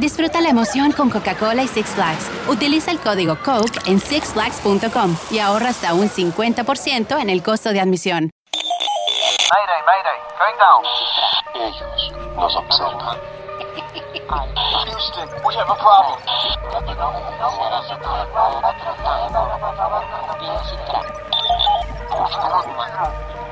Disfruta 0.00 0.40
la 0.40 0.48
emoción 0.48 0.92
con 0.92 1.10
Coca-Cola 1.10 1.62
y 1.62 1.68
Six 1.68 1.90
Flags. 1.90 2.30
Utiliza 2.48 2.90
el 2.90 2.98
código 3.00 3.36
COKE 3.44 3.80
en 3.84 4.00
sixflags.com 4.00 5.14
y 5.30 5.40
ahorra 5.40 5.68
hasta 5.68 5.92
un 5.92 6.08
50% 6.08 7.20
en 7.20 7.28
el 7.28 7.42
costo 7.42 7.70
de 7.70 7.80
admisión. 7.80 8.30
Mayday, 9.52 9.82
mayday, 9.84 10.18
going 10.38 10.56
down. 10.56 10.82
Ellos 11.54 12.12
nos 12.34 12.56
observan. 12.56 13.18
Houston, 14.86 15.28
we 15.44 15.54
have 15.56 15.68
a 15.68 15.76
problem. 15.76 16.18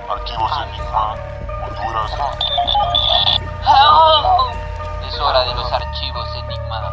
Archivos 0.09 0.53
Enigma, 0.63 1.15
Honduras. 1.67 2.13
Es 5.07 5.19
hora 5.21 5.45
de 5.45 5.55
los 5.55 5.73
archivos 5.73 6.29
Enigma. 6.35 6.93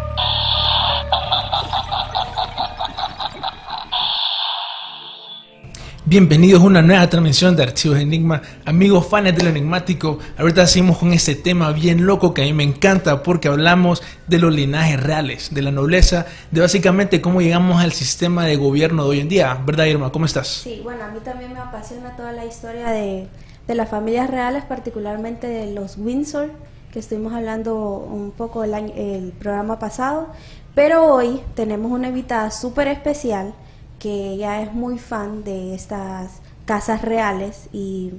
Bienvenidos 6.05 6.61
a 6.61 6.65
una 6.65 6.81
nueva 6.81 7.09
transmisión 7.09 7.55
de 7.55 7.63
Archivos 7.63 7.97
Enigma. 7.97 8.41
Amigos 8.65 9.07
fans 9.07 9.35
del 9.35 9.47
enigmático, 9.47 10.19
ahorita 10.37 10.67
seguimos 10.67 10.99
con 10.99 11.13
este 11.13 11.35
tema 11.35 11.71
bien 11.71 12.05
loco 12.05 12.33
que 12.33 12.43
a 12.43 12.45
mí 12.45 12.53
me 12.53 12.63
encanta 12.63 13.23
porque 13.23 13.47
hablamos 13.47 14.03
de 14.27 14.37
los 14.37 14.53
linajes 14.53 15.01
reales, 15.01 15.53
de 15.53 15.61
la 15.63 15.71
nobleza, 15.71 16.27
de 16.51 16.61
básicamente 16.61 17.21
cómo 17.21 17.41
llegamos 17.41 17.81
al 17.81 17.91
sistema 17.91 18.45
de 18.45 18.55
gobierno 18.55 19.03
de 19.03 19.09
hoy 19.09 19.19
en 19.21 19.29
día. 19.29 19.59
¿Verdad, 19.65 19.85
Irma? 19.85 20.11
¿Cómo 20.11 20.25
estás? 20.25 20.47
Sí, 20.47 20.81
bueno, 20.83 21.03
a 21.05 21.07
mí 21.07 21.19
también 21.23 21.53
me 21.53 21.59
apasiona 21.59 22.15
toda 22.15 22.31
la 22.33 22.45
historia 22.45 22.89
de, 22.89 23.27
de 23.67 23.75
las 23.75 23.89
familias 23.89 24.29
reales, 24.29 24.63
particularmente 24.63 25.47
de 25.47 25.73
los 25.73 25.97
Windsor, 25.97 26.51
que 26.95 26.99
estuvimos 27.01 27.33
hablando 27.33 27.75
un 27.75 28.31
poco 28.31 28.63
el, 28.63 28.73
año- 28.73 28.93
el 28.95 29.33
programa 29.33 29.77
pasado. 29.79 30.29
Pero 30.75 31.13
hoy 31.13 31.41
tenemos 31.53 31.91
una 31.91 32.07
invitada 32.07 32.51
súper 32.51 32.87
especial 32.87 33.53
que 33.99 34.29
ella 34.29 34.61
es 34.61 34.73
muy 34.73 34.97
fan 34.97 35.43
de 35.43 35.75
estas 35.75 36.39
casas 36.65 37.01
reales 37.01 37.67
y 37.73 38.13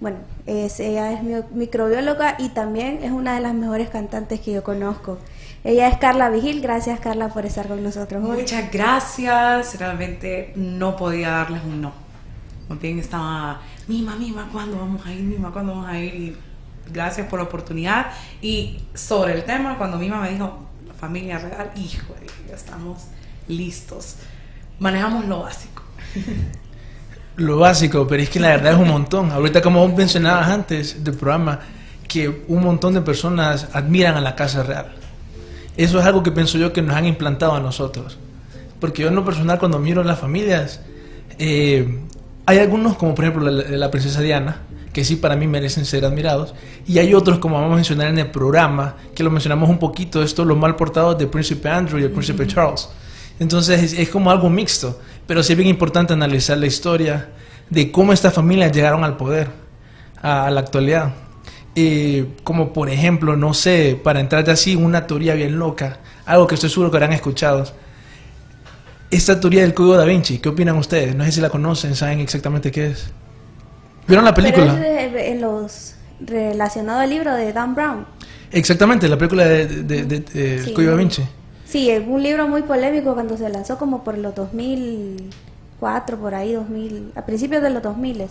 bueno, 0.00 0.18
es, 0.46 0.78
ella 0.78 1.10
es 1.12 1.22
mi- 1.24 1.42
microbióloga 1.52 2.36
y 2.38 2.50
también 2.50 3.00
es 3.02 3.10
una 3.10 3.34
de 3.34 3.40
las 3.40 3.54
mejores 3.54 3.90
cantantes 3.90 4.38
que 4.40 4.52
yo 4.52 4.62
conozco. 4.62 5.18
Ella 5.64 5.88
es 5.88 5.98
Carla 5.98 6.30
Vigil, 6.30 6.60
gracias 6.60 7.00
Carla 7.00 7.28
por 7.28 7.44
estar 7.44 7.66
con 7.66 7.82
nosotros 7.82 8.22
hoy. 8.24 8.38
Muchas 8.38 8.70
gracias. 8.72 9.76
Realmente 9.80 10.52
no 10.54 10.94
podía 10.96 11.30
darles 11.30 11.62
un 11.64 11.80
no. 11.82 11.92
Más 12.68 12.80
bien 12.80 13.00
estaba, 13.00 13.60
Mima, 13.88 14.14
Mima, 14.14 14.48
¿cuándo 14.52 14.78
vamos 14.78 15.04
a 15.06 15.12
ir? 15.12 15.22
Mima, 15.24 15.50
¿cuándo 15.52 15.72
vamos 15.72 15.88
a 15.88 15.98
ir? 15.98 16.14
Y 16.14 16.36
gracias 16.90 17.26
por 17.28 17.38
la 17.38 17.44
oportunidad. 17.44 18.12
Y 18.40 18.80
sobre 18.94 19.34
el 19.34 19.44
tema, 19.44 19.78
cuando 19.78 19.98
Mima 19.98 20.20
me 20.20 20.30
dijo, 20.30 20.66
familia 20.98 21.38
real, 21.38 21.70
hijo, 21.76 22.14
ya 22.48 22.54
estamos 22.54 23.02
listos. 23.48 24.16
Manejamos 24.78 25.26
lo 25.26 25.40
básico. 25.40 25.82
Lo 27.36 27.56
básico, 27.56 28.06
pero 28.06 28.22
es 28.22 28.28
que 28.28 28.38
la 28.38 28.48
verdad 28.48 28.74
es 28.74 28.78
un 28.78 28.88
montón. 28.88 29.32
Ahorita 29.32 29.62
como 29.62 29.88
mencionabas 29.88 30.48
antes 30.48 31.02
del 31.02 31.14
programa, 31.14 31.60
que 32.06 32.44
un 32.46 32.62
montón 32.62 32.92
de 32.92 33.00
personas 33.00 33.68
admiran 33.72 34.16
a 34.16 34.20
la 34.20 34.36
Casa 34.36 34.62
Real. 34.62 34.92
Eso 35.78 35.98
es 35.98 36.04
algo 36.04 36.22
que 36.22 36.30
pienso 36.30 36.58
yo 36.58 36.74
que 36.74 36.82
nos 36.82 36.94
han 36.94 37.06
implantado 37.06 37.54
a 37.54 37.60
nosotros. 37.60 38.18
Porque 38.80 39.00
yo 39.00 39.08
en 39.08 39.14
lo 39.14 39.24
personal 39.24 39.58
cuando 39.58 39.78
miro 39.78 40.04
las 40.04 40.18
familias, 40.18 40.80
eh, 41.38 42.00
hay 42.44 42.58
algunos 42.58 42.96
como 42.96 43.14
por 43.14 43.24
ejemplo 43.24 43.50
la, 43.50 43.76
la 43.78 43.90
princesa 43.90 44.20
Diana, 44.20 44.58
que 44.92 45.04
sí 45.04 45.16
para 45.16 45.36
mí 45.36 45.46
merecen 45.46 45.84
ser 45.84 46.04
admirados, 46.04 46.54
y 46.86 46.98
hay 46.98 47.14
otros 47.14 47.38
como 47.38 47.56
vamos 47.56 47.72
a 47.72 47.76
mencionar 47.76 48.08
en 48.08 48.18
el 48.18 48.30
programa, 48.30 48.96
que 49.14 49.22
lo 49.22 49.30
mencionamos 49.30 49.68
un 49.70 49.78
poquito, 49.78 50.22
esto 50.22 50.44
los 50.44 50.58
mal 50.58 50.76
portados 50.76 51.18
del 51.18 51.28
príncipe 51.28 51.68
Andrew 51.68 51.98
y 51.98 52.04
el 52.04 52.10
príncipe 52.10 52.46
Charles. 52.46 52.88
Entonces 53.38 53.82
es, 53.82 53.92
es 53.98 54.08
como 54.08 54.30
algo 54.30 54.50
mixto, 54.50 55.00
pero 55.26 55.42
sí 55.42 55.52
es 55.52 55.56
bien 55.56 55.70
importante 55.70 56.12
analizar 56.12 56.58
la 56.58 56.66
historia 56.66 57.30
de 57.70 57.90
cómo 57.90 58.12
estas 58.12 58.34
familias 58.34 58.72
llegaron 58.72 59.02
al 59.04 59.16
poder, 59.16 59.48
a, 60.20 60.46
a 60.46 60.50
la 60.50 60.60
actualidad. 60.60 61.14
Eh, 61.74 62.26
como 62.44 62.74
por 62.74 62.90
ejemplo, 62.90 63.34
no 63.34 63.54
sé, 63.54 63.98
para 64.02 64.20
entrar 64.20 64.44
ya 64.44 64.52
así 64.52 64.76
una 64.76 65.06
teoría 65.06 65.34
bien 65.34 65.58
loca, 65.58 66.00
algo 66.26 66.46
que 66.46 66.56
estoy 66.56 66.68
seguro 66.68 66.90
que 66.90 66.98
habrán 66.98 67.14
escuchado. 67.14 67.64
Esta 69.10 69.40
teoría 69.40 69.62
del 69.62 69.72
código 69.72 69.96
da 69.96 70.04
Vinci, 70.04 70.38
¿qué 70.38 70.50
opinan 70.50 70.76
ustedes? 70.76 71.14
No 71.14 71.24
sé 71.24 71.32
si 71.32 71.40
la 71.40 71.48
conocen, 71.48 71.96
saben 71.96 72.20
exactamente 72.20 72.70
qué 72.70 72.88
es. 72.88 73.10
¿Vieron 74.06 74.24
la 74.24 74.34
película? 74.34 74.76
Pero 74.80 74.98
es 74.98 75.12
de- 75.12 75.30
en 75.30 75.40
los 75.40 75.94
relacionado 76.20 77.00
al 77.00 77.10
libro 77.10 77.34
de 77.34 77.52
Dan 77.52 77.74
Brown. 77.74 78.06
Exactamente, 78.50 79.08
la 79.08 79.16
película 79.16 79.44
de, 79.46 79.66
de- 79.66 80.04
de- 80.04 80.20
de- 80.20 80.64
Sí. 80.64 80.72
código 80.72 80.96
Vinci. 80.96 81.22
Sí, 81.64 81.88
es 81.90 82.02
un 82.06 82.22
libro 82.22 82.46
muy 82.48 82.62
polémico 82.62 83.14
cuando 83.14 83.36
se 83.36 83.48
lanzó 83.48 83.78
como 83.78 84.04
por 84.04 84.18
los 84.18 84.34
2004, 84.34 86.18
por 86.18 86.34
ahí 86.34 86.52
2000, 86.52 87.12
a 87.16 87.24
principios 87.24 87.62
de 87.62 87.70
los 87.70 87.82
2000. 87.82 88.24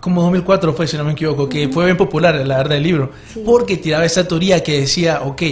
Como 0.00 0.22
2004 0.22 0.72
fue, 0.72 0.86
si 0.86 0.96
no 0.96 1.04
me 1.04 1.12
equivoco, 1.12 1.48
que 1.48 1.68
fue 1.68 1.84
bien 1.86 1.96
popular, 1.96 2.34
la 2.46 2.56
verdad, 2.58 2.76
el 2.76 2.82
libro, 2.82 3.10
Sí. 3.32 3.42
porque 3.44 3.76
tiraba 3.76 4.04
esa 4.04 4.26
teoría 4.26 4.62
que 4.62 4.80
decía, 4.80 5.22
ok, 5.22 5.42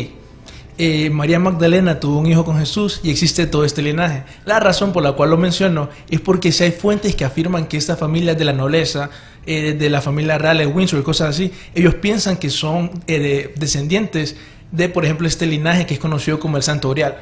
eh, 0.78 1.10
María 1.10 1.38
Magdalena 1.38 2.00
tuvo 2.00 2.18
un 2.18 2.26
hijo 2.26 2.44
con 2.44 2.58
Jesús 2.58 3.00
y 3.02 3.10
existe 3.10 3.46
todo 3.46 3.64
este 3.64 3.82
linaje. 3.82 4.24
La 4.46 4.58
razón 4.60 4.92
por 4.92 5.02
la 5.02 5.12
cual 5.12 5.30
lo 5.30 5.36
menciono 5.36 5.88
es 6.08 6.20
porque 6.20 6.52
si 6.52 6.64
hay 6.64 6.70
fuentes 6.72 7.14
que 7.14 7.24
afirman 7.24 7.66
que 7.66 7.76
esta 7.76 7.96
familia 7.96 8.34
de 8.34 8.44
la 8.44 8.52
nobleza, 8.54 9.10
eh, 9.46 9.72
de 9.74 9.90
la 9.90 10.00
familia 10.00 10.38
real 10.38 10.58
de 10.58 10.66
Windsor 10.66 11.00
y 11.00 11.02
cosas 11.02 11.30
así, 11.30 11.52
ellos 11.74 11.94
piensan 11.96 12.36
que 12.36 12.50
son 12.50 12.90
eh, 13.06 13.18
de- 13.18 13.54
descendientes 13.56 14.36
de, 14.72 14.88
por 14.88 15.04
ejemplo, 15.04 15.26
este 15.26 15.46
linaje 15.46 15.86
que 15.86 15.94
es 15.94 16.00
conocido 16.00 16.38
como 16.38 16.56
el 16.56 16.62
Santo 16.62 16.90
Grial. 16.90 17.16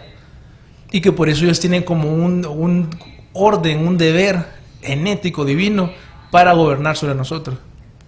Y 0.90 1.00
que 1.00 1.12
por 1.12 1.28
eso 1.28 1.44
ellos 1.44 1.60
tienen 1.60 1.82
como 1.82 2.12
un, 2.12 2.44
un 2.46 2.88
orden, 3.32 3.86
un 3.86 3.98
deber 3.98 4.44
genético 4.82 5.44
divino 5.44 5.90
para 6.30 6.52
gobernar 6.52 6.96
sobre 6.96 7.14
nosotros. 7.14 7.58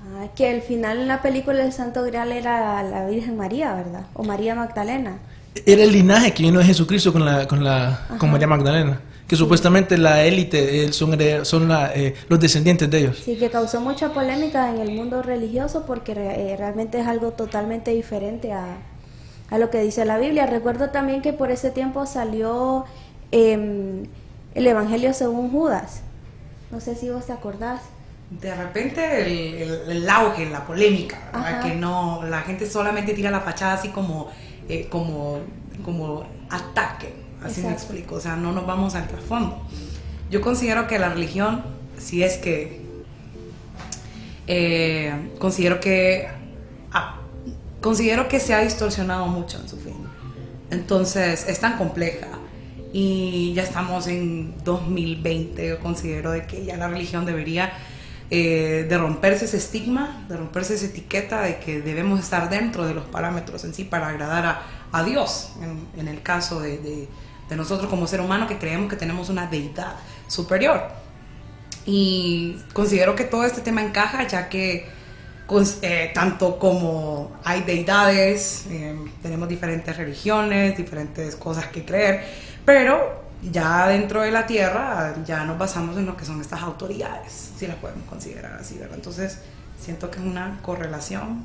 Ah, 0.03 0.27
que 0.35 0.49
al 0.49 0.63
final 0.63 1.01
en 1.01 1.09
la 1.09 1.23
película 1.23 1.59
del 1.59 1.73
Santo 1.73 2.03
Grial 2.03 2.33
era 2.33 2.83
la 2.83 3.07
Virgen 3.07 3.37
María, 3.37 3.75
¿verdad? 3.75 4.07
O 4.15 4.25
María 4.25 4.55
Magdalena. 4.55 5.19
Era 5.67 5.83
el 5.83 5.93
linaje 5.93 6.33
que 6.33 6.43
vino 6.45 6.59
de 6.59 6.65
Jesucristo 6.65 7.13
con, 7.13 7.25
la, 7.25 7.47
con, 7.49 7.65
la, 7.65 8.07
con. 8.19 8.31
María 8.31 8.47
Magdalena. 8.47 9.01
Que 9.31 9.37
supuestamente 9.37 9.97
la 9.97 10.25
élite 10.25 10.85
eh, 10.87 10.93
son, 10.93 11.17
son 11.45 11.69
la, 11.69 11.93
eh, 11.95 12.15
los 12.29 12.41
descendientes 12.41 12.91
de 12.91 12.99
ellos. 12.99 13.23
Sí, 13.25 13.37
que 13.37 13.49
causó 13.49 13.81
mucha 13.81 14.13
polémica 14.13 14.69
en 14.75 14.81
el 14.81 14.91
mundo 14.91 15.23
religioso 15.23 15.85
porque 15.87 16.15
re- 16.15 16.51
eh, 16.53 16.57
realmente 16.57 16.99
es 16.99 17.07
algo 17.07 17.31
totalmente 17.31 17.93
diferente 17.93 18.53
a, 18.53 18.65
a 19.51 19.59
lo 19.59 19.71
que 19.71 19.81
dice 19.83 20.05
la 20.05 20.19
Biblia. 20.19 20.47
Recuerdo 20.47 20.91
también 20.91 21.23
que 21.23 21.33
por 21.33 21.53
ese 21.53 21.71
tiempo 21.71 22.07
salió 22.07 22.87
em, 23.31 24.03
el 24.57 24.67
Evangelio 24.67 25.15
según 25.15 25.53
Judas. 25.53 26.03
No 26.73 26.81
sé 26.81 26.97
si 26.97 27.09
vos 27.09 27.27
te 27.27 27.33
acordás. 27.33 27.83
De 28.31 28.53
repente 28.53 29.01
el, 29.23 29.63
el- 29.63 29.91
el 29.97 30.11
auge, 30.11 30.51
la 30.51 30.67
polémica, 30.67 31.19
que 31.63 31.75
no, 31.77 32.25
la 32.29 32.41
gente 32.43 32.69
solamente 32.69 33.13
tira 33.15 33.31
la 33.31 33.41
fachada 33.43 33.75
así 33.75 33.91
como, 33.91 34.27
eh, 34.69 34.89
como, 34.91 35.39
como 35.85 36.25
ataque, 36.49 37.15
así 37.45 37.61
me 37.63 37.69
Exacto. 37.69 37.73
explico, 37.93 38.15
o 38.17 38.21
sea, 38.21 38.37
no 38.37 38.53
nos 38.53 38.67
vamos 38.67 38.95
al 38.95 39.09
trasfondo. 39.09 39.63
Yo 40.31 40.41
considero 40.41 40.87
que 40.87 40.99
la 40.99 41.09
religión, 41.09 41.63
si 41.99 42.23
es 42.23 42.37
que, 42.39 42.81
eh, 44.47 45.31
considero 45.39 45.81
que, 45.81 46.29
ah, 46.93 47.17
considero 47.81 48.29
que 48.29 48.41
se 48.41 48.55
ha 48.55 48.61
distorsionado 48.61 49.27
mucho 49.27 49.59
en 49.61 49.69
su 49.69 49.77
fin. 49.77 49.95
Entonces, 50.71 51.47
es 51.49 51.61
tan 51.61 51.77
compleja 51.79 52.29
y 52.93 53.53
ya 53.55 53.63
estamos 53.63 54.07
en 54.07 54.55
2020, 54.65 55.69
yo 55.69 55.79
considero 55.81 56.31
de 56.33 56.47
que 56.47 56.65
ya 56.65 56.77
la 56.77 56.89
religión 56.89 57.27
debería 57.27 57.73
eh, 58.33 58.87
de 58.89 58.99
romperse 58.99 59.47
ese 59.47 59.57
estigma, 59.57 60.25
de 60.29 60.37
romperse 60.37 60.75
esa 60.75 60.87
etiqueta 60.87 61.41
de 61.43 61.59
que 61.59 61.81
debemos 61.81 62.21
estar 62.21 62.49
dentro 62.49 62.87
de 62.87 62.95
los 62.95 63.05
parámetros 63.07 63.65
en 63.65 63.75
sí 63.75 63.83
para 63.83 64.07
agradar 64.09 64.47
a, 64.47 64.63
a 64.93 65.03
Dios, 65.03 65.51
en, 65.61 66.01
en 66.01 66.07
el 66.07 66.23
caso 66.23 66.61
de, 66.61 66.79
de- 66.79 67.09
de 67.51 67.57
nosotros 67.57 67.91
como 67.91 68.07
ser 68.07 68.23
humano 68.23 68.47
que 68.47 68.57
creemos 68.57 68.89
que 68.89 68.97
tenemos 68.97 69.29
una 69.29 69.47
deidad 69.47 69.97
superior. 70.29 70.85
Y 71.85 72.57
considero 72.73 73.15
que 73.15 73.25
todo 73.25 73.45
este 73.45 73.61
tema 73.61 73.83
encaja 73.83 74.27
ya 74.27 74.49
que 74.49 74.89
eh, 75.83 76.13
tanto 76.15 76.61
como 76.61 77.33
hay 77.43 77.63
deidades, 77.63 78.67
eh, 78.71 78.97
tenemos 79.21 79.49
diferentes 79.49 79.97
religiones, 79.97 80.77
diferentes 80.77 81.35
cosas 81.37 81.67
que 81.67 81.85
creer, 81.85 82.25
pero 82.65 83.19
Ya 83.43 83.89
dentro 83.89 84.21
de 84.21 84.31
la 84.31 84.45
tierra, 84.45 85.15
ya 85.25 85.45
nos 85.47 85.57
basamos 85.57 85.97
en 85.97 86.05
lo 86.05 86.15
que 86.15 86.27
son 86.27 86.43
estas 86.43 86.61
autoridades, 86.61 87.53
si 87.57 87.67
las 87.67 87.77
podemos 87.77 88.07
considerar 88.07 88.53
así, 88.61 88.77
¿verdad? 88.77 88.97
Entonces, 88.97 89.39
siento 89.79 90.11
que 90.11 90.19
es 90.19 90.27
una 90.27 90.59
correlación 90.61 91.45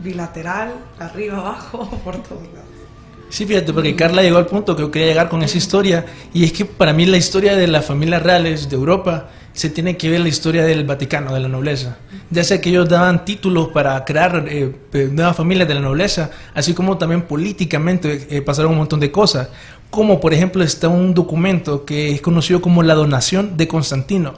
bilateral, 0.00 0.74
arriba, 0.98 1.38
abajo, 1.38 1.88
por 2.04 2.22
todos 2.22 2.42
lados. 2.52 2.83
Sí, 3.28 3.46
fíjate, 3.46 3.72
porque 3.72 3.96
Carla 3.96 4.22
llegó 4.22 4.38
al 4.38 4.46
punto 4.46 4.76
que 4.76 4.82
yo 4.82 4.90
quería 4.90 5.08
llegar 5.08 5.28
con 5.28 5.42
esa 5.42 5.58
historia, 5.58 6.06
y 6.32 6.44
es 6.44 6.52
que 6.52 6.64
para 6.64 6.92
mí 6.92 7.06
la 7.06 7.16
historia 7.16 7.56
de 7.56 7.66
las 7.66 7.84
familias 7.84 8.22
reales 8.22 8.68
de 8.68 8.76
Europa 8.76 9.28
se 9.54 9.70
tiene 9.70 9.96
que 9.96 10.10
ver 10.10 10.20
la 10.20 10.28
historia 10.28 10.64
del 10.64 10.84
Vaticano, 10.84 11.32
de 11.32 11.40
la 11.40 11.48
nobleza. 11.48 11.96
Ya 12.30 12.42
sea 12.42 12.60
que 12.60 12.70
ellos 12.70 12.88
daban 12.88 13.24
títulos 13.24 13.68
para 13.68 14.04
crear 14.04 14.44
eh, 14.48 14.74
eh, 14.92 15.08
nuevas 15.10 15.36
familias 15.36 15.68
de 15.68 15.74
la 15.74 15.80
nobleza, 15.80 16.30
así 16.54 16.74
como 16.74 16.98
también 16.98 17.22
políticamente 17.22 18.26
eh, 18.30 18.42
pasaron 18.42 18.72
un 18.72 18.78
montón 18.78 18.98
de 18.98 19.12
cosas. 19.12 19.48
Como 19.90 20.20
por 20.20 20.34
ejemplo 20.34 20.64
está 20.64 20.88
un 20.88 21.14
documento 21.14 21.84
que 21.84 22.10
es 22.10 22.20
conocido 22.20 22.60
como 22.60 22.82
la 22.82 22.94
donación 22.94 23.56
de 23.56 23.68
Constantino. 23.68 24.34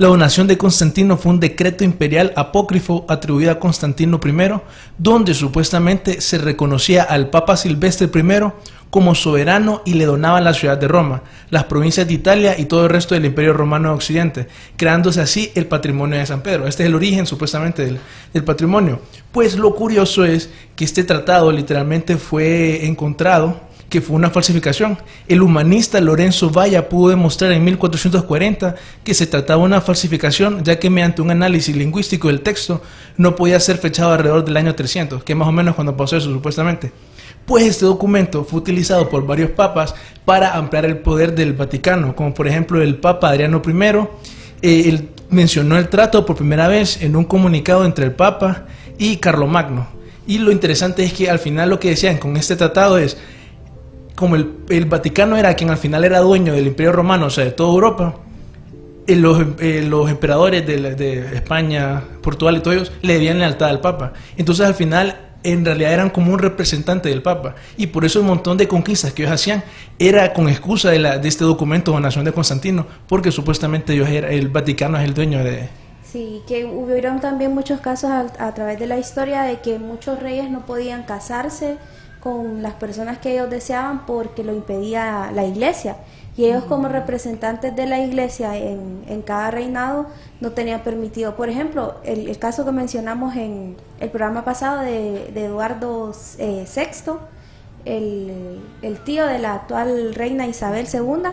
La 0.00 0.08
donación 0.08 0.46
de 0.46 0.56
Constantino 0.56 1.18
fue 1.18 1.30
un 1.30 1.40
decreto 1.40 1.84
imperial 1.84 2.32
apócrifo 2.34 3.04
atribuido 3.06 3.52
a 3.52 3.58
Constantino 3.58 4.18
I, 4.24 4.60
donde 4.96 5.34
supuestamente 5.34 6.22
se 6.22 6.38
reconocía 6.38 7.02
al 7.02 7.28
Papa 7.28 7.54
Silvestre 7.58 8.06
I 8.06 8.52
como 8.88 9.14
soberano 9.14 9.82
y 9.84 9.92
le 9.92 10.06
donaba 10.06 10.40
la 10.40 10.54
ciudad 10.54 10.78
de 10.78 10.88
Roma, 10.88 11.22
las 11.50 11.64
provincias 11.64 12.08
de 12.08 12.14
Italia 12.14 12.58
y 12.58 12.64
todo 12.64 12.84
el 12.84 12.88
resto 12.88 13.14
del 13.14 13.26
Imperio 13.26 13.52
Romano 13.52 13.90
de 13.90 13.94
Occidente, 13.96 14.48
creándose 14.78 15.20
así 15.20 15.52
el 15.54 15.66
patrimonio 15.66 16.18
de 16.18 16.24
San 16.24 16.40
Pedro. 16.40 16.66
Este 16.66 16.84
es 16.84 16.88
el 16.88 16.94
origen 16.94 17.26
supuestamente 17.26 17.84
del, 17.84 17.98
del 18.32 18.42
patrimonio. 18.42 19.02
Pues 19.32 19.58
lo 19.58 19.74
curioso 19.74 20.24
es 20.24 20.48
que 20.76 20.86
este 20.86 21.04
tratado 21.04 21.52
literalmente 21.52 22.16
fue 22.16 22.86
encontrado 22.86 23.68
que 23.90 24.00
fue 24.00 24.16
una 24.16 24.30
falsificación. 24.30 24.96
El 25.28 25.42
humanista 25.42 26.00
Lorenzo 26.00 26.48
Valla 26.48 26.88
pudo 26.88 27.10
demostrar 27.10 27.52
en 27.52 27.64
1440 27.64 28.76
que 29.04 29.14
se 29.14 29.26
trataba 29.26 29.60
de 29.60 29.66
una 29.66 29.80
falsificación, 29.80 30.64
ya 30.64 30.78
que 30.78 30.88
mediante 30.88 31.20
un 31.20 31.32
análisis 31.32 31.76
lingüístico 31.76 32.28
del 32.28 32.40
texto 32.40 32.80
no 33.18 33.36
podía 33.36 33.58
ser 33.60 33.78
fechado 33.78 34.12
alrededor 34.12 34.44
del 34.44 34.56
año 34.56 34.74
300, 34.74 35.24
que 35.24 35.34
más 35.34 35.48
o 35.48 35.52
menos 35.52 35.74
cuando 35.74 35.96
pasó 35.96 36.16
eso 36.16 36.32
supuestamente. 36.32 36.92
Pues 37.44 37.66
este 37.66 37.84
documento 37.84 38.44
fue 38.44 38.60
utilizado 38.60 39.08
por 39.08 39.26
varios 39.26 39.50
papas 39.50 39.94
para 40.24 40.56
ampliar 40.56 40.84
el 40.84 40.98
poder 40.98 41.34
del 41.34 41.52
Vaticano, 41.52 42.14
como 42.14 42.32
por 42.32 42.46
ejemplo 42.46 42.80
el 42.80 42.96
Papa 42.96 43.30
Adriano 43.30 43.60
I. 43.66 44.06
Eh, 44.62 44.88
él 44.88 45.08
mencionó 45.30 45.76
el 45.78 45.88
trato 45.88 46.24
por 46.24 46.36
primera 46.36 46.68
vez 46.68 47.02
en 47.02 47.16
un 47.16 47.24
comunicado 47.24 47.84
entre 47.84 48.04
el 48.04 48.12
Papa 48.12 48.66
y 48.98 49.16
Carlomagno. 49.16 49.88
Y 50.28 50.38
lo 50.38 50.52
interesante 50.52 51.02
es 51.02 51.12
que 51.12 51.28
al 51.28 51.40
final 51.40 51.70
lo 51.70 51.80
que 51.80 51.88
decían 51.88 52.18
con 52.18 52.36
este 52.36 52.54
tratado 52.54 52.98
es, 52.98 53.16
como 54.20 54.36
el, 54.36 54.52
el 54.68 54.84
Vaticano 54.84 55.38
era 55.38 55.54
quien 55.54 55.70
al 55.70 55.78
final 55.78 56.04
era 56.04 56.20
dueño 56.20 56.52
del 56.52 56.66
Imperio 56.66 56.92
Romano, 56.92 57.26
o 57.26 57.30
sea, 57.30 57.44
de 57.44 57.52
toda 57.52 57.72
Europa, 57.72 58.16
eh, 59.06 59.16
los, 59.16 59.42
eh, 59.58 59.82
los 59.82 60.10
emperadores 60.10 60.66
de, 60.66 60.94
de 60.94 61.34
España, 61.34 62.04
Portugal 62.20 62.58
y 62.58 62.60
todos 62.60 62.76
ellos 62.76 62.92
le 63.00 63.14
debían 63.14 63.38
lealtad 63.38 63.70
al 63.70 63.80
Papa. 63.80 64.12
Entonces 64.36 64.66
al 64.66 64.74
final 64.74 65.16
en 65.42 65.64
realidad 65.64 65.94
eran 65.94 66.10
como 66.10 66.34
un 66.34 66.38
representante 66.38 67.08
del 67.08 67.22
Papa. 67.22 67.54
Y 67.78 67.86
por 67.86 68.04
eso 68.04 68.20
un 68.20 68.26
montón 68.26 68.58
de 68.58 68.68
conquistas 68.68 69.14
que 69.14 69.22
ellos 69.22 69.32
hacían 69.32 69.64
era 69.98 70.34
con 70.34 70.50
excusa 70.50 70.90
de, 70.90 70.98
la, 70.98 71.16
de 71.16 71.26
este 71.26 71.44
documento 71.44 71.92
de 71.92 72.00
Nación 72.00 72.26
de 72.26 72.32
Constantino, 72.32 72.86
porque 73.08 73.32
supuestamente 73.32 73.94
ellos 73.94 74.08
era, 74.10 74.28
el 74.28 74.48
Vaticano 74.48 74.98
es 74.98 75.04
el 75.04 75.14
dueño 75.14 75.42
de... 75.42 75.70
Sí, 76.04 76.42
que 76.46 76.66
hubieron 76.66 77.20
también 77.20 77.54
muchos 77.54 77.80
casos 77.80 78.10
a, 78.10 78.26
a 78.38 78.52
través 78.52 78.78
de 78.78 78.86
la 78.86 78.98
historia 78.98 79.44
de 79.44 79.60
que 79.60 79.78
muchos 79.78 80.20
reyes 80.20 80.50
no 80.50 80.66
podían 80.66 81.04
casarse 81.04 81.78
con 82.20 82.62
las 82.62 82.74
personas 82.74 83.18
que 83.18 83.32
ellos 83.32 83.50
deseaban 83.50 84.06
porque 84.06 84.44
lo 84.44 84.54
impedía 84.54 85.30
la 85.32 85.44
iglesia. 85.44 85.96
Y 86.36 86.44
ellos 86.44 86.64
como 86.64 86.88
representantes 86.88 87.74
de 87.74 87.86
la 87.86 87.98
iglesia 87.98 88.56
en, 88.56 89.04
en 89.08 89.22
cada 89.22 89.50
reinado 89.50 90.06
no 90.40 90.52
tenían 90.52 90.82
permitido. 90.82 91.34
Por 91.36 91.48
ejemplo, 91.48 91.96
el, 92.04 92.28
el 92.28 92.38
caso 92.38 92.64
que 92.64 92.72
mencionamos 92.72 93.36
en 93.36 93.76
el 93.98 94.10
programa 94.10 94.44
pasado 94.44 94.80
de, 94.80 95.30
de 95.34 95.44
Eduardo 95.46 96.12
eh, 96.38 96.66
VI, 96.72 97.12
el, 97.84 98.60
el 98.82 99.04
tío 99.04 99.26
de 99.26 99.38
la 99.38 99.54
actual 99.54 100.14
reina 100.14 100.46
Isabel 100.46 100.86
II, 100.92 101.30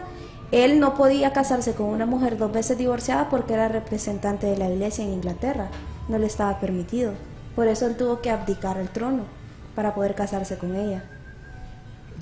él 0.51 0.79
no 0.79 0.95
podía 0.95 1.33
casarse 1.33 1.73
con 1.73 1.87
una 1.87 2.05
mujer 2.05 2.37
dos 2.37 2.51
veces 2.51 2.77
divorciada 2.77 3.29
porque 3.29 3.53
era 3.53 3.67
representante 3.67 4.47
de 4.47 4.57
la 4.57 4.69
iglesia 4.69 5.03
en 5.03 5.11
Inglaterra. 5.13 5.67
No 6.07 6.17
le 6.17 6.25
estaba 6.25 6.59
permitido. 6.59 7.11
Por 7.55 7.67
eso 7.67 7.85
él 7.85 7.97
tuvo 7.97 8.21
que 8.21 8.29
abdicar 8.29 8.77
el 8.77 8.89
trono 8.89 9.36
para 9.77 9.93
poder 9.93 10.15
casarse 10.15 10.57
con 10.57 10.75
ella. 10.75 11.03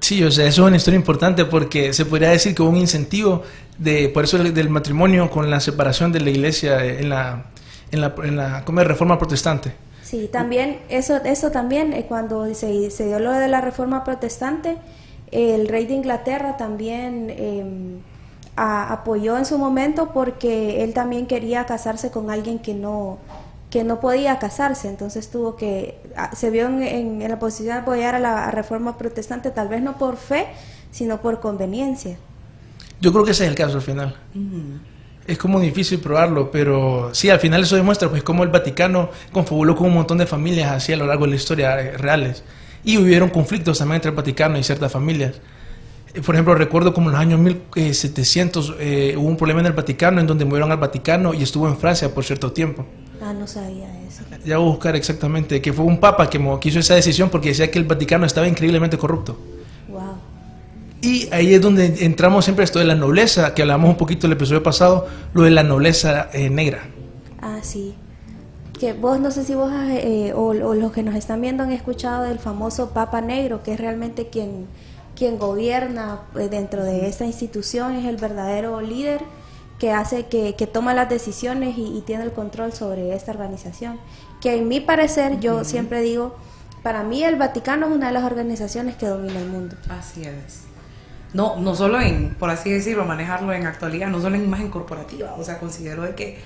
Sí, 0.01 0.21
o 0.23 0.29
sea, 0.29 0.45
eso 0.45 0.63
es 0.63 0.67
una 0.67 0.75
historia 0.77 0.97
importante 0.97 1.45
porque 1.45 1.93
se 1.93 2.05
podría 2.05 2.29
decir 2.29 2.53
que 2.53 2.61
hubo 2.61 2.69
un 2.69 2.77
incentivo 2.77 3.43
de, 3.77 4.09
por 4.09 4.25
eso 4.25 4.37
del, 4.37 4.69
matrimonio 4.69 5.29
con 5.31 5.49
la 5.49 5.61
separación 5.61 6.11
de 6.11 6.19
la 6.19 6.29
iglesia 6.31 6.83
en 6.83 7.09
la, 7.09 7.45
en 7.91 8.01
la, 8.01 8.13
en 8.27 8.35
la 8.35 8.83
reforma 8.83 9.17
protestante. 9.17 9.73
Sí, 10.03 10.29
también, 10.31 10.81
eso, 10.89 11.15
eso 11.23 11.49
también, 11.51 11.93
eh, 11.93 12.05
cuando 12.07 12.53
se, 12.53 12.91
se 12.91 13.07
dio 13.07 13.19
lo 13.19 13.31
de 13.31 13.47
la 13.47 13.61
reforma 13.61 14.03
protestante, 14.03 14.77
el 15.31 15.67
rey 15.67 15.87
de 15.87 15.95
Inglaterra 15.95 16.57
también 16.57 17.27
eh, 17.31 17.97
a- 18.55 18.93
apoyó 18.93 19.37
en 19.37 19.45
su 19.45 19.57
momento 19.57 20.11
porque 20.13 20.83
él 20.83 20.93
también 20.93 21.25
quería 21.25 21.65
casarse 21.65 22.11
con 22.11 22.29
alguien 22.29 22.59
que 22.59 22.75
no, 22.75 23.17
que 23.75 23.83
no 23.83 23.99
podía 23.99 24.39
casarse, 24.39 24.87
entonces 24.87 25.29
tuvo 25.29 25.57
que, 25.57 25.97
a- 26.15 26.33
se 26.33 26.49
vio 26.49 26.65
en, 26.67 26.81
en- 26.81 27.21
en 27.21 27.29
la 27.29 27.39
posición 27.39 27.75
de 27.75 27.81
apoyar 27.81 28.15
a 28.15 28.19
la 28.19 28.45
a 28.47 28.51
reforma 28.51 28.97
protestante, 28.97 29.51
tal 29.51 29.67
vez 29.67 29.81
no 29.81 29.97
por 29.97 30.15
fe, 30.15 30.45
sino 30.91 31.19
por 31.21 31.41
conveniencia. 31.41 32.15
Yo 33.01 33.11
creo 33.11 33.25
que 33.25 33.31
ese 33.31 33.43
es 33.43 33.49
el 33.49 33.55
caso 33.57 33.75
al 33.75 33.81
final. 33.81 34.15
Es 35.27 35.37
como 35.37 35.59
difícil 35.59 35.99
probarlo, 35.99 36.51
pero 36.51 37.09
sí, 37.13 37.29
al 37.29 37.41
final 37.41 37.63
eso 37.63 37.75
demuestra 37.75 38.07
pues 38.09 38.23
cómo 38.23 38.43
el 38.43 38.49
Vaticano 38.49 39.09
confabuló 39.33 39.75
con 39.75 39.87
un 39.87 39.95
montón 39.95 40.19
de 40.19 40.25
familias 40.25 40.71
así 40.71 40.93
a 40.93 40.97
lo 40.97 41.05
largo 41.05 41.25
de 41.25 41.31
la 41.31 41.35
historia 41.35 41.77
eh, 41.81 41.97
reales. 41.97 42.45
Y 42.85 42.97
hubieron 42.97 43.29
conflictos 43.29 43.79
también 43.79 43.95
entre 43.97 44.11
el 44.11 44.15
Vaticano 44.15 44.57
y 44.57 44.63
ciertas 44.63 44.89
familias. 44.89 45.41
Eh, 46.13 46.21
Por 46.21 46.35
ejemplo, 46.35 46.55
recuerdo 46.55 46.93
como 46.93 47.09
en 47.09 47.13
los 47.13 47.21
años 47.21 47.39
1700 47.41 48.75
eh, 48.79 49.15
hubo 49.17 49.27
un 49.27 49.35
problema 49.35 49.59
en 49.59 49.65
el 49.65 49.73
Vaticano 49.73 50.21
en 50.21 50.27
donde 50.27 50.45
murieron 50.45 50.71
al 50.71 50.77
Vaticano 50.77 51.33
y 51.33 51.43
estuvo 51.43 51.67
en 51.67 51.75
Francia 51.77 52.13
por 52.13 52.23
cierto 52.23 52.53
tiempo. 52.53 52.85
Ah, 53.25 53.33
no 53.33 53.47
sabía 53.47 53.87
eso. 54.07 54.21
Ya 54.45 54.59
voy 54.59 54.67
a 54.67 54.69
buscar 54.69 54.95
exactamente, 54.95 55.59
que 55.59 55.73
fue 55.73 55.83
un 55.83 55.99
papa 55.99 56.29
que 56.29 56.37
hizo 56.63 56.77
esa 56.77 56.93
decisión 56.93 57.31
porque 57.31 57.49
decía 57.49 57.71
que 57.71 57.79
el 57.79 57.85
Vaticano 57.85 58.23
estaba 58.23 58.47
increíblemente 58.47 58.99
corrupto. 58.99 59.35
Wow. 59.89 60.01
Y 61.01 61.27
ahí 61.33 61.55
es 61.55 61.59
donde 61.59 62.05
entramos 62.05 62.45
siempre 62.45 62.63
esto 62.63 62.77
de 62.77 62.85
la 62.85 62.93
nobleza, 62.93 63.55
que 63.55 63.63
hablamos 63.63 63.89
un 63.89 63.97
poquito 63.97 64.27
el 64.27 64.33
episodio 64.33 64.61
pasado, 64.61 65.07
lo 65.33 65.41
de 65.41 65.49
la 65.49 65.63
nobleza 65.63 66.29
eh, 66.33 66.51
negra. 66.51 66.83
Ah, 67.41 67.61
sí. 67.63 67.95
Que 68.79 68.93
vos, 68.93 69.19
no 69.19 69.31
sé 69.31 69.43
si 69.43 69.55
vos 69.55 69.71
eh, 69.73 70.31
o, 70.35 70.49
o 70.49 70.75
los 70.75 70.91
que 70.91 71.01
nos 71.01 71.15
están 71.15 71.41
viendo 71.41 71.63
han 71.63 71.71
escuchado 71.71 72.25
del 72.25 72.37
famoso 72.37 72.91
Papa 72.91 73.21
Negro, 73.21 73.63
que 73.63 73.73
es 73.73 73.79
realmente 73.79 74.27
quien, 74.27 74.67
quien 75.15 75.39
gobierna 75.39 76.19
eh, 76.39 76.47
dentro 76.47 76.83
de 76.83 77.07
esta 77.07 77.25
institución, 77.25 77.95
es 77.95 78.05
el 78.05 78.17
verdadero 78.17 78.81
líder 78.81 79.21
que 79.79 79.91
hace, 79.91 80.27
que, 80.27 80.55
que 80.55 80.67
toma 80.67 80.93
las 80.93 81.09
decisiones 81.09 81.77
y, 81.77 81.97
y 81.97 82.01
tiene 82.01 82.23
el 82.23 82.31
control 82.31 82.73
sobre 82.73 83.13
esta 83.13 83.31
organización. 83.31 83.99
Que 84.41 84.55
en 84.55 84.67
mi 84.67 84.79
parecer, 84.79 85.39
yo 85.39 85.63
siempre 85.63 86.01
digo, 86.01 86.35
para 86.83 87.03
mí 87.03 87.23
el 87.23 87.35
Vaticano 87.35 87.87
es 87.87 87.91
una 87.91 88.07
de 88.07 88.13
las 88.13 88.23
organizaciones 88.23 88.95
que 88.95 89.07
domina 89.07 89.39
el 89.39 89.47
mundo. 89.47 89.75
Así 89.89 90.23
es. 90.23 90.65
No, 91.33 91.57
no 91.57 91.75
solo 91.75 91.99
en, 91.99 92.35
por 92.35 92.49
así 92.49 92.71
decirlo, 92.71 93.05
manejarlo 93.05 93.51
en 93.53 93.65
actualidad, 93.65 94.07
no 94.07 94.21
solo 94.21 94.35
en 94.35 94.45
imagen 94.45 94.69
corporativa, 94.69 95.33
o 95.33 95.43
sea, 95.43 95.59
considero 95.59 96.03
de 96.03 96.15
que 96.15 96.39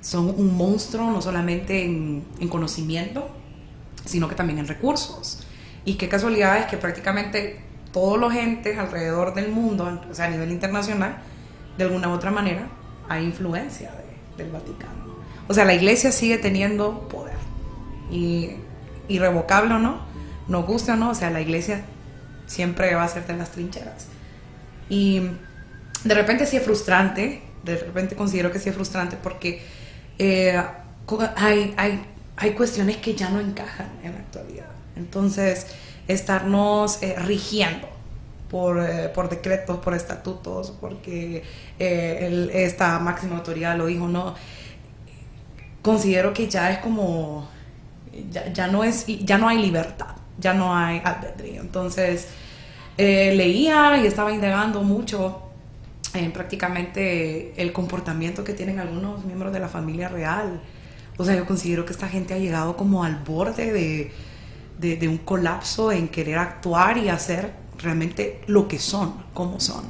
son 0.00 0.28
un 0.28 0.56
monstruo 0.56 1.10
no 1.10 1.20
solamente 1.20 1.84
en, 1.84 2.24
en 2.38 2.48
conocimiento, 2.48 3.28
sino 4.04 4.28
que 4.28 4.36
también 4.36 4.60
en 4.60 4.68
recursos. 4.68 5.40
Y 5.84 5.94
qué 5.94 6.08
casualidad 6.08 6.58
es 6.58 6.66
que 6.66 6.76
prácticamente 6.76 7.60
todos 7.92 8.20
los 8.20 8.34
entes 8.34 8.78
alrededor 8.78 9.34
del 9.34 9.50
mundo, 9.50 10.00
o 10.10 10.14
sea, 10.14 10.26
a 10.26 10.30
nivel 10.30 10.52
internacional, 10.52 11.16
de 11.78 11.84
alguna 11.84 12.08
u 12.08 12.12
otra 12.12 12.30
manera, 12.30 12.68
hay 13.08 13.24
influencia 13.24 13.90
de- 13.92 14.42
del 14.42 14.52
Vaticano. 14.52 15.16
O 15.48 15.54
sea, 15.54 15.64
la 15.64 15.74
iglesia 15.74 16.10
sigue 16.12 16.38
teniendo 16.38 17.08
poder. 17.08 17.36
Y 18.10 18.50
irrevocable 19.08 19.74
o 19.74 19.78
no, 19.78 20.00
nos 20.48 20.66
guste 20.66 20.92
o 20.92 20.96
no, 20.96 21.10
o 21.10 21.14
sea, 21.14 21.30
la 21.30 21.40
iglesia 21.40 21.84
siempre 22.46 22.94
va 22.94 23.04
a 23.04 23.08
ser 23.08 23.26
de 23.26 23.36
las 23.36 23.50
trincheras. 23.50 24.06
Y 24.88 25.22
de 26.04 26.14
repente 26.14 26.46
sí 26.46 26.56
es 26.56 26.62
frustrante, 26.62 27.42
de 27.64 27.76
repente 27.76 28.14
considero 28.16 28.52
que 28.52 28.58
sí 28.60 28.68
es 28.68 28.74
frustrante 28.74 29.16
porque 29.20 29.62
eh, 30.18 30.60
hay, 31.36 31.74
hay, 31.76 32.04
hay 32.36 32.50
cuestiones 32.52 32.96
que 32.98 33.14
ya 33.14 33.28
no 33.30 33.40
encajan 33.40 33.88
en 34.02 34.12
la 34.12 34.18
actualidad. 34.20 34.66
Entonces, 34.96 35.66
estarnos 36.08 37.02
eh, 37.02 37.16
rigiendo 37.18 37.88
por, 38.50 38.78
eh, 38.80 39.08
por 39.14 39.28
decretos, 39.28 39.78
por 39.78 39.94
estatutos, 39.94 40.72
porque 40.80 41.42
eh, 41.78 42.18
el- 42.26 42.50
esta 42.50 42.98
máxima 43.00 43.36
autoridad 43.38 43.76
lo 43.76 43.86
dijo, 43.86 44.08
no, 44.08 44.34
considero 45.82 46.32
que 46.32 46.48
ya 46.48 46.70
es 46.70 46.78
como, 46.78 47.48
ya, 48.30 48.52
ya 48.52 48.66
no 48.68 48.84
es, 48.84 49.06
ya 49.06 49.38
no 49.38 49.48
hay 49.48 49.58
libertad, 49.58 50.16
ya 50.38 50.54
no 50.54 50.74
hay 50.76 51.00
albedrío. 51.04 51.60
Entonces, 51.60 52.28
eh, 52.98 53.34
leía 53.36 53.96
y 54.02 54.06
estaba 54.06 54.32
indagando 54.32 54.82
mucho 54.82 55.42
en 56.14 56.32
prácticamente 56.32 57.52
el 57.60 57.72
comportamiento 57.72 58.42
que 58.44 58.54
tienen 58.54 58.78
algunos 58.80 59.24
miembros 59.24 59.52
de 59.52 59.60
la 59.60 59.68
familia 59.68 60.08
real. 60.08 60.60
O 61.18 61.24
sea, 61.24 61.34
yo 61.36 61.46
considero 61.46 61.84
que 61.84 61.92
esta 61.92 62.08
gente 62.08 62.34
ha 62.34 62.38
llegado 62.38 62.76
como 62.76 63.04
al 63.04 63.16
borde 63.16 63.72
de, 63.72 64.12
de, 64.78 64.96
de 64.96 65.08
un 65.08 65.18
colapso 65.18 65.92
en 65.92 66.08
querer 66.08 66.38
actuar 66.38 66.98
y 66.98 67.08
hacer 67.08 67.52
realmente 67.78 68.40
lo 68.46 68.68
que 68.68 68.78
son, 68.78 69.14
como 69.34 69.60
son. 69.60 69.84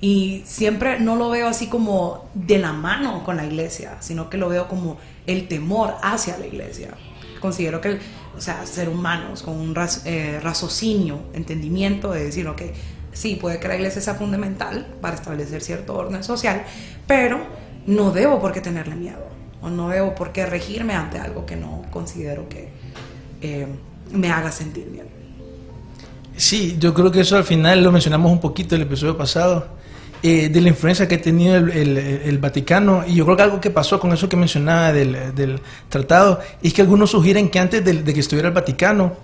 Y 0.00 0.42
siempre 0.46 1.00
no 1.00 1.16
lo 1.16 1.28
veo 1.30 1.48
así 1.48 1.66
como 1.66 2.28
de 2.34 2.58
la 2.58 2.72
mano 2.72 3.24
con 3.24 3.36
la 3.36 3.44
iglesia, 3.44 3.96
sino 4.00 4.30
que 4.30 4.36
lo 4.36 4.48
veo 4.48 4.68
como 4.68 4.96
el 5.26 5.48
temor 5.48 5.94
hacia 6.02 6.38
la 6.38 6.46
iglesia. 6.46 6.90
Considero 7.40 7.80
que, 7.80 7.98
o 8.36 8.40
sea, 8.40 8.64
ser 8.66 8.88
humanos 8.88 9.42
con 9.42 9.56
un 9.56 9.74
ras- 9.74 10.02
eh, 10.04 10.38
raciocinio, 10.40 11.20
entendimiento 11.34 12.12
de 12.12 12.24
decir, 12.24 12.46
ok, 12.46 12.62
sí, 13.12 13.34
puede 13.36 13.58
que 13.58 13.66
la 13.66 13.74
iglesia 13.74 14.00
sea 14.00 14.14
fundamental 14.14 14.86
para 15.00 15.16
establecer 15.16 15.62
cierto 15.62 15.94
orden 15.96 16.22
social, 16.22 16.62
pero 17.08 17.40
no 17.86 18.12
debo 18.12 18.40
por 18.40 18.52
qué 18.52 18.60
tenerle 18.60 18.94
miedo, 18.94 19.26
o 19.60 19.68
no 19.68 19.88
debo 19.88 20.14
por 20.14 20.30
qué 20.30 20.46
regirme 20.46 20.94
ante 20.94 21.18
algo 21.18 21.44
que 21.44 21.56
no 21.56 21.82
considero 21.90 22.48
que 22.48 22.68
eh, 23.40 23.66
me 24.12 24.30
haga 24.30 24.52
sentir 24.52 24.88
bien. 24.90 25.17
Sí, 26.38 26.76
yo 26.78 26.94
creo 26.94 27.10
que 27.10 27.20
eso 27.20 27.36
al 27.36 27.42
final 27.44 27.82
lo 27.82 27.90
mencionamos 27.90 28.30
un 28.30 28.40
poquito 28.40 28.76
el 28.76 28.82
episodio 28.82 29.16
pasado, 29.16 29.66
eh, 30.22 30.48
de 30.48 30.60
la 30.60 30.68
influencia 30.68 31.08
que 31.08 31.16
ha 31.16 31.20
tenido 31.20 31.56
el, 31.56 31.70
el- 31.98 32.38
Vaticano, 32.38 33.02
y 33.06 33.16
yo 33.16 33.24
creo 33.24 33.36
que 33.36 33.42
algo 33.42 33.60
que 33.60 33.70
pasó 33.70 33.98
con 33.98 34.12
eso 34.12 34.28
que 34.28 34.36
mencionaba 34.36 34.92
del, 34.92 35.34
del 35.34 35.60
tratado, 35.88 36.38
es 36.62 36.72
que 36.72 36.82
algunos 36.82 37.10
sugieren 37.10 37.48
que 37.48 37.58
antes 37.58 37.84
de, 37.84 38.04
que 38.04 38.20
estuviera 38.20 38.48
el 38.48 38.54
Vaticano, 38.54 39.16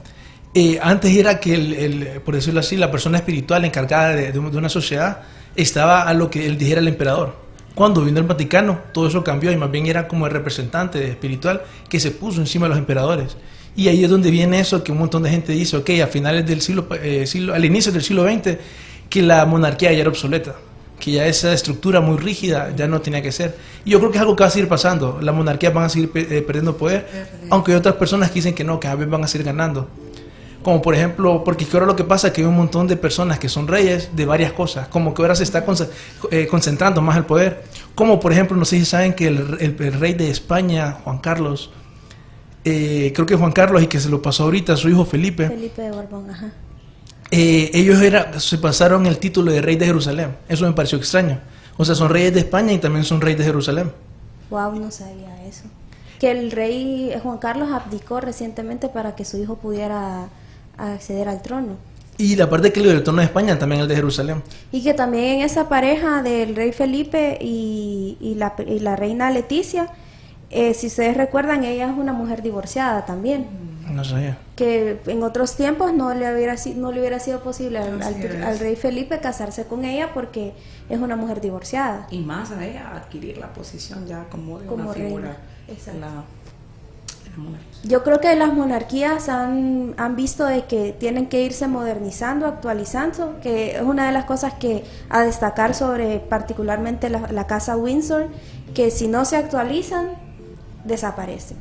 eh, 0.54 0.80
antes 0.83 1.16
era 1.16 1.38
que, 1.38 1.54
el, 1.54 1.73
el- 1.75 2.21
por 2.21 2.35
decirlo 2.35 2.59
así, 2.61 2.76
la 2.76 2.90
persona 2.90 3.18
espiritual 3.18 3.64
encargada 3.64 4.11
de, 4.16 4.33
de 4.33 4.38
una 4.40 4.68
sociedad 4.68 5.23
estaba 5.54 6.02
a 6.02 6.14
lo 6.14 6.28
que 6.30 6.47
él 6.47 6.59
dijera 6.59 6.80
el 6.80 6.88
emperador. 6.88 7.37
Cuando 7.76 8.04
vino 8.04 8.18
el 8.21 8.26
Vaticano, 8.26 8.78
todo 8.92 9.06
eso 9.06 9.23
cambió 9.25 9.52
y 9.52 9.56
más 9.56 9.71
bien 9.71 9.87
era 9.87 10.06
como 10.09 10.26
el 10.26 10.33
representante 10.33 11.09
espiritual 11.09 11.62
que 11.88 12.00
se 12.00 12.11
puso 12.12 12.40
encima 12.40 12.66
de 12.66 12.71
los 12.71 12.78
emperadores. 12.78 13.37
Y 13.76 13.88
ahí 13.88 14.04
es 14.04 14.11
donde 14.11 14.31
viene 14.31 14.61
eso 14.61 14.85
que 14.85 14.93
un 14.93 14.99
montón 14.99 15.23
de 15.25 15.31
gente 15.31 15.52
dice, 15.52 15.76
ok, 15.76 15.90
a 16.02 16.07
finales 16.07 16.47
del 16.47 16.61
siglo, 16.61 16.87
eh, 17.02 17.26
siglo 17.26 17.54
al 17.54 17.64
inicio 17.64 17.90
del 17.90 18.02
siglo 18.02 18.25
XX, 18.25 18.57
que 19.11 19.23
la 19.23 19.45
monarquía 19.47 19.93
ya 19.93 19.99
era 20.00 20.09
obsoleta, 20.11 20.54
que 21.00 21.11
ya 21.12 21.26
esa 21.26 21.52
estructura 21.52 22.00
muy 22.00 22.16
rígida 22.19 22.73
ya 22.76 22.87
no 22.87 23.00
tenía 23.00 23.21
que 23.21 23.33
ser. 23.33 23.57
Y 23.85 23.90
yo 23.90 23.99
creo 23.99 24.11
que 24.12 24.19
es 24.19 24.23
algo 24.23 24.37
que 24.37 24.43
va 24.45 24.49
a 24.49 24.50
seguir 24.50 24.69
pasando. 24.69 25.19
Las 25.21 25.35
monarquías 25.35 25.75
van 25.75 25.85
a 25.85 25.88
seguir 25.88 26.11
eh, 26.14 26.43
perdiendo 26.47 26.76
poder, 26.76 27.07
aunque 27.50 27.73
hay 27.73 27.78
otras 27.78 27.97
personas 27.97 28.28
que 28.31 28.37
dicen 28.37 28.54
que 28.54 28.62
no, 28.64 28.78
que 28.78 28.87
a 28.88 28.95
veces 28.95 29.11
van 29.11 29.25
a 29.25 29.26
seguir 29.26 29.47
ganando. 29.47 29.88
Como 30.62 30.81
por 30.81 30.95
ejemplo, 30.95 31.43
porque 31.45 31.66
ahora 31.75 31.85
lo 31.85 31.95
que 31.95 32.04
pasa 32.04 32.28
es 32.28 32.33
que 32.33 32.40
hay 32.40 32.47
un 32.47 32.57
montón 32.57 32.87
de 32.87 32.97
personas 32.97 33.38
que 33.38 33.50
son 33.50 33.69
reyes 33.69 34.11
de 34.16 34.25
varias 34.25 34.52
cosas, 34.52 34.88
como 34.88 35.12
que 35.12 35.21
ahora 35.21 35.35
se 35.35 35.43
está 35.43 35.62
eh, 36.31 36.47
concentrando 36.47 37.02
más 37.02 37.16
el 37.19 37.25
poder. 37.25 37.64
Como 37.95 38.19
por 38.19 38.33
ejemplo, 38.33 38.57
no 38.57 38.64
sé 38.64 38.78
si 38.78 38.85
saben 38.87 39.12
que 39.12 39.26
el, 39.26 39.57
el- 39.61 39.76
el 39.78 39.93
rey 40.00 40.14
de 40.14 40.31
España, 40.31 40.93
Juan 41.04 41.19
Carlos, 41.19 41.71
eh, 42.64 43.12
creo 43.14 43.26
que 43.26 43.37
Juan 43.37 43.52
Carlos 43.52 43.83
y 43.83 43.87
que 43.87 44.00
se 44.00 44.09
lo 44.09 44.23
pasó 44.23 44.44
ahorita 44.44 44.73
a 44.75 44.76
su 44.76 44.88
hijo 44.88 45.04
Felipe, 45.04 45.49
Felipe 45.49 45.83
de 45.83 45.90
Borbón, 45.90 46.30
ajá. 46.30 46.52
eh, 47.30 47.71
ellos 47.75 48.00
era, 48.00 48.38
se 48.40 48.59
pasaron 48.59 49.06
el 49.06 49.18
título 49.18 49.52
de 49.52 49.61
rey 49.62 49.76
de 49.76 49.87
Jerusalén. 49.87 50.37
Eso 50.49 50.66
me 50.66 50.73
pareció 50.73 50.99
extraño. 50.99 51.40
O 51.76 51.85
sea, 51.85 51.94
son 51.94 52.09
reyes 52.11 52.33
de 52.35 52.40
España 52.40 52.73
y 52.73 52.78
también 52.78 53.04
son 53.04 53.21
reyes 53.21 53.38
de 53.38 53.44
Jerusalén. 53.44 53.92
Wow, 54.50 54.75
no 54.78 54.90
sabía 54.90 55.44
eso. 55.47 55.64
Que 56.21 56.30
el 56.30 56.52
rey 56.52 57.12
Juan 57.23 57.38
Carlos 57.38 57.71
abdicó 57.73 58.21
recientemente 58.21 58.88
para 58.88 59.14
que 59.16 59.25
su 59.25 59.38
hijo 59.38 59.56
pudiera 59.56 60.28
acceder 60.78 61.28
al 61.28 61.42
trono. 61.42 61.76
Y 62.16 62.37
la 62.37 62.49
parte 62.49 62.73
que 62.73 62.78
le 62.78 62.87
dio 62.90 62.97
el 62.97 63.02
trono 63.02 63.18
de 63.18 63.25
España 63.26 63.59
también 63.59 63.80
el 63.83 63.88
de 63.88 63.97
Jerusalén. 63.97 64.42
Y 64.71 64.85
que 64.85 64.94
también 64.94 65.25
en 65.25 65.40
esa 65.42 65.68
pareja 65.68 66.23
del 66.23 66.54
rey 66.54 66.71
Felipe 66.71 67.38
y, 67.40 68.16
y 68.21 68.37
la, 68.37 68.54
y 68.64 68.78
la 68.78 68.94
reina 68.94 69.30
Leticia, 69.33 69.88
eh, 70.54 70.73
si 70.73 70.87
ustedes 70.87 71.16
recuerdan, 71.16 71.64
ella 71.64 71.90
es 71.90 71.99
una 71.99 72.12
mujer 72.12 72.40
divorciada 72.40 73.04
también. 73.04 73.49
No 73.90 74.04
sabía. 74.04 74.38
Que 74.54 75.00
en 75.06 75.25
otros 75.25 75.56
tiempos 75.56 75.92
no 75.92 76.14
le 76.14 76.32
hubiera, 76.32 76.54
no 76.76 76.92
le 76.92 77.00
hubiera 77.00 77.18
sido 77.18 77.40
posible 77.40 77.80
al, 77.80 78.58
rey 78.61 78.76
Felipe 78.76 79.18
casarse 79.18 79.64
con 79.66 79.84
ella 79.84 80.11
porque 80.14 80.52
es 80.88 81.00
una 81.00 81.16
mujer 81.16 81.40
divorciada. 81.40 82.06
Y 82.12 82.20
más 82.20 82.52
a 82.52 82.64
ella 82.64 82.94
adquirir 82.94 83.38
la 83.38 83.52
posición 83.52 84.06
ya 84.06 84.26
como 84.30 84.61
de 84.61 84.66
Como 84.66 84.84
una 84.84 84.92
figura 84.92 85.23
reina, 85.23 85.38
exacto. 85.66 86.00
la, 86.00 86.06
la 86.06 87.37
monarquía. 87.37 87.70
Yo 87.82 88.04
creo 88.04 88.20
que 88.20 88.37
las 88.37 88.54
monarquías 88.54 89.28
han, 89.28 89.94
han 89.96 90.14
visto 90.14 90.46
de 90.46 90.66
que 90.66 90.92
tienen 90.92 91.26
que 91.26 91.42
irse 91.42 91.66
modernizando, 91.66 92.46
actualizando, 92.46 93.40
que 93.42 93.75
es 93.75 93.82
una 93.82 94.06
de 94.06 94.12
las 94.12 94.25
cosas 94.25 94.54
que 94.54 94.84
a 95.11 95.23
destacar 95.23 95.75
sobre 95.75 96.20
particularmente 96.20 97.11
la, 97.11 97.26
la 97.32 97.49
casa 97.49 97.76
Windsor, 97.76 98.28
que 98.73 98.92
si 98.92 99.08
no 99.08 99.25
se 99.25 99.37
actualizan, 99.37 100.24
desaparecen. 100.85 101.57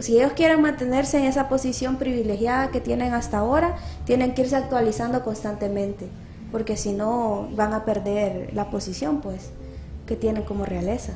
Si 0.00 0.16
ellos 0.16 0.32
quieren 0.32 0.60
mantenerse 0.60 1.18
en 1.18 1.24
esa 1.24 1.48
posición 1.48 1.96
privilegiada 1.96 2.70
que 2.70 2.80
tienen 2.80 3.14
hasta 3.14 3.38
ahora, 3.38 3.76
tienen 4.04 4.34
que 4.34 4.42
irse 4.42 4.56
actualizando 4.56 5.22
constantemente, 5.22 6.08
porque 6.50 6.76
si 6.76 6.92
no 6.92 7.48
van 7.54 7.72
a 7.72 7.84
perder 7.84 8.50
la 8.54 8.70
posición 8.70 9.20
pues 9.20 9.50
que 10.06 10.16
tienen 10.16 10.42
como 10.42 10.64
realeza. 10.64 11.12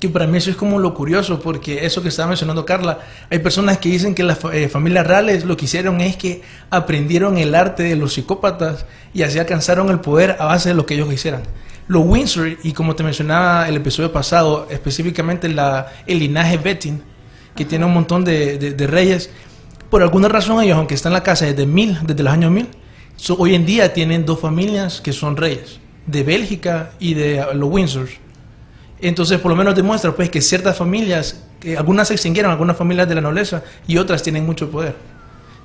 Que 0.00 0.08
para 0.08 0.28
mí 0.28 0.38
eso 0.38 0.50
es 0.50 0.56
como 0.56 0.78
lo 0.78 0.94
curioso, 0.94 1.40
porque 1.40 1.84
eso 1.84 2.02
que 2.02 2.08
estaba 2.08 2.28
mencionando 2.28 2.64
Carla, 2.64 3.00
hay 3.30 3.40
personas 3.40 3.78
que 3.78 3.88
dicen 3.88 4.14
que 4.14 4.22
las 4.22 4.38
eh, 4.52 4.68
familias 4.68 5.04
reales 5.04 5.44
lo 5.44 5.56
que 5.56 5.64
hicieron 5.64 6.00
es 6.00 6.16
que 6.16 6.42
aprendieron 6.70 7.36
el 7.36 7.52
arte 7.56 7.82
de 7.82 7.96
los 7.96 8.12
psicópatas 8.12 8.86
y 9.12 9.22
así 9.22 9.40
alcanzaron 9.40 9.90
el 9.90 9.98
poder 9.98 10.36
a 10.38 10.44
base 10.44 10.68
de 10.68 10.76
lo 10.76 10.86
que 10.86 10.94
ellos 10.94 11.12
hicieran. 11.12 11.42
Los 11.88 12.04
Windsor, 12.04 12.58
y 12.62 12.72
como 12.72 12.94
te 12.94 13.02
mencionaba 13.02 13.68
el 13.68 13.76
episodio 13.76 14.12
pasado, 14.12 14.66
específicamente 14.70 15.48
la, 15.48 15.90
el 16.06 16.18
linaje 16.18 16.58
Betting, 16.58 17.00
que 17.56 17.64
tiene 17.64 17.86
un 17.86 17.94
montón 17.94 18.24
de, 18.24 18.74
reyes, 18.86 19.30
por 19.90 20.02
alguna 20.02 20.28
razón 20.28 20.62
ellos, 20.62 20.76
aunque 20.76 20.94
están 20.94 21.10
en 21.10 21.14
la 21.14 21.22
casa 21.22 21.46
desde 21.46 21.64
mil, 21.66 21.98
desde 22.02 22.22
los 22.22 22.32
años 22.32 22.50
mil, 22.50 22.68
so- 23.16 23.36
hoy 23.38 23.54
en 23.54 23.64
día 23.64 23.92
tienen 23.94 24.26
dos 24.26 24.38
familias 24.38 25.00
que 25.00 25.12
son 25.14 25.36
reyes, 25.36 25.80
de 26.06 26.22
Bélgica 26.22 26.90
y 27.00 27.14
de 27.14 27.40
uh, 27.40 27.56
los 27.56 27.70
Windsors. 27.70 28.12
Entonces, 29.00 29.38
por 29.40 29.50
lo 29.50 29.56
menos 29.56 29.74
demuestra 29.74 30.12
pues 30.12 30.28
que 30.28 30.42
ciertas 30.42 30.76
familias, 30.76 31.42
que 31.58 31.76
algunas 31.76 32.08
se 32.08 32.14
extinguieron, 32.14 32.52
algunas 32.52 32.76
familias 32.76 33.08
de 33.08 33.14
la 33.14 33.20
nobleza 33.22 33.62
y 33.86 33.96
otras 33.96 34.22
tienen 34.22 34.44
mucho 34.44 34.70
poder, 34.70 34.94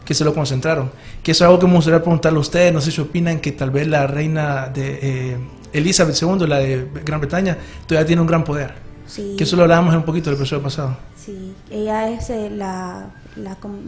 que 0.06 0.14
se 0.14 0.24
lo 0.26 0.34
concentraron. 0.34 0.92
Que 1.24 1.32
eso 1.32 1.44
es 1.44 1.48
algo 1.50 1.60
que 1.60 1.68
me 1.68 1.76
gustaría 1.76 2.00
preguntarle 2.02 2.38
a 2.38 2.42
ustedes, 2.42 2.74
no 2.74 2.82
sé 2.82 2.92
si 2.92 3.02
opinan 3.02 3.40
que 3.40 3.52
tal 3.52 3.72
vez 3.72 3.88
la 3.88 4.06
reina 4.08 4.68
de 4.68 5.00
eh, 5.02 5.38
Elizabeth 5.74 6.16
II, 6.22 6.48
la 6.48 6.58
de 6.60 6.88
Gran 7.06 7.20
Bretaña, 7.20 7.58
todavía 7.88 8.06
tiene 8.08 8.22
un 8.22 8.28
gran 8.28 8.44
poder. 8.44 8.74
Sí. 9.08 9.36
Que 9.38 9.44
eso 9.44 9.56
lo 9.56 9.64
hablábamos 9.64 9.96
un 9.96 10.04
poquito 10.04 10.30
el 10.30 10.36
episodio 10.38 10.64
pasado. 10.64 10.98
Sí, 11.16 11.54
ella 11.70 12.10
es 12.10 12.30
eh, 12.30 12.50
la, 12.50 13.12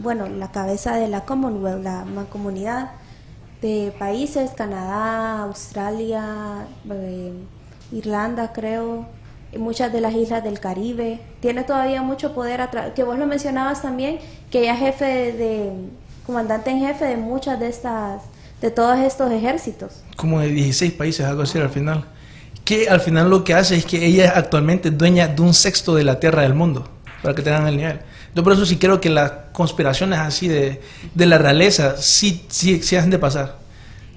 bueno, 0.02 0.28
la 0.30 0.52
cabeza 0.52 0.96
de 0.96 1.08
la 1.08 1.26
Commonwealth, 1.26 1.84
la 1.84 2.06
mancomunidad 2.06 2.92
de 3.62 3.94
países, 3.98 4.52
Canadá, 4.52 5.42
Australia, 5.44 6.66
eh, 6.92 7.34
Irlanda, 7.92 8.52
creo, 8.54 9.06
muchas 9.58 9.92
de 9.92 10.02
las 10.02 10.14
islas 10.14 10.44
del 10.44 10.60
Caribe. 10.60 11.20
Tiene 11.40 11.64
todavía 11.64 12.02
mucho 12.02 12.34
poder, 12.34 12.70
que 12.96 13.04
vos 13.04 13.18
lo 13.18 13.26
mencionabas 13.26 13.82
también, 13.82 14.20
que 14.52 14.60
ella 14.62 14.74
es 14.74 14.80
jefe 14.80 15.06
de, 15.06 15.32
de- 15.34 15.72
comandante 16.26 16.70
en 16.70 16.80
jefe 16.80 17.06
de 17.06 17.18
muchas 17.18 17.60
de 17.60 17.68
estas, 17.68 18.24
de 18.62 18.72
todos 18.72 18.98
estos 19.00 19.32
ejércitos. 19.32 20.04
Como 20.16 20.40
de 20.40 20.50
16 20.50 20.94
países, 20.94 21.26
algo 21.26 21.44
así 21.44 21.60
al 21.60 21.70
final. 21.70 22.06
Que 22.64 22.90
al 22.90 23.00
final 23.00 23.30
lo 23.30 23.44
que 23.44 23.54
hace 23.54 23.76
es 23.76 23.86
que 23.86 24.06
ella 24.06 24.26
es 24.26 24.32
actualmente 24.36 24.90
dueña 24.90 25.28
de 25.28 25.42
un 25.42 25.54
sexto 25.54 25.96
de 25.96 26.04
la 26.04 26.20
tierra 26.20 26.42
del 26.42 26.56
mundo, 26.56 26.88
para 27.22 27.36
que 27.36 27.42
tengan 27.42 27.68
el 27.68 27.78
nivel. 27.78 28.00
Yo 28.34 28.44
por 28.44 28.54
eso 28.54 28.66
sí 28.66 28.78
creo 28.78 29.00
que 29.00 29.10
las 29.10 29.32
conspiraciones 29.54 30.20
así 30.20 30.48
de, 30.48 30.82
de 31.14 31.26
la 31.26 31.38
realeza 31.38 31.96
sí, 31.98 32.46
sí, 32.50 32.82
sí 32.82 32.96
hacen 32.96 33.12
de 33.12 33.20
pasar. 33.20 33.58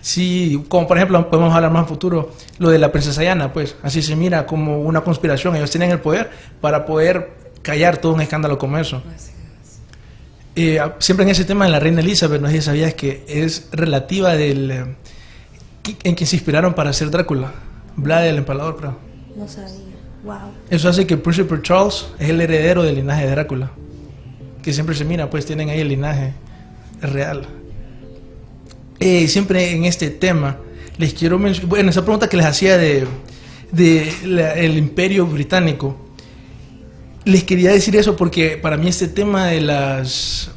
Sí, 0.00 0.64
como 0.68 0.86
por 0.86 0.96
ejemplo, 0.96 1.28
podemos 1.28 1.54
hablar 1.54 1.70
más 1.70 1.82
en 1.82 1.88
futuro, 1.88 2.32
lo 2.58 2.70
de 2.70 2.78
la 2.78 2.90
princesa 2.90 3.20
Diana, 3.20 3.52
pues 3.52 3.76
así 3.82 4.00
se 4.00 4.16
mira 4.16 4.46
como 4.46 4.80
una 4.80 5.02
conspiración. 5.02 5.56
Ellos 5.56 5.70
tienen 5.70 5.90
el 5.90 6.00
poder 6.00 6.30
para 6.60 6.86
poder 6.86 7.36
callar 7.62 7.98
todo 7.98 8.14
un 8.14 8.20
escándalo 8.20 8.58
como 8.58 8.78
eso. 8.78 9.02
Eh, 10.60 10.80
siempre 10.98 11.24
en 11.24 11.30
ese 11.30 11.44
tema 11.44 11.66
de 11.66 11.70
la 11.70 11.78
reina 11.78 12.00
Elizabeth, 12.00 12.40
no 12.42 12.48
sé 12.48 12.54
si 12.56 12.62
sabías 12.62 12.94
que 12.94 13.24
es 13.28 13.68
relativa 13.70 14.34
del... 14.34 14.70
eh, 14.72 14.84
en 16.02 16.14
quien 16.16 16.26
se 16.26 16.34
inspiraron 16.34 16.74
para 16.74 16.90
hacer 16.90 17.10
Drácula, 17.10 17.52
Vlad 17.96 18.26
el 18.26 18.38
Empalador, 18.38 18.76
creo. 18.76 18.98
No 19.36 19.46
sabía. 19.46 19.70
Wow. 20.24 20.36
Eso 20.68 20.88
hace 20.88 21.06
que 21.06 21.16
Príncipe 21.16 21.62
Charles 21.62 22.06
es 22.18 22.28
el 22.30 22.40
heredero 22.40 22.82
del 22.82 22.96
linaje 22.96 23.24
de 23.24 23.30
Drácula. 23.30 23.70
Que 24.62 24.72
siempre 24.72 24.96
se 24.96 25.04
mira, 25.04 25.30
pues 25.30 25.46
tienen 25.46 25.70
ahí 25.70 25.80
el 25.80 25.88
linaje 25.88 26.32
real. 27.00 27.46
Eh, 28.98 29.28
siempre 29.28 29.70
en 29.72 29.84
este 29.84 30.10
tema 30.10 30.56
les 30.96 31.14
quiero 31.14 31.38
mencionar, 31.38 31.68
bueno, 31.68 31.90
esa 31.90 32.02
pregunta 32.02 32.28
que 32.28 32.36
les 32.36 32.46
hacía 32.46 32.76
de, 32.76 33.06
de 33.70 34.12
la- 34.24 34.54
el 34.54 34.76
imperio 34.76 35.24
británico, 35.24 35.96
les 37.28 37.44
quería 37.44 37.72
decir 37.72 37.94
eso 37.94 38.16
porque 38.16 38.56
para 38.56 38.78
mí 38.78 38.88
este 38.88 39.06
tema 39.06 39.48
de 39.48 39.60
las 39.60 40.50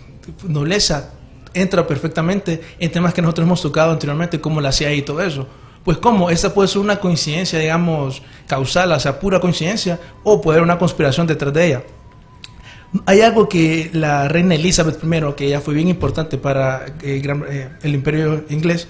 nobleza 0.47 1.11
entra 1.53 1.85
perfectamente 1.85 2.61
en 2.79 2.89
temas 2.89 3.13
que 3.13 3.21
nosotros 3.21 3.45
hemos 3.45 3.61
tocado 3.61 3.91
anteriormente, 3.91 4.39
como 4.39 4.61
la 4.61 4.71
CIA 4.71 4.93
y 4.93 5.01
todo 5.01 5.21
eso. 5.21 5.47
Pues 5.83 5.97
cómo, 5.97 6.29
esta 6.29 6.53
puede 6.53 6.69
ser 6.69 6.79
una 6.79 7.01
coincidencia, 7.01 7.59
digamos, 7.59 8.21
causal, 8.47 8.89
o 8.93 8.99
sea, 9.01 9.19
pura 9.19 9.41
coincidencia, 9.41 9.99
o 10.23 10.39
puede 10.39 10.59
haber 10.59 10.63
una 10.63 10.77
conspiración 10.77 11.27
detrás 11.27 11.53
de 11.53 11.67
ella. 11.67 11.83
Hay 13.05 13.19
algo 13.19 13.49
que 13.49 13.89
la 13.91 14.29
reina 14.29 14.55
Elizabeth 14.55 15.03
I, 15.03 15.33
que 15.35 15.47
ella 15.47 15.59
fue 15.59 15.73
bien 15.73 15.89
importante 15.89 16.37
para 16.37 16.85
eh, 17.01 17.21
eh, 17.49 17.69
el 17.81 17.93
imperio 17.93 18.45
inglés, 18.49 18.87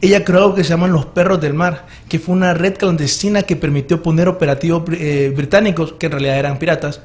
ella 0.00 0.24
creó 0.24 0.44
algo 0.44 0.54
que 0.54 0.62
se 0.62 0.70
llaman 0.70 0.92
los 0.92 1.06
perros 1.06 1.40
del 1.40 1.54
mar, 1.54 1.86
que 2.08 2.20
fue 2.20 2.36
una 2.36 2.54
red 2.54 2.76
clandestina 2.76 3.42
que 3.42 3.56
permitió 3.56 4.00
poner 4.00 4.28
operativos 4.28 4.84
eh, 4.92 5.32
británicos, 5.34 5.94
que 5.94 6.06
en 6.06 6.12
realidad 6.12 6.38
eran 6.38 6.58
piratas, 6.58 7.00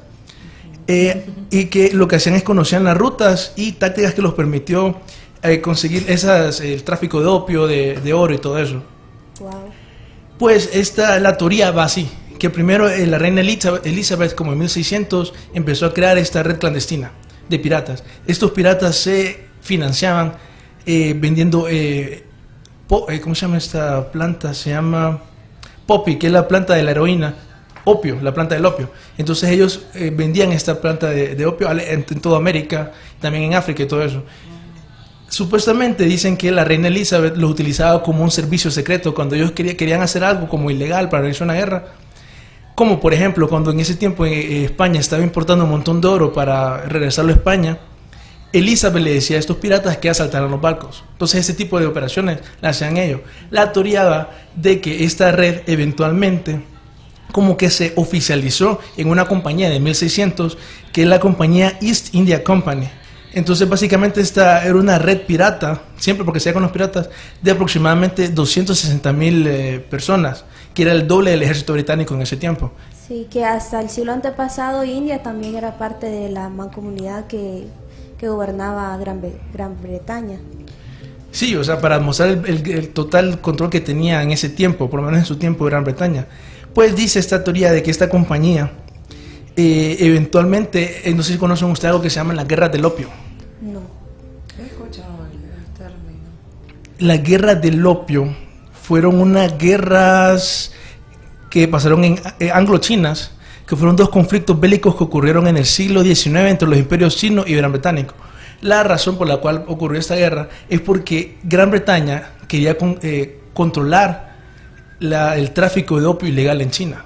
eh, 0.86 1.26
y 1.50 1.66
que 1.66 1.92
lo 1.92 2.08
que 2.08 2.16
hacían 2.16 2.34
es 2.34 2.42
conocían 2.42 2.84
las 2.84 2.96
rutas 2.96 3.52
y 3.56 3.72
tácticas 3.72 4.14
que 4.14 4.22
los 4.22 4.34
permitió 4.34 5.00
eh, 5.42 5.60
conseguir 5.60 6.04
esas, 6.08 6.60
el 6.60 6.82
tráfico 6.84 7.20
de 7.20 7.26
opio, 7.26 7.66
de, 7.66 8.00
de 8.02 8.12
oro 8.12 8.34
y 8.34 8.38
todo 8.38 8.58
eso. 8.58 8.82
Wow. 9.40 9.50
Pues 10.38 10.70
esta, 10.72 11.18
la 11.20 11.36
teoría 11.36 11.70
va 11.70 11.84
así, 11.84 12.08
que 12.38 12.50
primero 12.50 12.88
eh, 12.88 13.06
la 13.06 13.18
reina 13.18 13.40
Elizabeth, 13.40 13.86
Elizabeth, 13.86 14.34
como 14.34 14.52
en 14.52 14.58
1600, 14.58 15.32
empezó 15.54 15.86
a 15.86 15.94
crear 15.94 16.18
esta 16.18 16.42
red 16.42 16.58
clandestina 16.58 17.12
de 17.48 17.58
piratas. 17.58 18.02
Estos 18.26 18.50
piratas 18.52 18.96
se 18.96 19.44
financiaban 19.60 20.34
vendiendo, 20.84 21.68
po- 22.88 23.06
¿cómo 23.22 23.34
se 23.34 23.42
llama 23.42 23.58
esta 23.58 24.10
planta? 24.10 24.52
Se 24.54 24.70
llama 24.70 25.20
poppy, 25.86 26.16
que 26.16 26.26
es 26.26 26.32
la 26.32 26.48
planta 26.48 26.74
de 26.74 26.82
la 26.82 26.90
heroína, 26.92 27.34
opio, 27.84 28.18
la 28.22 28.32
planta 28.32 28.54
del 28.54 28.64
opio. 28.66 28.90
Entonces 29.18 29.50
ellos 29.50 29.86
eh, 29.94 30.12
vendían 30.14 30.52
esta 30.52 30.80
planta 30.80 31.08
de, 31.08 31.46
opio 31.46 31.70
en, 31.70 31.80
en 32.08 32.20
toda 32.20 32.36
América, 32.36 32.92
también 33.20 33.44
en 33.44 33.54
África 33.54 33.82
y 33.82 33.86
todo 33.86 34.02
eso. 34.02 34.22
Supuestamente 35.28 36.04
dicen 36.04 36.36
que 36.36 36.50
la 36.50 36.62
reina 36.64 36.88
Elizabeth 36.88 37.36
lo 37.36 37.48
utilizaba 37.48 38.02
como 38.02 38.22
un 38.22 38.30
servicio 38.30 38.70
secreto 38.70 39.14
cuando 39.14 39.34
ellos 39.34 39.52
quería- 39.52 39.76
querían 39.76 40.02
hacer 40.02 40.22
algo 40.24 40.46
como 40.48 40.70
ilegal 40.70 41.08
para 41.08 41.22
realizar 41.22 41.46
una 41.46 41.54
guerra. 41.54 41.86
Como 42.74 43.00
por 43.00 43.14
ejemplo 43.14 43.48
cuando 43.48 43.70
en 43.70 43.80
ese 43.80 43.94
tiempo 43.96 44.26
eh, 44.26 44.32
eh, 44.32 44.64
España 44.64 45.00
estaba 45.00 45.22
importando 45.22 45.64
un 45.64 45.70
montón 45.70 46.00
de 46.00 46.08
oro 46.08 46.32
para 46.32 46.82
regresarlo 46.82 47.32
a 47.32 47.36
España, 47.36 47.78
Elizabeth 48.52 49.02
le 49.02 49.14
decía 49.14 49.38
a 49.38 49.40
estos 49.40 49.56
piratas 49.56 49.96
que 49.96 50.10
asaltaran 50.10 50.50
los 50.50 50.60
barcos. 50.60 51.02
Entonces 51.12 51.40
ese 51.40 51.54
tipo 51.54 51.80
de 51.80 51.86
operaciones 51.86 52.40
las 52.60 52.76
hacían 52.76 52.98
ellos. 52.98 53.20
La 53.50 53.72
teoría 53.72 54.28
de 54.54 54.82
que 54.82 55.04
esta 55.04 55.32
red 55.32 55.60
eventualmente 55.66 56.60
como 57.32 57.56
que 57.56 57.70
se 57.70 57.92
oficializó 57.96 58.78
en 58.96 59.08
una 59.08 59.26
compañía 59.26 59.68
de 59.70 59.80
1600 59.80 60.58
que 60.92 61.02
es 61.02 61.08
la 61.08 61.18
compañía 61.20 61.78
East 61.80 62.14
India 62.14 62.44
Company. 62.44 62.88
Entonces 63.34 63.66
básicamente 63.68 64.20
esta 64.20 64.62
era 64.64 64.74
una 64.74 64.98
red 64.98 65.22
pirata, 65.22 65.82
siempre 65.96 66.24
porque 66.24 66.38
se 66.38 66.52
con 66.52 66.62
los 66.62 66.70
piratas, 66.70 67.08
de 67.40 67.50
aproximadamente 67.50 68.28
260 68.28 69.12
mil 69.14 69.46
eh, 69.46 69.80
personas, 69.80 70.44
que 70.74 70.82
era 70.82 70.92
el 70.92 71.08
doble 71.08 71.30
del 71.30 71.42
ejército 71.42 71.72
británico 71.72 72.14
en 72.14 72.22
ese 72.22 72.36
tiempo. 72.36 72.70
Sí, 73.08 73.26
que 73.30 73.44
hasta 73.44 73.80
el 73.80 73.88
siglo 73.90 74.12
antepasado 74.12 74.84
India 74.84 75.22
también 75.22 75.56
era 75.56 75.78
parte 75.78 76.06
de 76.06 76.28
la 76.30 76.48
mancomunidad 76.50 77.26
que, 77.26 77.66
que 78.18 78.28
gobernaba 78.28 78.96
Gran, 78.98 79.20
Bre- 79.22 79.40
Gran 79.52 79.80
Bretaña. 79.82 80.38
Sí, 81.30 81.56
o 81.56 81.64
sea, 81.64 81.80
para 81.80 81.98
mostrar 81.98 82.28
el, 82.28 82.44
el- 82.46 82.70
el 82.70 82.88
total 82.90 83.40
control 83.40 83.70
que 83.70 83.80
tenía 83.80 84.22
en 84.22 84.30
ese 84.32 84.50
tiempo, 84.50 84.90
por 84.90 85.00
lo 85.00 85.06
menos 85.06 85.20
en 85.20 85.26
su 85.26 85.36
tiempo 85.36 85.64
Gran 85.64 85.84
Bretaña. 85.84 86.26
Pues 86.74 86.96
dice 86.96 87.18
esta 87.18 87.44
teoría 87.44 87.70
de 87.72 87.82
que 87.82 87.90
esta 87.90 88.08
compañía 88.08 88.72
eh, 89.56 89.96
eventualmente, 90.00 91.08
eh, 91.08 91.14
no 91.14 91.22
sé 91.22 91.34
si 91.34 91.38
conocen 91.38 91.70
ustedes 91.70 91.90
algo 91.90 92.02
que 92.02 92.08
se 92.10 92.16
llama 92.16 92.32
la 92.34 92.44
guerra 92.44 92.68
del 92.68 92.84
opio. 92.84 93.08
No. 93.60 93.80
He 94.58 94.66
escuchado 94.66 95.26
el 95.30 95.74
término. 95.76 96.28
Las 96.98 97.22
guerras 97.22 97.60
del 97.60 97.84
opio 97.86 98.34
fueron 98.80 99.20
unas 99.20 99.58
guerras 99.58 100.72
que 101.50 101.68
pasaron 101.68 102.02
en 102.04 102.20
eh, 102.40 102.50
anglo-chinas, 102.50 103.32
que 103.66 103.76
fueron 103.76 103.94
dos 103.94 104.08
conflictos 104.08 104.58
bélicos 104.58 104.96
que 104.96 105.04
ocurrieron 105.04 105.46
en 105.46 105.58
el 105.58 105.66
siglo 105.66 106.02
XIX 106.02 106.36
entre 106.48 106.66
los 106.68 106.78
imperios 106.78 107.16
chino 107.16 107.44
y 107.46 107.54
gran 107.54 107.70
británico. 107.72 108.14
La 108.62 108.82
razón 108.84 109.18
por 109.18 109.28
la 109.28 109.36
cual 109.38 109.64
ocurrió 109.66 110.00
esta 110.00 110.14
guerra 110.14 110.48
es 110.70 110.80
porque 110.80 111.36
Gran 111.42 111.70
Bretaña 111.70 112.30
quería 112.48 112.78
con- 112.78 112.98
eh, 113.02 113.40
controlar 113.52 114.31
el 115.02 115.50
tráfico 115.52 116.00
de 116.00 116.06
opio 116.06 116.28
ilegal 116.28 116.60
en 116.60 116.70
China. 116.70 117.04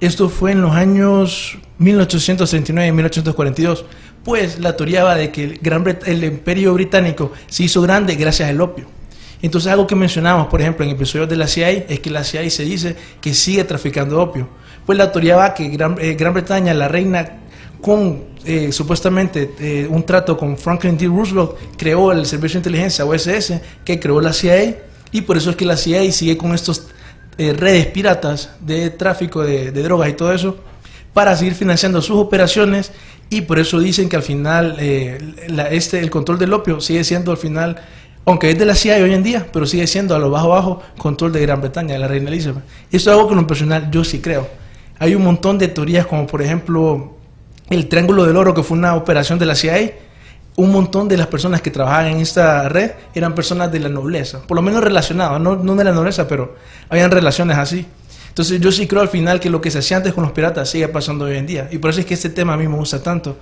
Esto 0.00 0.28
fue 0.28 0.52
en 0.52 0.60
los 0.60 0.72
años 0.72 1.58
1839 1.78 2.88
y 2.88 2.92
1842. 2.92 3.84
Pues 4.22 4.58
la 4.58 4.76
teoría 4.76 5.04
va 5.04 5.14
de 5.14 5.30
que 5.30 5.44
el, 5.44 5.58
Gran 5.58 5.84
el 6.06 6.24
imperio 6.24 6.74
británico 6.74 7.32
se 7.46 7.64
hizo 7.64 7.82
grande 7.82 8.14
gracias 8.16 8.48
al 8.48 8.60
opio. 8.60 8.86
Entonces 9.42 9.70
algo 9.70 9.86
que 9.86 9.94
mencionamos, 9.94 10.46
por 10.46 10.60
ejemplo, 10.60 10.84
en 10.84 10.92
episodios 10.92 11.28
de 11.28 11.36
la 11.36 11.46
CIA, 11.46 11.70
es 11.70 12.00
que 12.00 12.10
la 12.10 12.24
CIA 12.24 12.48
se 12.48 12.64
dice 12.64 12.96
que 13.20 13.34
sigue 13.34 13.64
traficando 13.64 14.20
opio. 14.20 14.48
Pues 14.86 14.96
la 14.96 15.12
teoría 15.12 15.36
va 15.36 15.54
que 15.54 15.68
Gran, 15.68 15.96
eh, 16.00 16.14
Gran 16.14 16.32
Bretaña, 16.32 16.72
la 16.72 16.88
reina, 16.88 17.40
con 17.80 18.24
eh, 18.46 18.72
supuestamente 18.72 19.54
eh, 19.60 19.86
un 19.90 20.04
trato 20.04 20.36
con 20.36 20.56
Franklin 20.56 20.96
D. 20.96 21.06
Roosevelt, 21.06 21.52
creó 21.76 22.12
el 22.12 22.24
Servicio 22.24 22.58
de 22.58 22.60
Inteligencia 22.60 23.04
OSS, 23.04 23.54
que 23.84 24.00
creó 24.00 24.20
la 24.20 24.32
CIA, 24.32 24.76
y 25.14 25.20
por 25.20 25.36
eso 25.36 25.50
es 25.50 25.56
que 25.56 25.64
la 25.64 25.76
CIA 25.76 26.10
sigue 26.10 26.36
con 26.36 26.54
estos 26.56 26.88
eh, 27.38 27.52
redes 27.52 27.86
piratas 27.86 28.50
de 28.58 28.90
tráfico 28.90 29.44
de, 29.44 29.70
drogas 29.70 30.08
y 30.08 30.14
todo 30.14 30.32
eso 30.32 30.56
para 31.12 31.36
seguir 31.36 31.54
financiando 31.54 32.02
sus 32.02 32.16
operaciones 32.16 32.90
y 33.30 33.42
por 33.42 33.60
eso 33.60 33.78
dicen 33.78 34.08
que 34.08 34.16
al 34.16 34.24
final 34.24 34.76
eh, 34.80 35.18
este, 35.70 36.00
el 36.00 36.10
control 36.10 36.40
del 36.40 36.52
opio 36.52 36.80
sigue 36.80 37.04
siendo 37.04 37.30
al 37.30 37.36
final, 37.36 37.76
aunque 38.24 38.50
es 38.50 38.58
de 38.58 38.66
la 38.66 38.74
CIA 38.74 38.96
hoy 39.04 39.14
en 39.14 39.22
día, 39.22 39.46
pero 39.52 39.66
sigue 39.66 39.86
siendo 39.86 40.16
a 40.16 40.18
lo 40.18 40.30
bajo 40.30 40.48
bajo 40.48 40.82
control 40.98 41.30
de 41.32 41.42
Gran 41.42 41.60
Bretaña, 41.60 41.94
de 41.94 42.00
la 42.00 42.08
reina 42.08 42.28
Elizabeth. 42.28 42.64
Esto 42.90 43.10
es 43.10 43.16
algo 43.16 43.28
que 43.28 43.34
en 43.34 43.40
lo 43.40 43.46
personal 43.46 43.88
yo 43.92 44.02
sí 44.02 44.18
creo. 44.20 44.48
Hay 44.98 45.14
un 45.14 45.22
montón 45.22 45.58
de 45.58 45.68
teorías 45.68 46.06
como 46.06 46.26
por 46.26 46.42
ejemplo 46.42 47.18
el 47.70 47.88
Triángulo 47.88 48.24
del 48.24 48.36
Oro 48.36 48.52
que 48.52 48.64
fue 48.64 48.76
una 48.76 48.96
operación 48.96 49.38
de 49.38 49.46
la 49.46 49.54
CIA 49.54 49.92
un 50.56 50.70
montón 50.70 51.08
de 51.08 51.16
las 51.16 51.26
personas 51.26 51.60
que 51.62 51.70
trabajaban 51.70 52.06
en 52.06 52.18
esta 52.18 52.68
red 52.68 52.92
eran 53.14 53.34
personas 53.34 53.72
de 53.72 53.80
la 53.80 53.88
nobleza, 53.88 54.42
por 54.46 54.56
lo 54.56 54.62
menos 54.62 54.82
relacionadas, 54.84 55.40
no, 55.40 55.56
no 55.56 55.74
de 55.74 55.84
la 55.84 55.92
nobleza, 55.92 56.28
pero 56.28 56.54
habían 56.88 57.10
relaciones 57.10 57.58
así. 57.58 57.86
Entonces 58.28 58.60
yo 58.60 58.72
sí 58.72 58.86
creo 58.86 59.02
al 59.02 59.08
final 59.08 59.40
que 59.40 59.50
lo 59.50 59.60
que 59.60 59.70
se 59.70 59.78
hacía 59.78 59.96
antes 59.96 60.12
con 60.12 60.24
los 60.24 60.32
piratas 60.32 60.68
sigue 60.68 60.88
pasando 60.88 61.24
hoy 61.24 61.36
en 61.36 61.46
día. 61.46 61.68
Y 61.70 61.78
por 61.78 61.90
eso 61.90 62.00
es 62.00 62.06
que 62.06 62.14
este 62.14 62.30
tema 62.30 62.54
a 62.54 62.56
mí 62.56 62.66
me 62.66 62.76
gusta 62.76 63.02
tanto, 63.02 63.36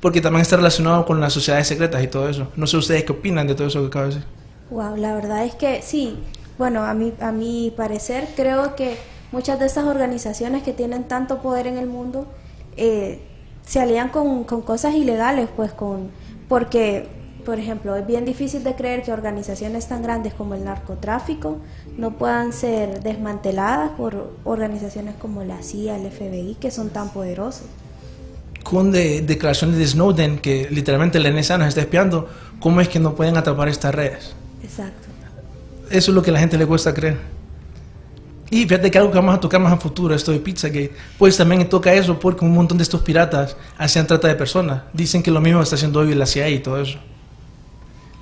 porque 0.00 0.20
también 0.20 0.42
está 0.42 0.56
relacionado 0.56 1.06
con 1.06 1.20
las 1.20 1.32
sociedades 1.32 1.68
secretas 1.68 2.02
y 2.02 2.08
todo 2.08 2.28
eso. 2.28 2.48
No 2.56 2.66
sé 2.66 2.76
ustedes 2.76 3.04
qué 3.04 3.12
opinan 3.12 3.46
de 3.46 3.54
todo 3.54 3.68
eso 3.68 3.80
que 3.80 3.86
acabo 3.86 4.06
de 4.06 4.14
decir. 4.14 4.28
Wow, 4.70 4.96
la 4.96 5.14
verdad 5.14 5.44
es 5.44 5.54
que 5.54 5.80
sí. 5.82 6.18
Bueno, 6.58 6.84
a 6.84 6.94
mi, 6.94 7.12
a 7.20 7.30
mi 7.30 7.72
parecer 7.76 8.28
creo 8.34 8.74
que 8.74 8.96
muchas 9.30 9.58
de 9.58 9.66
estas 9.66 9.84
organizaciones 9.84 10.62
que 10.62 10.72
tienen 10.72 11.04
tanto 11.04 11.40
poder 11.40 11.66
en 11.66 11.78
el 11.78 11.86
mundo 11.86 12.26
eh, 12.76 13.20
se 13.64 13.80
alían 13.80 14.08
con, 14.08 14.44
con 14.44 14.62
cosas 14.62 14.94
ilegales, 14.94 15.48
pues 15.54 15.72
con 15.72 16.10
porque, 16.52 17.06
por 17.46 17.58
ejemplo, 17.58 17.96
es 17.96 18.06
bien 18.06 18.26
difícil 18.26 18.62
de 18.62 18.74
creer 18.74 19.02
que 19.02 19.10
organizaciones 19.10 19.88
tan 19.88 20.02
grandes 20.02 20.34
como 20.34 20.52
el 20.54 20.64
narcotráfico 20.64 21.56
no 21.96 22.18
puedan 22.18 22.52
ser 22.52 23.02
desmanteladas 23.02 23.92
por 23.92 24.34
organizaciones 24.44 25.14
como 25.14 25.42
la 25.44 25.62
CIA, 25.62 25.96
el 25.96 26.10
FBI, 26.10 26.58
que 26.60 26.70
son 26.70 26.90
tan 26.90 27.08
poderosos. 27.08 27.62
Con 28.62 28.92
de- 28.92 29.22
declaraciones 29.22 29.78
de 29.78 29.86
Snowden, 29.86 30.40
que 30.40 30.68
literalmente 30.70 31.18
la 31.20 31.30
NSA 31.30 31.56
nos 31.56 31.68
está 31.68 31.80
espiando, 31.80 32.28
¿cómo 32.60 32.82
es 32.82 32.88
que 32.90 33.00
no 33.00 33.14
pueden 33.14 33.38
atrapar 33.38 33.70
estas 33.70 33.94
redes? 33.94 34.34
Exacto. 34.62 35.08
Eso 35.88 36.10
es 36.10 36.14
lo 36.14 36.22
que 36.22 36.28
a 36.28 36.34
la 36.34 36.38
gente 36.40 36.58
le 36.58 36.66
cuesta 36.66 36.92
creer. 36.92 37.16
Y 38.52 38.66
fíjate 38.66 38.90
que 38.90 38.98
algo 38.98 39.10
que 39.10 39.16
vamos 39.16 39.34
a 39.34 39.40
tocar 39.40 39.58
más 39.58 39.72
a 39.72 39.78
futuro, 39.78 40.14
esto 40.14 40.30
de 40.30 40.38
Pizzagate, 40.38 40.92
pues 41.16 41.38
también 41.38 41.66
toca 41.70 41.90
eso 41.94 42.20
porque 42.20 42.44
un 42.44 42.52
montón 42.52 42.76
de 42.76 42.82
estos 42.82 43.00
piratas 43.00 43.56
hacían 43.78 44.06
trata 44.06 44.28
de 44.28 44.34
personas. 44.34 44.82
Dicen 44.92 45.22
que 45.22 45.30
lo 45.30 45.40
mismo 45.40 45.62
está 45.62 45.76
haciendo 45.76 46.00
hoy 46.00 46.14
la 46.14 46.26
CIA 46.26 46.50
y 46.50 46.58
todo 46.58 46.78
eso. 46.78 46.98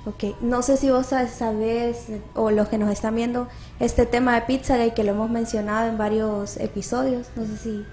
Ok, 0.05 0.35
no 0.39 0.61
sé 0.61 0.77
si 0.77 0.89
vos 0.89 1.07
sabes, 1.07 2.05
o 2.33 2.49
los 2.49 2.69
que 2.69 2.77
nos 2.77 2.89
están 2.89 3.13
viendo, 3.13 3.49
este 3.81 4.05
tema 4.05 4.35
de 4.35 4.43
Pizzagate 4.43 4.93
que 4.93 5.03
lo 5.03 5.11
hemos 5.11 5.29
mencionado 5.29 5.89
en 5.89 5.97
varios 5.97 6.55
episodios, 6.55 7.27
no 7.35 7.45
sé 7.45 7.57
si 7.57 7.85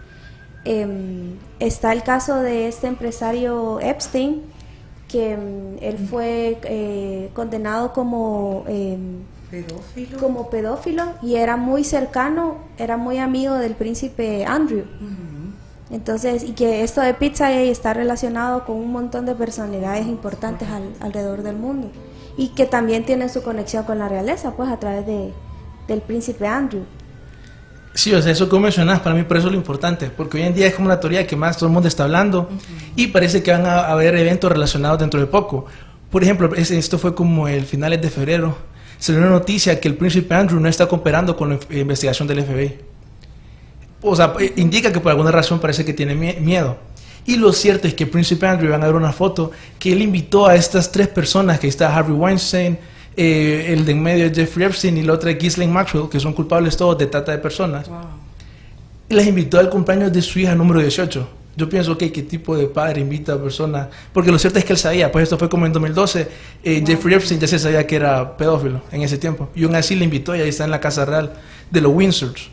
em, 0.65 1.33
está 1.59 1.93
el 1.93 2.05
caso 2.05 2.37
de 2.37 2.69
este 2.69 2.87
empresario 2.87 3.81
Epstein, 3.81 4.43
que 5.09 5.33
em, 5.33 5.77
él 5.81 5.99
fue 6.09 6.61
eh, 6.63 7.31
condenado 7.35 7.93
como, 7.93 8.63
em, 8.69 9.25
Pedófilo. 9.51 10.19
como 10.19 10.51
pedófilo 10.51 11.05
y 11.23 11.37
era 11.37 11.57
muy 11.57 11.83
cercano, 11.85 12.59
era 12.77 12.97
muy 12.97 13.19
amigo 13.19 13.55
del 13.55 13.73
príncipe 13.75 14.45
Andrew. 14.45 14.85
Entonces, 15.91 16.43
y 16.45 16.53
que 16.53 16.83
esto 16.83 17.01
de 17.01 17.15
Pizzagate 17.15 17.71
está 17.71 17.95
relacionado 17.95 18.65
con 18.67 18.77
un 18.77 18.93
montón 18.93 19.25
de 19.25 19.35
personalidades 19.35 20.07
importantes 20.07 20.69
al- 20.69 20.93
alrededor 21.01 21.43
del 21.43 21.57
mundo. 21.57 21.91
Y 22.37 22.49
que 22.49 22.67
también 22.67 23.05
tienen 23.07 23.31
su 23.31 23.43
conexión 23.43 23.85
con 23.85 23.99
la 23.99 24.07
realeza, 24.09 24.53
pues 24.55 24.69
a 24.69 24.79
través 24.79 25.07
de, 25.07 25.33
del 25.89 26.03
príncipe 26.03 26.47
Andrew. 26.47 26.83
Sí, 27.95 28.13
o 28.15 28.21
sea, 28.21 28.31
eso 28.31 28.49
que 28.51 28.59
mencionas, 28.61 29.01
para 29.01 29.15
mí 29.17 29.23
por 29.23 29.39
eso 29.39 29.47
es 29.47 29.53
lo 29.55 29.59
importante, 29.59 30.11
porque 30.11 30.37
hoy 30.37 30.43
en 30.45 30.55
día 30.55 30.67
es 30.67 30.75
como 30.75 30.89
la 30.89 31.01
teoría 31.01 31.27
que 31.27 31.35
más 31.37 31.57
todo 31.57 31.67
el 31.69 31.73
mundo 31.73 31.89
está 31.89 32.05
hablando 32.05 32.49
y 32.95 33.09
parece 33.09 33.43
que 33.43 33.51
van 33.51 33.65
a 33.67 33.89
haber 33.89 34.15
eventos 34.15 34.53
relacionados 34.53 34.99
dentro 35.01 35.19
de 35.19 35.27
poco. 35.27 35.65
Por 36.11 36.23
ejemplo, 36.23 36.55
es- 36.55 36.71
esto 36.71 36.99
fue 36.99 37.15
como 37.15 37.49
el 37.49 37.65
finales 37.65 38.01
de 38.03 38.11
febrero, 38.11 38.57
salió 38.99 39.21
una 39.21 39.31
noticia 39.31 39.79
que 39.81 39.89
el 39.89 39.95
príncipe 39.95 40.35
Andrew 40.35 40.61
no 40.61 40.69
está 40.69 40.87
cooperando 40.87 41.37
con 41.37 41.51
la 41.51 41.59
investigación 41.79 42.27
del 42.29 42.43
FBI. 42.45 42.77
O 44.03 44.15
sea, 44.15 44.35
eh, 44.39 44.53
indica 44.57 44.93
que 44.93 45.01
por 45.01 45.11
alguna 45.11 45.31
razón 45.31 45.59
parece 45.61 45.85
que 45.85 45.93
tiene 45.93 46.15
mie- 46.15 46.39
miedo. 46.41 46.77
Y 47.27 47.37
lo 47.37 47.53
cierto 47.53 47.87
es 47.89 47.95
que 47.95 48.05
el 48.05 48.11
príncipe 48.11 48.47
Andrew, 48.47 48.71
van 48.71 48.83
a 48.83 48.87
ver 48.87 48.95
una 48.95 49.13
foto, 49.13 49.51
que 49.79 49.93
él 49.93 50.01
invitó 50.03 50.47
a 50.47 50.55
estas 50.55 50.91
tres 50.91 51.09
personas, 51.09 51.59
que 51.59 51.69
está 51.69 51.95
Harvey 51.95 52.15
Weinstein, 52.15 52.79
eh, 53.17 53.67
el 53.73 53.85
de 53.85 53.93
en 53.93 54.03
medio 54.03 54.33
Jeffrey 54.33 54.67
Epstein 54.67 54.97
y 54.97 55.03
la 55.03 55.13
otra 55.15 55.33
Ghislaine 55.33 55.73
Maxwell, 55.73 56.09
que 56.09 56.21
son 56.21 56.33
culpables 56.33 56.77
todos 56.77 56.97
de 56.97 57.07
trata 57.07 57.33
de 57.33 57.39
personas. 57.39 57.89
Wow. 57.89 57.99
Y 59.11 59.15
las 59.15 59.27
invitó 59.27 59.59
al 59.59 59.69
cumpleaños 59.69 60.13
de 60.13 60.23
su 60.23 60.39
hija 60.39 60.55
número 60.55 60.81
18. 60.81 61.29
Yo 61.59 61.69
pienso, 61.69 61.91
ok, 61.93 61.99
¿qué 62.15 62.23
tipo 62.23 62.57
de 62.57 62.67
padre 62.69 63.01
invita 63.01 63.33
a 63.33 63.37
personas? 63.43 63.89
Porque 64.13 64.31
lo 64.31 64.39
cierto 64.39 64.61
es 64.61 64.65
que 64.65 64.73
él 64.75 64.79
sabía, 64.79 65.11
pues 65.11 65.25
esto 65.25 65.37
fue 65.37 65.49
como 65.49 65.67
en 65.67 65.73
2012, 65.73 66.29
eh, 66.63 66.85
Jeffrey 66.87 67.17
Epstein 67.17 67.41
ya 67.41 67.49
se 67.49 67.59
sabía 67.59 67.85
que 67.85 67.97
era 67.97 68.37
pedófilo 68.37 68.81
en 68.93 69.03
ese 69.03 69.19
tiempo. 69.19 69.49
Y 69.57 69.65
aún 69.65 69.75
así 69.75 69.97
le 69.97 70.05
invitó 70.05 70.37
y 70.37 70.41
ahí 70.41 70.51
está 70.51 70.65
en 70.65 70.71
la 70.71 70.79
Casa 70.81 71.05
Real 71.05 71.33
de 71.69 71.81
los 71.81 71.93
Windsors. 71.93 72.49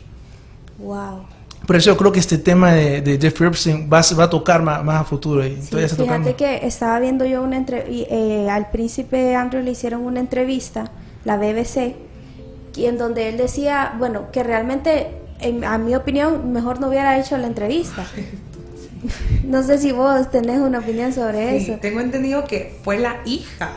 Wow. 0.78 1.24
Por 1.66 1.76
eso 1.76 1.90
yo 1.90 1.96
creo 1.96 2.10
que 2.10 2.18
este 2.18 2.38
tema 2.38 2.72
de, 2.72 3.00
de 3.00 3.16
Jeffrey 3.18 3.48
Epstein 3.48 3.88
va, 3.92 4.00
va 4.18 4.24
a 4.24 4.30
tocar 4.30 4.60
más, 4.62 4.84
más 4.84 5.00
a 5.02 5.04
futuro 5.04 5.46
y 5.46 5.56
Sí, 5.62 5.76
está 5.78 5.96
tocando. 5.96 6.24
fíjate 6.28 6.34
que 6.60 6.66
estaba 6.66 6.98
viendo 6.98 7.24
yo 7.24 7.42
una 7.42 7.56
entre 7.56 7.88
y, 7.90 8.06
eh, 8.10 8.48
al 8.50 8.70
príncipe 8.70 9.36
Andrew 9.36 9.62
le 9.62 9.70
hicieron 9.70 10.02
una 10.02 10.18
entrevista, 10.20 10.90
la 11.24 11.36
BBC, 11.36 11.94
en 12.76 12.98
donde 12.98 13.28
él 13.28 13.36
decía, 13.36 13.94
bueno, 13.98 14.30
que 14.32 14.42
realmente, 14.42 15.08
en- 15.40 15.64
a 15.64 15.78
mi 15.78 15.94
opinión, 15.94 16.52
mejor 16.52 16.80
no 16.80 16.88
hubiera 16.88 17.18
hecho 17.20 17.36
la 17.38 17.46
entrevista. 17.46 18.04
no 19.44 19.62
sé 19.62 19.78
si 19.78 19.92
vos 19.92 20.30
tenés 20.30 20.58
una 20.60 20.78
opinión 20.80 21.12
sobre 21.12 21.58
Sí, 21.60 21.70
eso. 21.70 21.80
tengo 21.80 22.00
entendido 22.00 22.44
que 22.44 22.78
fue 22.82 22.98
la 22.98 23.16
hija 23.24 23.70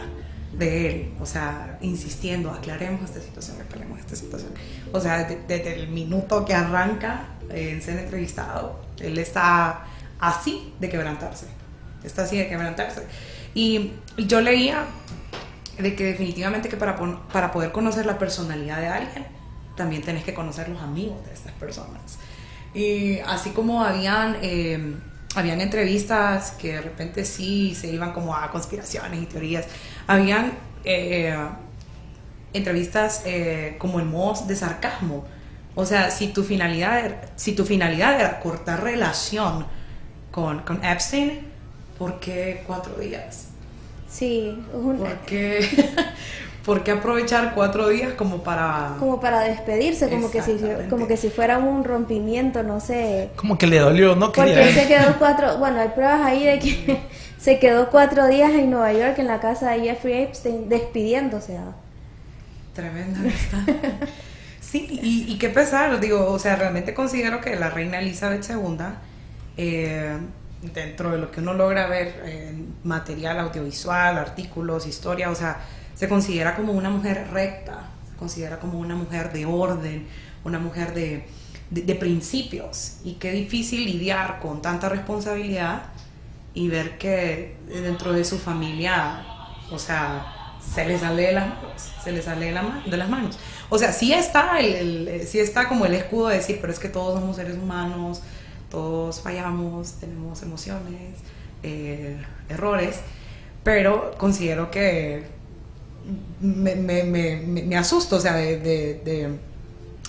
de 0.57 0.87
él, 0.89 1.11
o 1.21 1.25
sea, 1.25 1.77
insistiendo, 1.81 2.51
aclaremos 2.51 3.01
esta 3.03 3.21
situación, 3.21 3.57
aclaremos 3.61 3.99
esta 3.99 4.15
situación. 4.15 4.51
O 4.91 4.99
sea, 4.99 5.23
de- 5.23 5.39
desde 5.47 5.75
el 5.75 5.87
minuto 5.89 6.43
que 6.45 6.53
arranca 6.53 7.27
eh, 7.49 7.71
en 7.71 7.81
ser 7.81 7.97
entrevistado, 7.99 8.79
él 8.99 9.17
está 9.17 9.85
así 10.19 10.73
de 10.79 10.89
quebrantarse, 10.89 11.45
está 12.03 12.23
así 12.23 12.37
de 12.37 12.47
quebrantarse. 12.49 13.03
Y 13.53 13.91
yo 14.17 14.41
leía 14.41 14.83
de 15.77 15.95
que 15.95 16.03
definitivamente 16.03 16.67
que 16.67 16.75
para, 16.77 16.97
para 17.31 17.51
poder 17.51 17.71
conocer 17.71 18.05
la 18.05 18.17
personalidad 18.19 18.79
de 18.81 18.87
alguien, 18.87 19.25
también 19.77 20.01
tenés 20.01 20.25
que 20.25 20.33
conocer 20.33 20.67
los 20.67 20.81
amigos 20.81 21.25
de 21.25 21.33
estas 21.33 21.53
personas. 21.53 22.19
Y 22.73 23.19
así 23.19 23.51
como 23.51 23.81
habían, 23.83 24.35
eh, 24.41 24.93
habían 25.35 25.61
entrevistas 25.61 26.51
que 26.51 26.73
de 26.73 26.81
repente 26.81 27.25
sí 27.25 27.75
se 27.75 27.87
iban 27.87 28.13
como 28.13 28.35
a 28.35 28.49
conspiraciones 28.51 29.21
y 29.21 29.25
teorías, 29.25 29.65
habían 30.07 30.53
eh, 30.83 31.35
entrevistas 32.53 33.23
eh, 33.25 33.75
como 33.77 33.99
en 33.99 34.09
modos 34.09 34.47
de 34.47 34.55
sarcasmo. 34.55 35.25
O 35.75 35.85
sea, 35.85 36.11
si 36.11 36.29
tu 36.29 36.43
finalidad, 36.43 37.05
era- 37.05 37.21
si 37.35 37.53
tu 37.53 37.65
finalidad 37.65 38.19
era 38.19 38.39
cortar 38.39 38.83
relación 38.83 39.65
con, 40.31 40.59
con 40.63 40.83
Epstein, 40.83 41.41
¿por 41.97 42.19
qué 42.19 42.63
cuatro 42.65 42.95
días? 42.95 43.45
Sí, 44.09 44.57
un- 44.73 44.97
¿Por 44.97 45.15
qué, 45.19 45.59
¿Por 46.69 46.83
qué 46.83 46.91
aprovechar 46.91 47.55
cuatro 47.55 47.89
días 47.89 48.13
como 48.13 48.43
para... 48.43 48.93
como 48.99 49.19
para 49.19 49.41
despedirse, 49.41 50.07
como 50.07 50.29
que, 50.29 50.43
si, 50.43 50.55
como 50.87 51.07
que 51.07 51.17
si 51.17 51.31
fuera 51.31 51.57
un 51.57 51.83
rompimiento, 51.83 52.61
no 52.61 52.79
sé. 52.79 53.31
Como 53.35 53.57
que 53.57 53.65
le 53.65 53.79
dolió, 53.79 54.15
no 54.15 54.31
Porque 54.31 54.53
quería. 54.53 54.67
él 54.67 54.75
se 54.75 54.87
quedó 54.87 55.17
cuatro, 55.17 55.57
bueno, 55.57 55.81
hay 55.81 55.89
pruebas 55.89 56.21
ahí 56.21 56.45
de 56.45 56.59
que 56.59 57.01
se 57.39 57.57
quedó 57.57 57.89
cuatro 57.89 58.27
días 58.27 58.51
en 58.51 58.69
Nueva 58.69 58.93
York 58.93 59.17
en 59.17 59.25
la 59.25 59.39
casa 59.39 59.71
de 59.71 59.79
Jeffrey 59.79 60.21
Epstein 60.21 60.69
despidiéndose. 60.69 61.57
¿ah? 61.57 61.71
Tremenda 62.75 63.19
amistad. 63.19 63.57
Sí, 64.61 64.87
y, 65.01 65.25
y 65.27 65.39
qué 65.39 65.49
pesar, 65.49 65.99
digo, 65.99 66.31
o 66.31 66.37
sea, 66.37 66.55
realmente 66.55 66.93
considero 66.93 67.41
que 67.41 67.55
la 67.55 67.71
reina 67.71 67.99
Elizabeth 67.99 68.47
II, 68.47 68.77
eh, 69.57 70.17
dentro 70.61 71.09
de 71.09 71.17
lo 71.17 71.31
que 71.31 71.39
uno 71.39 71.55
logra 71.55 71.87
ver 71.87 72.21
en 72.27 72.75
material 72.83 73.39
audiovisual, 73.39 74.19
artículos, 74.19 74.85
historia, 74.85 75.31
o 75.31 75.35
sea, 75.35 75.61
se 75.99 76.07
considera 76.07 76.55
como 76.55 76.71
una 76.71 76.89
mujer 76.89 77.27
recta, 77.33 77.89
se 78.09 78.15
considera 78.15 78.57
como 78.57 78.79
una 78.79 78.95
mujer 78.95 79.33
de 79.33 79.45
orden, 79.45 80.07
una 80.45 80.57
mujer 80.57 80.93
de, 80.93 81.25
de- 81.71 81.95
principios, 81.95 82.99
y 83.03 83.15
qué 83.15 83.33
difícil 83.33 83.83
lidiar 83.83 84.39
con 84.39 84.61
tanta 84.61 84.87
responsabilidad 84.87 85.83
y 86.53 86.69
ver 86.69 86.97
que 86.97 87.57
dentro 87.67 88.13
de 88.13 88.23
su 88.23 88.37
familia, 88.39 89.25
o 89.71 89.77
sea, 89.77 90.55
se 90.73 90.85
le 90.85 90.97
sale 90.97 91.23
de 91.23 91.31
las 91.33 91.49
manos, 91.49 91.91
se 92.01 92.13
le 92.13 92.21
sale 92.21 92.45
de, 92.45 92.97
las 92.97 93.09
manos. 93.09 93.37
O 93.69 93.77
sea, 93.77 93.91
sí 93.91 94.13
está, 94.13 94.57
el, 94.61 94.73
el- 94.75 95.07
eh, 95.09 95.25
sí 95.27 95.39
está 95.39 95.67
como 95.67 95.85
el 95.85 95.95
escudo 95.95 96.29
de 96.29 96.37
decir, 96.37 96.59
pero 96.61 96.71
es 96.71 96.79
que 96.79 96.87
todos 96.87 97.19
somos 97.19 97.35
seres 97.35 97.57
humanos, 97.57 98.21
todos 98.71 99.19
fallamos, 99.19 99.99
tenemos 99.99 100.41
emociones, 100.43 101.17
eh, 101.61 102.15
errores, 102.47 103.01
pero 103.65 104.11
considero 104.17 104.71
que 104.71 105.37
me, 106.41 106.75
me, 106.75 107.03
me, 107.03 107.35
me- 107.63 107.77
asusto, 107.77 108.15
o 108.17 108.19
sea, 108.19 108.33
de, 108.33 108.59
de, 108.59 109.01
de- 109.05 109.39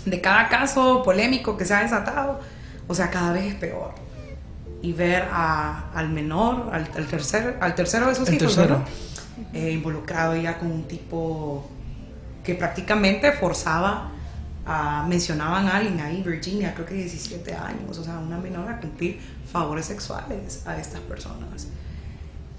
de 0.06 0.20
cada 0.20 0.48
caso 0.48 1.02
polémico 1.02 1.56
que 1.56 1.64
se 1.64 1.74
ha 1.74 1.82
desatado, 1.82 2.40
o 2.88 2.94
sea, 2.94 3.10
cada 3.10 3.32
vez 3.32 3.44
es 3.46 3.54
peor. 3.56 3.92
Y 4.82 4.92
ver 4.94 5.28
a- 5.30 5.90
al 5.94 6.08
menor, 6.08 6.70
al, 6.72 6.88
al 6.96 7.06
tercer, 7.06 7.58
al 7.60 7.74
tercero 7.74 8.08
de 8.08 8.14
sus 8.14 8.26
hijos. 8.30 8.56
¿no? 8.78 8.84
Eh, 9.52 9.72
involucrado 9.72 10.36
ya 10.36 10.58
con 10.58 10.70
un 10.70 10.84
tipo 10.88 11.68
que 12.44 12.54
prácticamente 12.54 13.32
forzaba 13.32 14.10
a, 14.64 15.04
mencionaban 15.08 15.66
a 15.68 15.76
alguien 15.76 16.00
ahí, 16.00 16.22
Virginia, 16.22 16.72
creo 16.74 16.86
que 16.86 16.94
17 16.94 17.54
años, 17.54 17.98
o 17.98 18.04
sea, 18.04 18.18
una 18.18 18.38
menor 18.38 18.68
a 18.70 18.80
cumplir 18.80 19.18
favores 19.52 19.86
sexuales 19.86 20.62
a 20.66 20.78
estas 20.78 21.00
personas. 21.00 21.68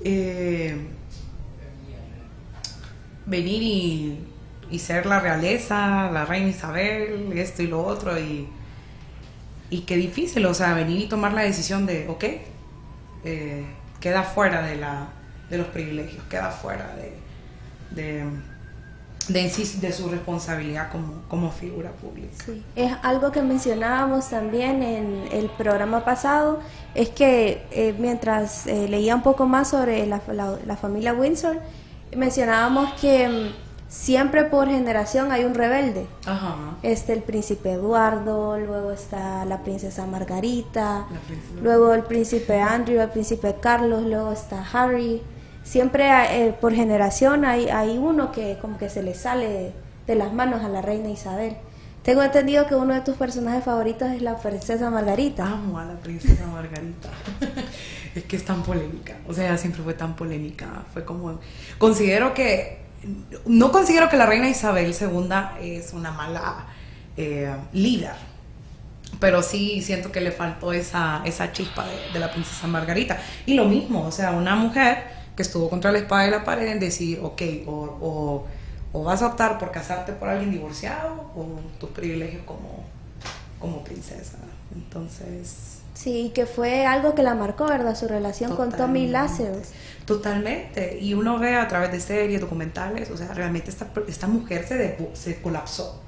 Eh, 0.03 0.75
venir 3.25 3.61
y, 3.61 4.19
y 4.69 4.79
ser 4.79 5.05
la 5.05 5.19
realeza, 5.19 6.09
la 6.11 6.25
reina 6.25 6.49
Isabel, 6.49 7.31
esto 7.35 7.61
y 7.63 7.67
lo 7.67 7.83
otro, 7.85 8.19
y, 8.19 8.47
y 9.69 9.81
qué 9.81 9.95
difícil, 9.97 10.45
o 10.45 10.53
sea, 10.53 10.73
venir 10.73 10.99
y 11.01 11.07
tomar 11.07 11.33
la 11.33 11.41
decisión 11.43 11.85
de, 11.85 12.07
ok, 12.09 12.25
eh, 13.23 13.65
queda 13.99 14.23
fuera 14.23 14.61
de, 14.63 14.75
la, 14.75 15.07
de 15.49 15.57
los 15.57 15.67
privilegios, 15.67 16.23
queda 16.29 16.49
fuera 16.51 16.95
de, 16.95 17.13
de, 17.91 18.25
de, 19.29 19.91
su 19.93 20.09
responsabilidad 20.09 20.91
como, 20.91 21.21
como 21.27 21.51
figura 21.51 21.91
pública. 21.91 22.33
Sí, 22.45 22.63
es 22.75 22.91
algo 23.03 23.31
que 23.31 23.41
mencionábamos 23.41 24.29
también 24.29 24.81
en 24.83 25.23
el 25.31 25.49
programa 25.51 26.03
pasado, 26.03 26.59
es 26.95 27.09
que 27.09 27.63
eh, 27.71 27.93
mientras 27.97 28.67
eh, 28.67 28.87
leía 28.89 29.15
un 29.15 29.21
poco 29.23 29.45
más 29.45 29.69
sobre 29.69 30.05
la, 30.07 30.21
la- 30.33 30.57
la 30.65 30.75
familia 30.75 31.13
Windsor, 31.13 31.59
mencionábamos 32.15 32.93
que 32.99 33.27
mm, 33.27 33.89
siempre 33.89 34.45
por 34.45 34.67
generación 34.67 35.31
hay 35.31 35.43
un 35.43 35.53
rebelde. 35.53 36.07
Ajá. 36.25 36.55
Este 36.83 37.13
el 37.13 37.21
príncipe 37.23 37.71
Eduardo, 37.73 38.57
luego 38.57 38.91
está 38.91 39.45
la 39.45 39.59
princesa 39.63 40.05
Margarita, 40.05 41.05
La 41.11 41.19
princesa- 41.27 41.61
luego 41.61 41.93
el 41.93 42.03
príncipe 42.03 42.59
Andrew, 42.61 43.01
el 43.01 43.09
príncipe 43.09 43.55
Carlos, 43.59 44.03
luego 44.03 44.31
está 44.31 44.63
Harry. 44.73 45.21
Siempre 45.63 46.09
eh, 46.47 46.53
por 46.59 46.73
generación 46.73 47.45
hay, 47.45 47.69
hay 47.69 47.97
uno 47.97 48.31
que 48.31 48.57
como 48.61 48.77
que 48.77 48.89
se 48.89 49.03
le 49.03 49.13
sale 49.13 49.73
de 50.07 50.15
las 50.15 50.33
manos 50.33 50.63
a 50.63 50.69
la 50.69 50.81
reina 50.81 51.09
Isabel. 51.09 51.55
Tengo 52.01 52.23
entendido 52.23 52.65
que 52.65 52.73
uno 52.73 52.95
de 52.95 53.01
tus 53.01 53.15
personajes 53.15 53.63
favoritos 53.63 54.09
es 54.09 54.23
la 54.23 54.35
princesa 54.37 54.89
Margarita. 54.89 55.45
Amo 55.45 55.77
a 55.77 55.85
la 55.85 55.93
princesa 55.93 56.47
Margarita. 56.47 57.09
es 58.15 58.23
que 58.23 58.35
es 58.35 58.45
tan 58.45 58.63
polémica. 58.63 59.17
O 59.27 59.33
sea, 59.33 59.57
siempre 59.57 59.81
fue 59.83 59.93
tan 59.93 60.15
polémica. 60.15 60.83
Fue 60.93 61.05
como. 61.05 61.39
Considero 61.77 62.33
que. 62.33 62.79
No 63.45 63.71
considero 63.71 64.09
que 64.09 64.17
la 64.17 64.27
reina 64.27 64.47
Isabel 64.47 64.93
II 64.99 65.29
es 65.61 65.93
una 65.93 66.11
mala 66.11 66.67
eh, 67.17 67.51
líder. 67.73 68.13
Pero 69.19 69.41
sí 69.41 69.81
siento 69.81 70.11
que 70.11 70.21
le 70.21 70.31
faltó 70.31 70.71
esa, 70.71 71.21
esa 71.25 71.51
chispa 71.51 71.85
de, 72.13 72.19
la 72.19 72.31
princesa 72.31 72.67
Margarita. 72.67 73.19
Y 73.45 73.55
lo 73.55 73.65
mismo, 73.65 74.05
o 74.05 74.11
sea, 74.11 74.31
una 74.31 74.55
mujer 74.55 75.03
que 75.35 75.41
estuvo 75.41 75.69
contra 75.69 75.91
la 75.91 75.99
espada 75.99 76.27
y 76.27 76.31
la 76.31 76.43
pared 76.43 76.67
en 76.67 76.79
decir, 76.79 77.19
ok, 77.21 77.41
o, 77.67 78.45
o 78.93 79.03
vas 79.03 79.21
a 79.21 79.27
optar 79.27 79.57
por 79.57 79.71
casarte 79.71 80.13
por 80.13 80.29
alguien 80.29 80.51
divorciado 80.51 81.31
o 81.35 81.59
tus 81.79 81.89
privilegios 81.91 82.43
como, 82.45 82.83
como 83.59 83.83
princesa. 83.83 84.37
Entonces, 84.75 85.70
Sí, 86.01 86.31
que 86.33 86.45
fue 86.45 86.85
algo 86.85 87.13
que 87.13 87.21
la 87.23 87.35
marcó, 87.35 87.65
¿verdad? 87.65 87.95
Su 87.95 88.07
relación 88.07 88.55
con 88.55 88.71
Tommy. 88.71 89.07
Lazarus. 89.07 89.67
Totalmente. 90.05 90.97
Y 90.99 91.13
uno 91.13 91.37
ve 91.37 91.55
a 91.55 91.67
través 91.67 91.91
de 91.91 91.99
series, 91.99 92.41
documentales, 92.41 93.11
o 93.11 93.17
sea, 93.17 93.33
realmente 93.33 93.69
esta, 93.69 93.87
esta 94.07 94.27
mujer 94.27 94.65
se, 94.67 94.97
depu- 94.97 95.13
se 95.13 95.41
colapsó. 95.41 96.01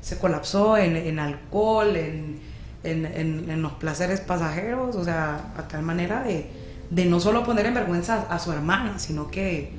Se 0.00 0.18
colapsó 0.18 0.76
en, 0.76 0.96
en 0.96 1.18
alcohol, 1.20 1.94
en, 1.96 2.40
en, 2.82 3.06
en- 3.50 3.62
los 3.62 3.72
placeres 3.74 4.20
pasajeros, 4.20 4.96
o 4.96 5.04
sea, 5.04 5.52
a 5.56 5.68
tal 5.68 5.82
manera 5.82 6.22
de, 6.22 6.46
de 6.90 7.04
no 7.06 7.20
solo 7.20 7.44
poner 7.44 7.66
en 7.66 7.74
vergüenza 7.74 8.26
a, 8.28 8.38
su 8.38 8.52
hermana, 8.52 8.98
sino 8.98 9.30
que 9.30 9.70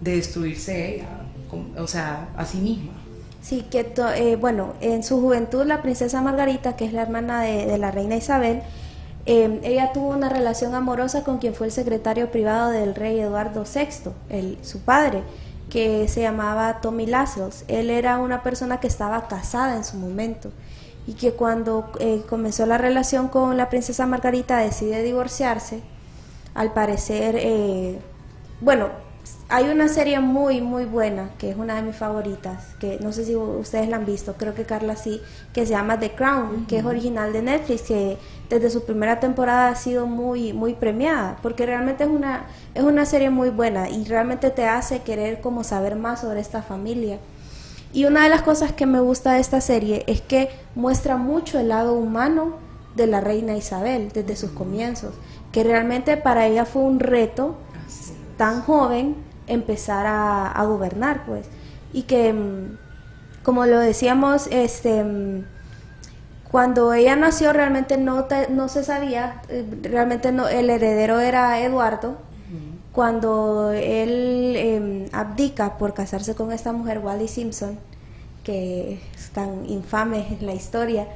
de 0.00 0.16
destruirse 0.16 0.94
ella, 0.96 1.08
o 1.78 1.86
sea, 1.86 2.28
a 2.36 2.44
sí 2.44 2.58
misma. 2.58 2.92
Sí, 3.42 3.64
que 3.70 3.84
to- 3.84 4.12
eh, 4.12 4.36
bueno, 4.36 4.74
en 4.80 5.02
su 5.02 5.20
juventud 5.20 5.64
la 5.64 5.80
princesa 5.82 6.20
Margarita, 6.20 6.76
que 6.76 6.84
es 6.84 6.92
la 6.92 7.02
hermana 7.02 7.40
de, 7.42 7.64
de 7.66 7.78
la 7.78 7.90
reina 7.90 8.16
Isabel, 8.16 8.60
eh, 9.26 9.60
ella 9.64 9.92
tuvo 9.92 10.08
una 10.08 10.28
relación 10.28 10.74
amorosa 10.74 11.24
con 11.24 11.38
quien 11.38 11.54
fue 11.54 11.66
el 11.66 11.72
secretario 11.72 12.30
privado 12.30 12.70
del 12.70 12.94
rey 12.94 13.18
Eduardo 13.18 13.64
VI, 13.64 14.12
el, 14.28 14.58
su 14.62 14.80
padre, 14.80 15.22
que 15.68 16.06
se 16.08 16.20
llamaba 16.22 16.80
Tommy 16.80 17.06
Lascelles. 17.06 17.64
Él 17.66 17.90
era 17.90 18.18
una 18.18 18.42
persona 18.42 18.78
que 18.78 18.86
estaba 18.86 19.26
casada 19.26 19.76
en 19.76 19.84
su 19.84 19.96
momento 19.96 20.52
y 21.06 21.14
que 21.14 21.32
cuando 21.32 21.90
eh, 21.98 22.22
comenzó 22.28 22.66
la 22.66 22.78
relación 22.78 23.28
con 23.28 23.56
la 23.56 23.68
princesa 23.68 24.06
Margarita 24.06 24.58
decide 24.58 25.02
divorciarse. 25.02 25.80
Al 26.54 26.72
parecer, 26.72 27.36
eh, 27.38 27.98
bueno, 28.60 28.88
hay 29.48 29.68
una 29.68 29.88
serie 29.88 30.18
muy, 30.18 30.60
muy 30.60 30.86
buena, 30.86 31.30
que 31.38 31.50
es 31.50 31.56
una 31.56 31.76
de 31.76 31.82
mis 31.82 31.94
favoritas, 31.94 32.74
que 32.80 32.98
no 33.00 33.12
sé 33.12 33.24
si 33.24 33.36
ustedes 33.36 33.88
la 33.88 33.96
han 33.96 34.04
visto, 34.04 34.34
creo 34.34 34.54
que 34.54 34.64
Carla 34.64 34.96
sí, 34.96 35.20
que 35.52 35.64
se 35.64 35.72
llama 35.72 36.00
The 36.00 36.12
Crown, 36.12 36.66
que 36.66 36.78
es 36.78 36.84
original 36.84 37.32
de 37.32 37.42
Netflix, 37.42 37.82
que 37.82 38.18
desde 38.50 38.70
su 38.70 38.84
primera 38.84 39.20
temporada 39.20 39.68
ha 39.68 39.76
sido 39.76 40.06
muy, 40.06 40.52
muy 40.52 40.74
premiada, 40.74 41.38
porque 41.42 41.64
realmente 41.64 42.02
es 42.02 42.10
una, 42.10 42.46
es 42.74 42.82
una 42.82 43.06
serie 43.06 43.30
muy 43.30 43.50
buena 43.50 43.88
y 43.88 44.04
realmente 44.04 44.50
te 44.50 44.66
hace 44.66 45.02
querer 45.02 45.40
como 45.40 45.62
saber 45.62 45.94
más 45.94 46.22
sobre 46.22 46.40
esta 46.40 46.62
familia. 46.62 47.18
Y 47.92 48.04
una 48.04 48.24
de 48.24 48.28
las 48.28 48.42
cosas 48.42 48.72
que 48.72 48.84
me 48.84 49.00
gusta 49.00 49.34
de 49.34 49.40
esta 49.40 49.60
serie 49.60 50.02
es 50.08 50.20
que 50.20 50.50
muestra 50.74 51.16
mucho 51.16 51.60
el 51.60 51.68
lado 51.68 51.94
humano 51.94 52.56
de 52.96 53.06
la 53.06 53.20
reina 53.20 53.56
Isabel 53.56 54.10
desde 54.12 54.34
sus 54.34 54.50
comienzos, 54.50 55.14
que 55.52 55.62
realmente 55.62 56.16
para 56.16 56.46
ella 56.46 56.64
fue 56.64 56.82
un 56.82 56.98
reto 56.98 57.56
tan 58.36 58.62
joven 58.62 59.16
empezar 59.46 60.06
a, 60.06 60.50
a 60.50 60.64
gobernar, 60.64 61.24
pues. 61.26 61.46
Y 61.92 62.02
que, 62.02 62.32
mm, 62.32 62.76
como 63.42 63.66
lo 63.66 63.78
decíamos, 63.78 64.48
este, 64.50 65.02
mm, 65.04 65.44
cuando 66.50 66.92
ella 66.94 67.16
nació 67.16 67.52
realmente 67.52 67.96
no, 67.98 68.24
te- 68.24 68.48
no 68.50 68.68
se 68.68 68.84
sabía, 68.84 69.42
eh, 69.48 69.64
realmente 69.82 70.32
no, 70.32 70.48
el 70.48 70.70
heredero 70.70 71.20
era 71.20 71.60
Eduardo. 71.60 72.16
Cuando 72.92 73.72
él 73.72 74.54
eh, 74.56 75.08
abdica 75.12 75.76
por 75.76 75.92
casarse 75.92 76.34
con 76.34 76.50
esta 76.50 76.72
mujer, 76.72 77.00
Wally 77.00 77.28
Simpson, 77.28 77.78
que 78.42 79.00
es 79.14 79.30
tan 79.30 79.68
infame 79.68 80.26
en 80.40 80.46
la 80.46 80.54
historia, 80.54 81.06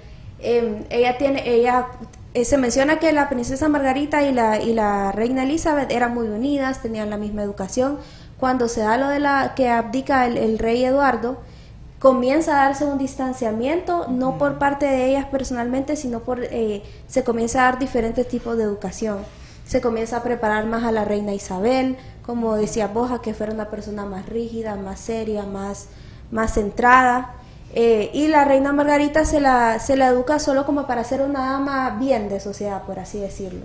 eh, 0.40 0.84
ella 0.90 1.16
tiene, 1.16 1.48
ella 1.48 1.86
eh, 2.34 2.44
se 2.44 2.58
menciona 2.58 2.98
que 2.98 3.12
la 3.12 3.28
princesa 3.28 3.68
Margarita 3.68 4.22
y 4.22 4.32
la, 4.32 4.60
y 4.60 4.72
la 4.72 5.12
reina 5.12 5.42
Elizabeth 5.42 5.90
eran 5.90 6.14
muy 6.14 6.28
unidas, 6.28 6.82
tenían 6.82 7.10
la 7.10 7.16
misma 7.16 7.42
educación. 7.42 7.98
Cuando 8.38 8.68
se 8.68 8.80
da 8.80 8.96
lo 8.96 9.08
de 9.08 9.20
la 9.20 9.54
que 9.54 9.68
abdica 9.68 10.26
el, 10.26 10.36
el 10.36 10.58
rey 10.58 10.84
Eduardo, 10.84 11.38
comienza 12.00 12.52
a 12.52 12.64
darse 12.64 12.86
un 12.86 12.98
distanciamiento, 12.98 14.06
no 14.08 14.38
por 14.38 14.58
parte 14.58 14.86
de 14.86 15.10
ellas 15.10 15.26
personalmente, 15.26 15.96
sino 15.96 16.20
por 16.20 16.42
eh, 16.42 16.82
se 17.06 17.22
comienza 17.22 17.60
a 17.60 17.64
dar 17.64 17.78
diferentes 17.78 18.26
tipos 18.26 18.56
de 18.56 18.64
educación. 18.64 19.18
Se 19.66 19.80
comienza 19.82 20.16
a 20.16 20.22
preparar 20.22 20.66
más 20.66 20.82
a 20.84 20.92
la 20.92 21.04
reina 21.04 21.34
Isabel, 21.34 21.96
como 22.24 22.56
decía 22.56 22.88
Boja, 22.88 23.20
que 23.20 23.34
fuera 23.34 23.52
una 23.52 23.68
persona 23.68 24.06
más 24.06 24.26
rígida, 24.26 24.76
más 24.76 24.98
seria, 24.98 25.44
más, 25.44 25.88
más 26.30 26.54
centrada. 26.54 27.34
Eh, 27.72 28.10
y 28.12 28.26
la 28.28 28.44
reina 28.44 28.72
Margarita 28.72 29.24
se 29.24 29.40
la, 29.40 29.78
se 29.78 29.96
la 29.96 30.08
educa 30.08 30.38
solo 30.38 30.66
como 30.66 30.86
para 30.86 31.04
ser 31.04 31.22
una 31.22 31.52
dama 31.52 31.96
bien 32.00 32.28
de 32.28 32.40
sociedad, 32.40 32.82
por 32.82 32.98
así 32.98 33.18
decirlo. 33.18 33.60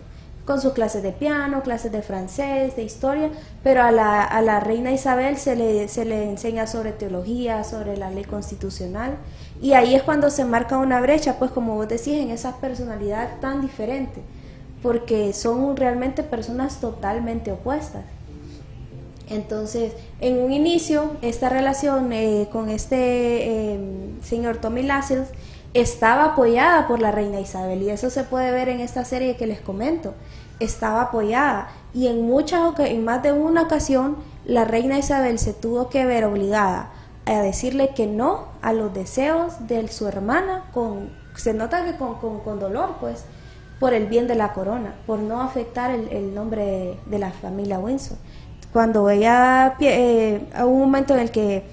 Con 0.46 0.62
sus 0.62 0.74
clases 0.74 1.02
de 1.02 1.12
piano, 1.12 1.64
clases 1.64 1.92
de 1.92 2.04
francés, 2.04 2.76
de 2.76 2.84
historia, 2.84 3.32
pero 3.64 3.82
a 3.82 3.92
la, 3.92 4.24
a 4.24 4.42
la 4.44 4.60
reina 4.60 4.92
Isabel 4.92 5.38
se 5.38 5.56
le, 5.56 5.88
se 5.88 6.06
le 6.06 6.30
enseña 6.30 6.68
sobre 6.68 6.92
teología, 6.92 7.64
sobre 7.64 7.98
la 7.98 8.12
ley 8.12 8.26
constitucional. 8.26 9.18
Y 9.60 9.74
ahí 9.74 9.96
es 9.96 10.04
cuando 10.04 10.30
se 10.30 10.46
marca 10.46 10.78
una 10.78 11.02
brecha, 11.02 11.40
pues 11.40 11.50
como 11.50 11.74
vos 11.74 11.88
decís, 11.88 12.14
en 12.14 12.30
esa 12.30 12.58
personalidad 12.58 13.40
tan 13.42 13.62
diferente, 13.62 14.22
porque 14.84 15.34
son 15.34 15.76
realmente 15.76 16.22
personas 16.22 16.80
totalmente 16.80 17.52
opuestas. 17.52 18.04
Entonces, 19.30 19.94
en 20.22 20.40
un 20.40 20.52
inicio, 20.52 21.12
esta 21.22 21.50
relación 21.50 22.14
eh, 22.14 22.48
con 22.52 22.70
este 22.70 22.96
eh, 23.74 23.80
señor 24.24 24.58
Tommy 24.58 24.84
Lascelles 24.84 25.30
estaba 25.74 26.26
apoyada 26.26 26.88
por 26.88 27.00
la 27.02 27.12
reina 27.12 27.40
Isabel 27.40 27.82
y 27.82 27.90
eso 27.90 28.10
se 28.10 28.24
puede 28.24 28.52
ver 28.52 28.70
en 28.70 28.80
esta 28.80 29.04
serie 29.04 29.36
que 29.36 29.48
les 29.48 29.60
comento. 29.60 30.14
Estaba 30.60 31.02
apoyada 31.02 31.70
y 31.94 32.08
en 32.08 32.22
muchas, 32.22 32.78
en 32.80 33.04
más 33.04 33.24
de 33.24 33.34
una 33.34 33.64
ocasión, 33.64 34.18
la 34.46 34.64
reina 34.64 34.98
Isabel 35.00 35.40
se 35.40 35.54
tuvo 35.54 35.90
que 35.90 36.06
ver 36.06 36.24
obligada 36.26 36.92
a 37.26 37.42
decirle 37.42 37.90
que 37.96 38.06
no 38.06 38.46
a 38.62 38.72
los 38.74 38.94
deseos 38.94 39.68
de 39.68 39.88
su 39.88 40.08
hermana 40.08 40.66
con, 40.72 41.10
se 41.36 41.54
nota 41.54 41.84
que 41.84 41.98
con, 41.98 42.16
con- 42.16 42.60
dolor, 42.60 42.98
pues, 43.00 43.26
por 43.80 43.94
el 43.94 44.06
bien 44.06 44.28
de 44.28 44.36
la 44.36 44.54
corona, 44.54 44.94
por 45.08 45.20
no 45.20 45.42
afectar 45.42 45.92
el, 45.92 46.08
el 46.10 46.34
nombre 46.36 46.64
de, 46.64 47.00
de 47.08 47.20
la 47.20 47.32
familia 47.32 47.80
Windsor 47.80 48.18
cuando 48.76 49.10
ella 49.10 49.78
eh, 49.80 50.50
hubo 50.58 50.68
un 50.68 50.82
momento 50.82 51.14
en 51.14 51.22
el 51.22 51.32
que 51.32 51.64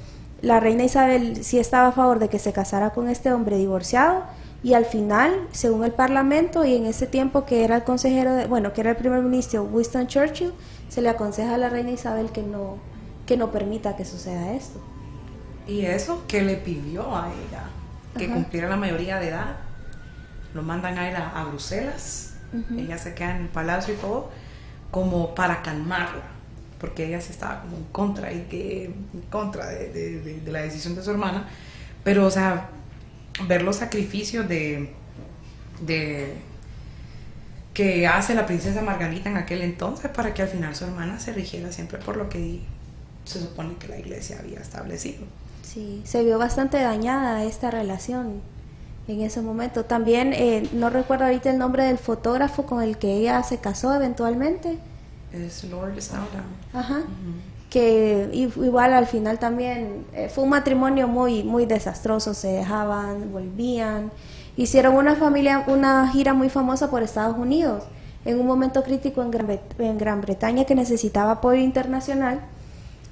la 0.41 0.61
reina 0.61 0.85
Isabel 0.85 1.43
sí 1.43 1.59
estaba 1.59 1.89
a 1.89 1.93
favor 1.93 2.21
de 2.21 2.29
que 2.29 2.39
se 2.39 2.53
casara 2.53 2.91
con 2.91 3.09
este 3.09 3.33
hombre 3.33 3.59
divorciado 3.59 4.23
y 4.63 4.75
al 4.75 4.85
final, 4.85 5.49
según 5.51 5.83
el 5.83 5.91
parlamento 5.91 6.65
y 6.65 6.77
en 6.77 6.87
ese 6.87 7.09
tiempo 7.09 7.45
que 7.45 7.65
era 7.65 7.75
el 7.75 7.83
consejero, 7.83 8.37
de, 8.37 8.47
bueno, 8.47 8.73
que 8.73 8.83
era 8.83 8.91
el 8.91 8.97
primer 8.97 9.21
ministro 9.21 9.65
Winston 9.65 10.07
Churchill, 10.07 10.53
se 10.89 11.03
le 11.03 11.09
aconseja 11.09 11.57
a 11.57 11.59
la 11.59 11.71
reina 11.71 11.91
Isabel 11.91 12.31
que 12.31 12.45
no 12.45 12.77
que 13.27 13.37
no 13.37 13.51
permita 13.51 13.97
que 13.97 14.05
suceda 14.05 14.53
esto. 14.53 14.81
Y 15.67 15.85
eso 15.85 16.23
que 16.29 16.43
le 16.43 16.55
pidió 16.55 17.17
a 17.17 17.27
ella, 17.31 17.65
que 18.17 18.27
Ajá. 18.27 18.35
cumpliera 18.35 18.69
la 18.69 18.77
mayoría 18.77 19.19
de 19.19 19.31
edad. 19.31 19.57
Lo 20.55 20.63
mandan 20.63 20.97
a 20.99 21.09
él 21.09 21.17
a, 21.17 21.31
a 21.31 21.47
Bruselas. 21.47 22.35
Ella 22.77 22.97
se 22.97 23.13
queda 23.15 23.35
en 23.35 23.43
el 23.43 23.49
palacio 23.49 23.95
y 23.95 23.97
todo, 23.97 24.31
como 24.93 25.35
para 25.35 25.63
calmarla, 25.63 26.32
porque 26.83 27.07
ella 27.07 27.21
se 27.21 27.31
estaba 27.31 27.61
como 27.61 27.77
en 27.77 27.85
contra 27.85 28.33
y 28.33 28.43
que 28.51 28.87
en 28.87 29.23
contra 29.31 29.69
de, 29.69 30.43
la 30.47 30.63
decisión 30.63 30.97
de 30.97 31.03
su 31.05 31.13
hermana. 31.13 31.49
Pero, 32.03 32.27
o 32.27 32.31
sea, 32.31 32.71
ver 33.47 33.63
los 33.63 33.77
sacrificios 33.77 34.49
de, 34.49 34.93
de 35.81 36.35
que 37.73 38.09
hace 38.09 38.35
la 38.35 38.47
princesa 38.47 38.83
Margarita 38.83 39.31
en 39.31 39.37
aquel 39.37 39.63
entonces 39.63 40.11
para 40.11 40.35
que 40.35 40.43
al 40.43 40.49
final 40.49 40.75
su 40.75 40.85
hermana 40.85 41.21
se 41.21 41.33
rigiera 41.33 41.71
siempre 41.71 41.99
por 41.99 42.17
lo 42.17 42.29
que 42.29 42.61
se 43.25 43.39
supone 43.39 43.77
que 43.77 43.87
la 43.87 43.99
iglesia 44.01 44.41
había 44.41 44.59
establecido. 44.59 45.25
Sí, 45.63 46.03
se 46.05 46.25
vio 46.25 46.37
bastante 46.37 46.81
dañada 46.81 47.45
esta 47.45 47.71
relación 47.71 48.43
en 49.07 49.21
ese 49.21 49.41
momento. 49.41 49.85
También, 49.85 50.33
eh, 50.33 50.69
no 50.73 50.91
recuerdo 50.91 51.27
ahorita 51.27 51.49
el 51.49 51.59
nombre 51.59 51.85
del 51.85 51.99
fotógrafo 51.99 52.67
con 52.67 52.83
el 52.83 52.99
que 52.99 53.15
ella 53.15 53.41
se 53.45 53.59
casó 53.59 53.95
eventualmente. 53.95 54.79
Es 55.33 55.65
Lord 55.65 56.01
Snowdown. 56.01 56.45
Ajá. 56.73 57.03
Que 57.71 58.29
igual 58.33 58.93
al 58.93 59.07
final 59.07 59.39
también 59.39 60.05
eh, 60.13 60.29
fue 60.29 60.45
un 60.45 60.51
matrimonio 60.51 61.09
muy, 61.09 61.43
muy 61.43 61.65
desastroso. 61.67 62.35
Se 62.35 62.49
dejaban, 62.49 63.33
volvían. 63.33 64.11
Hicieron 64.57 64.95
una 64.95 65.17
familia, 65.17 65.65
una 65.67 66.07
gira 66.09 66.35
muy 66.35 66.51
famosa 66.51 66.91
por 66.91 67.03
Estados 67.03 67.39
Unidos. 67.39 67.85
En 68.27 68.39
un 68.39 68.47
momento 68.47 68.83
crítico 68.83 69.23
en 69.23 69.31
Gran, 69.31 69.47
Bret- 69.49 69.79
en 69.81 69.97
Gran 69.99 70.21
Bretaña 70.21 70.65
que 70.65 70.75
necesitaba 70.75 71.33
apoyo 71.33 71.61
internacional 71.61 72.41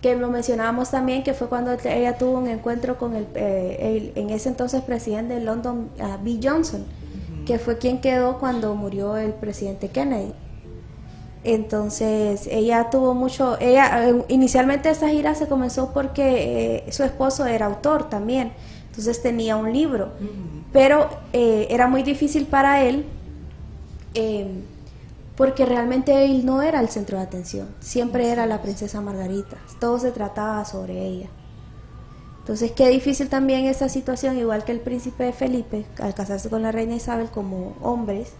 que 0.02 0.16
lo 0.16 0.28
mencionábamos 0.30 0.90
también, 0.90 1.22
que 1.22 1.34
fue 1.34 1.48
cuando 1.48 1.72
ella 1.72 2.16
tuvo 2.16 2.38
un 2.38 2.48
encuentro 2.48 2.96
con 2.96 3.14
el, 3.16 3.26
eh, 3.34 4.12
el- 4.14 4.22
en 4.22 4.30
ese 4.30 4.48
entonces 4.48 4.82
presidente 4.82 5.34
de 5.34 5.40
London, 5.40 5.90
ah, 6.00 6.16
Bill 6.22 6.40
Johnson, 6.42 6.84
que 7.44 7.58
fue 7.58 7.76
quien 7.78 8.00
quedó 8.00 8.38
cuando 8.38 8.74
murió 8.74 9.16
el 9.18 9.32
presidente 9.34 9.88
Kennedy. 9.88 10.32
Entonces 11.42 12.46
ella 12.50 12.90
tuvo 12.90 13.14
mucho, 13.14 13.58
ella 13.60 14.08
eh, 14.10 14.24
inicialmente 14.28 14.90
esta 14.90 15.08
gira 15.08 15.34
se 15.34 15.48
comenzó 15.48 15.92
porque 15.92 16.84
eh, 16.86 16.92
su 16.92 17.02
esposo 17.02 17.46
era 17.46 17.64
autor 17.64 18.10
también, 18.10 18.52
entonces 18.88 19.22
tenía 19.22 19.56
un 19.56 19.72
libro, 19.72 20.12
pero 20.72 21.08
eh, 21.32 21.66
era 21.70 21.86
muy 21.86 22.02
difícil 22.02 22.46
para 22.46 22.82
él 22.82 23.06
eh, 24.12 24.48
porque 25.34 25.64
realmente 25.64 26.26
él 26.26 26.44
no 26.44 26.60
era 26.60 26.78
el 26.80 26.90
centro 26.90 27.16
de 27.16 27.24
atención, 27.24 27.68
siempre 27.80 28.28
era 28.28 28.44
la 28.44 28.60
princesa 28.60 29.00
Margarita, 29.00 29.56
todo 29.80 29.98
se 29.98 30.10
trataba 30.10 30.66
sobre 30.66 31.06
ella. 31.06 31.28
Entonces, 32.40 32.72
qué 32.72 32.88
difícil 32.88 33.28
también 33.28 33.66
esta 33.66 33.88
situación, 33.88 34.36
igual 34.36 34.64
que 34.64 34.72
el 34.72 34.80
príncipe 34.80 35.32
Felipe, 35.32 35.86
al 36.00 36.14
casarse 36.14 36.50
con 36.50 36.62
la 36.62 36.72
reina 36.72 36.96
Isabel 36.96 37.30
como 37.30 37.76
hombres, 37.80 38.32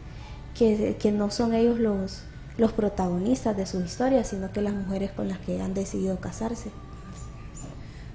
que, 0.59 0.97
que 0.99 1.13
no 1.13 1.31
son 1.31 1.55
ellos 1.55 1.79
los, 1.79 2.25
los 2.61 2.73
protagonistas 2.73 3.57
de 3.57 3.67
su 3.67 3.81
historia, 3.81 4.23
sino 4.23 4.53
que 4.53 4.61
las 4.61 4.75
mujeres 4.75 5.11
con 5.11 5.29
las 5.29 5.39
que 5.39 5.61
han 5.61 5.75
decidido 5.75 6.21
casarse. 6.21 6.71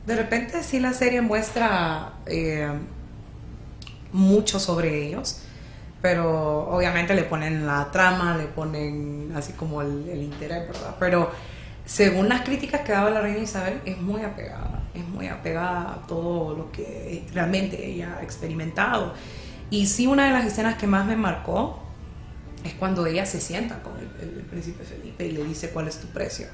De 0.05 0.15
repente 0.15 0.63
sí 0.63 0.79
la 0.79 0.93
serie 0.93 1.21
muestra 1.21 2.13
eh, 2.27 2.69
mucho 4.13 4.60
sobre 4.60 5.08
ellos, 5.08 5.41
pero 6.01 6.69
obviamente 6.69 7.15
le 7.15 7.23
ponen 7.23 7.65
la 7.65 7.91
trama, 7.91 8.38
le 8.38 8.45
ponen 8.45 9.34
así 9.36 9.53
como 9.53 9.81
el, 9.81 10.08
el 10.08 10.21
interés, 10.21 10.67
¿verdad? 10.67 10.95
Pero 10.99 11.31
según 11.86 12.29
las 12.29 12.41
críticas 12.41 12.81
que 12.81 12.91
daba 12.91 13.10
la 13.10 13.21
reina 13.21 13.39
Isabel, 13.39 13.81
es 13.84 13.99
muy 13.99 14.21
apegada 14.21 14.86
es 14.95 15.08
muy 15.08 15.27
apegada 15.27 15.93
a 15.93 16.08
todo 16.08 16.55
lo 16.55 16.71
que 16.71 17.25
realmente 17.34 17.86
ella 17.86 18.17
ha 18.19 18.23
experimentado. 18.23 19.13
Y 19.69 19.88
sí, 19.88 20.08
una 20.08 20.25
de 20.25 20.31
las 20.31 20.45
escenas 20.45 20.75
que 20.75 20.88
más 20.88 21.05
me 21.05 21.15
marcó 21.15 21.79
es 22.65 22.73
cuando 22.73 23.06
ella 23.06 23.25
se 23.25 23.39
sienta 23.39 23.82
con 23.84 23.93
el, 23.99 24.08
príncipe 24.49 24.84
Felipe 24.84 25.28
y 25.28 25.32
le 25.32 25.43
dice 25.43 25.69
cuál 25.69 25.88
es 25.88 25.97
tu 25.97 26.08
precio. 26.08 26.47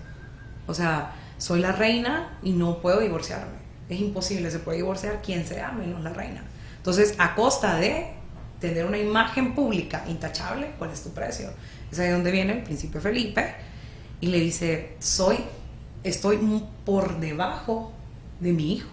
O 0.67 0.73
sea, 0.73 1.15
soy 1.37 1.61
la 1.61 1.71
reina 1.71 2.37
y 2.43 2.51
no 2.51 2.81
puedo 2.81 2.99
divorciarme. 2.99 3.61
Es 3.87 3.99
imposible, 3.99 4.51
se 4.51 4.59
puede 4.59 4.77
divorciar 4.77 5.21
quien 5.21 5.47
sea 5.47 5.71
menos 5.71 6.01
la 6.01 6.11
reina. 6.11 6.43
Entonces, 6.77 7.15
a 7.17 7.33
costa 7.35 7.75
de 7.77 8.11
tener 8.59 8.85
una 8.85 8.97
imagen 8.97 9.55
pública 9.55 10.03
intachable, 10.07 10.71
¿cuál 10.77 10.91
es 10.91 11.01
tu 11.01 11.11
precio? 11.11 11.49
Es 11.91 11.99
ahí 11.99 12.09
donde 12.09 12.31
viene 12.31 12.53
el 12.53 12.63
príncipe 12.63 12.99
Felipe 12.99 13.55
y 14.19 14.27
le 14.27 14.39
dice, 14.39 14.95
soy, 14.99 15.37
estoy 16.03 16.39
por 16.85 17.19
debajo 17.19 17.93
de 18.39 18.51
mi 18.51 18.73
hijo. 18.73 18.89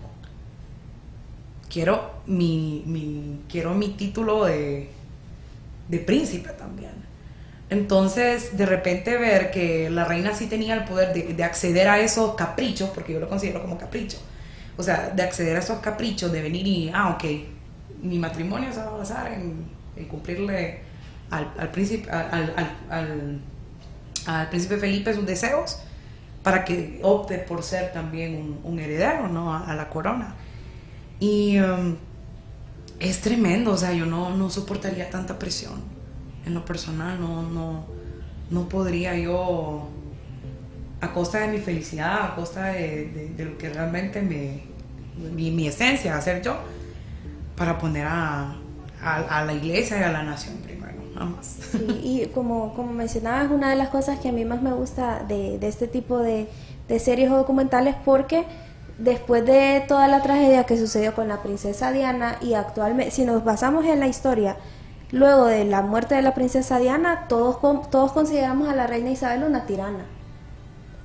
Quiero 1.69 2.13
mi, 2.27 2.83
mi 2.87 3.41
quiero 3.49 3.75
mi 3.75 3.89
título 3.91 4.45
de, 4.45 4.89
de 5.89 5.99
príncipe 5.99 6.51
también. 6.51 7.08
Entonces, 7.71 8.57
de 8.57 8.65
repente 8.65 9.19
ver 9.19 9.51
que 9.51 9.91
la 9.91 10.05
reina 10.05 10.35
sí 10.35 10.47
tenía 10.47 10.75
el 10.75 10.85
poder 10.85 11.13
de, 11.13 11.35
de, 11.35 11.45
acceder 11.45 11.89
a 11.89 12.01
esos 12.01 12.35
caprichos, 12.35 12.89
porque 12.91 13.13
yo 13.13 13.21
lo 13.21 13.29
considero 13.29 13.61
como 13.61 13.77
capricho, 13.77 14.19
o 14.79 14.83
sea, 14.83 15.11
de 15.11 15.23
acceder 15.23 15.57
a 15.57 15.59
esos 15.59 15.81
caprichos, 15.81 16.33
de 16.33 16.41
venir 16.41 16.67
y, 16.67 16.91
ah, 16.95 17.11
ok, 17.11 17.25
mi 18.03 18.19
matrimonio 18.19 18.73
se 18.73 18.79
va 18.79 18.87
a 18.87 18.97
basar 18.97 19.33
en, 19.33 19.77
cumplirle 20.09 20.81
al, 21.29 21.53
al 21.59 21.71
príncipe, 21.71 22.09
Felipe 24.79 25.13
sus 25.13 25.27
deseos, 25.27 25.81
para 26.43 26.65
que 26.65 27.01
opte 27.03 27.37
por 27.39 27.63
ser 27.63 27.93
también 27.93 28.59
un, 28.63 28.79
heredero, 28.79 29.29
¿no? 29.29 29.53
A, 29.53 29.71
a, 29.71 29.75
la 29.75 29.91
corona. 29.91 30.37
Y 31.19 31.59
um, 31.59 31.97
es 33.01 33.21
tremendo, 33.21 33.73
o 33.73 33.77
sea, 33.77 33.93
yo 33.93 34.07
no, 34.07 34.35
no 34.37 34.49
soportaría 34.49 35.11
tanta 35.11 35.39
presión 35.39 35.98
en 36.49 36.55
lo 36.55 36.65
personal 36.65 37.21
no, 37.21 37.43
no, 37.43 37.85
no 38.51 38.69
podría 38.69 39.15
yo, 39.15 39.89
a 41.01 41.13
costa 41.13 41.41
de 41.41 41.49
mi 41.49 41.59
felicidad, 41.59 42.25
a 42.25 42.35
costa 42.35 42.67
de, 42.67 43.33
de, 43.37 43.45
lo 43.45 43.57
que 43.57 43.69
realmente 43.69 44.21
me, 44.21 44.63
mi, 45.31 45.51
mi, 45.51 45.69
esencia, 45.69 46.17
hacer 46.17 46.43
yo, 46.43 46.57
para 47.57 47.79
poner 47.79 48.07
a, 48.07 48.57
a, 49.01 49.45
la 49.45 49.53
iglesia 49.53 50.01
y 50.01 50.03
a 50.03 50.11
la 50.11 50.23
nación 50.23 50.57
primero, 50.57 50.99
jamás. 51.15 51.59
Sí, 51.71 52.01
y 52.03 52.27
como, 52.35 52.75
como 52.75 52.93
mencionabas, 52.93 53.51
una 53.51 53.71
de 53.71 53.77
las 53.77 53.91
cosas 53.91 54.19
que 54.19 54.31
a 54.31 54.33
mí 54.33 54.45
más 54.45 54.63
me 54.63 54.73
gusta 54.73 55.25
de, 55.29 55.59
de 55.59 55.69
este 55.69 55.87
tipo 55.87 56.19
de, 56.19 56.49
de 56.89 56.99
series 56.99 57.31
o 57.31 57.37
documentales, 57.37 57.95
porque 58.05 58.45
después 58.97 59.45
de 59.45 59.85
toda 59.87 60.09
la 60.09 60.23
tragedia 60.23 60.65
que 60.65 60.77
sucedió 60.77 61.15
con 61.15 61.29
la 61.29 61.43
princesa 61.43 61.93
Diana 61.93 62.39
y 62.41 62.55
actualmente, 62.55 63.13
si 63.13 63.25
nos 63.25 63.45
basamos 63.45 63.85
en 63.85 64.01
la 64.01 64.09
historia, 64.09 64.57
Luego 65.11 65.47
de 65.47 65.65
la 65.65 65.81
muerte 65.81 66.15
de 66.15 66.23
la 66.23 66.35
princesa 66.35 66.79
Diana, 66.79 67.27
todos, 67.29 67.59
todos 67.91 68.13
consideramos 68.13 68.69
a 68.69 68.77
la 68.77 68.87
reina 68.87 69.11
Isabel 69.11 69.43
una 69.43 69.65
tirana, 69.65 70.05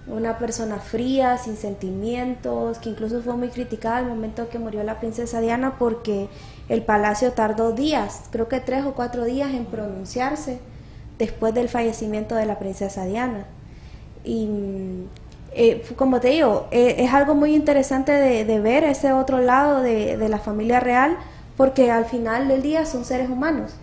una 0.07 0.37
persona 0.39 0.79
fría, 0.79 1.37
sin 1.37 1.55
sentimientos, 1.55 2.79
que 2.79 2.89
incluso 2.89 3.21
fue 3.21 3.37
muy 3.37 3.47
criticada 3.47 3.97
al 3.97 4.07
momento 4.07 4.49
que 4.49 4.59
murió 4.59 4.83
la 4.83 4.99
princesa 4.99 5.39
Diana 5.39 5.75
porque 5.79 6.27
el 6.67 6.81
palacio 6.81 7.31
tardó 7.31 7.71
días, 7.71 8.23
creo 8.29 8.49
que 8.49 8.59
tres 8.59 8.83
o 8.83 8.93
cuatro 8.93 9.23
días 9.23 9.53
en 9.53 9.65
pronunciarse 9.65 10.59
después 11.17 11.53
del 11.53 11.69
fallecimiento 11.69 12.35
de 12.35 12.45
la 12.45 12.59
princesa 12.59 13.05
Diana. 13.05 13.45
Y 14.25 14.49
eh, 15.53 15.81
como 15.95 16.19
te 16.19 16.29
digo, 16.29 16.67
eh, 16.71 16.95
es 16.97 17.13
algo 17.13 17.35
muy 17.35 17.55
interesante 17.55 18.11
de, 18.11 18.43
de, 18.43 18.59
ver 18.59 18.83
ese 18.83 19.13
otro 19.13 19.39
lado 19.39 19.79
de, 19.79 20.17
de 20.17 20.27
la 20.27 20.39
familia 20.39 20.81
real 20.81 21.17
porque 21.55 21.89
al 21.89 22.03
final 22.05 22.49
del 22.49 22.61
día 22.61 22.85
son 22.85 23.05
seres 23.05 23.29
humanos 23.29 23.75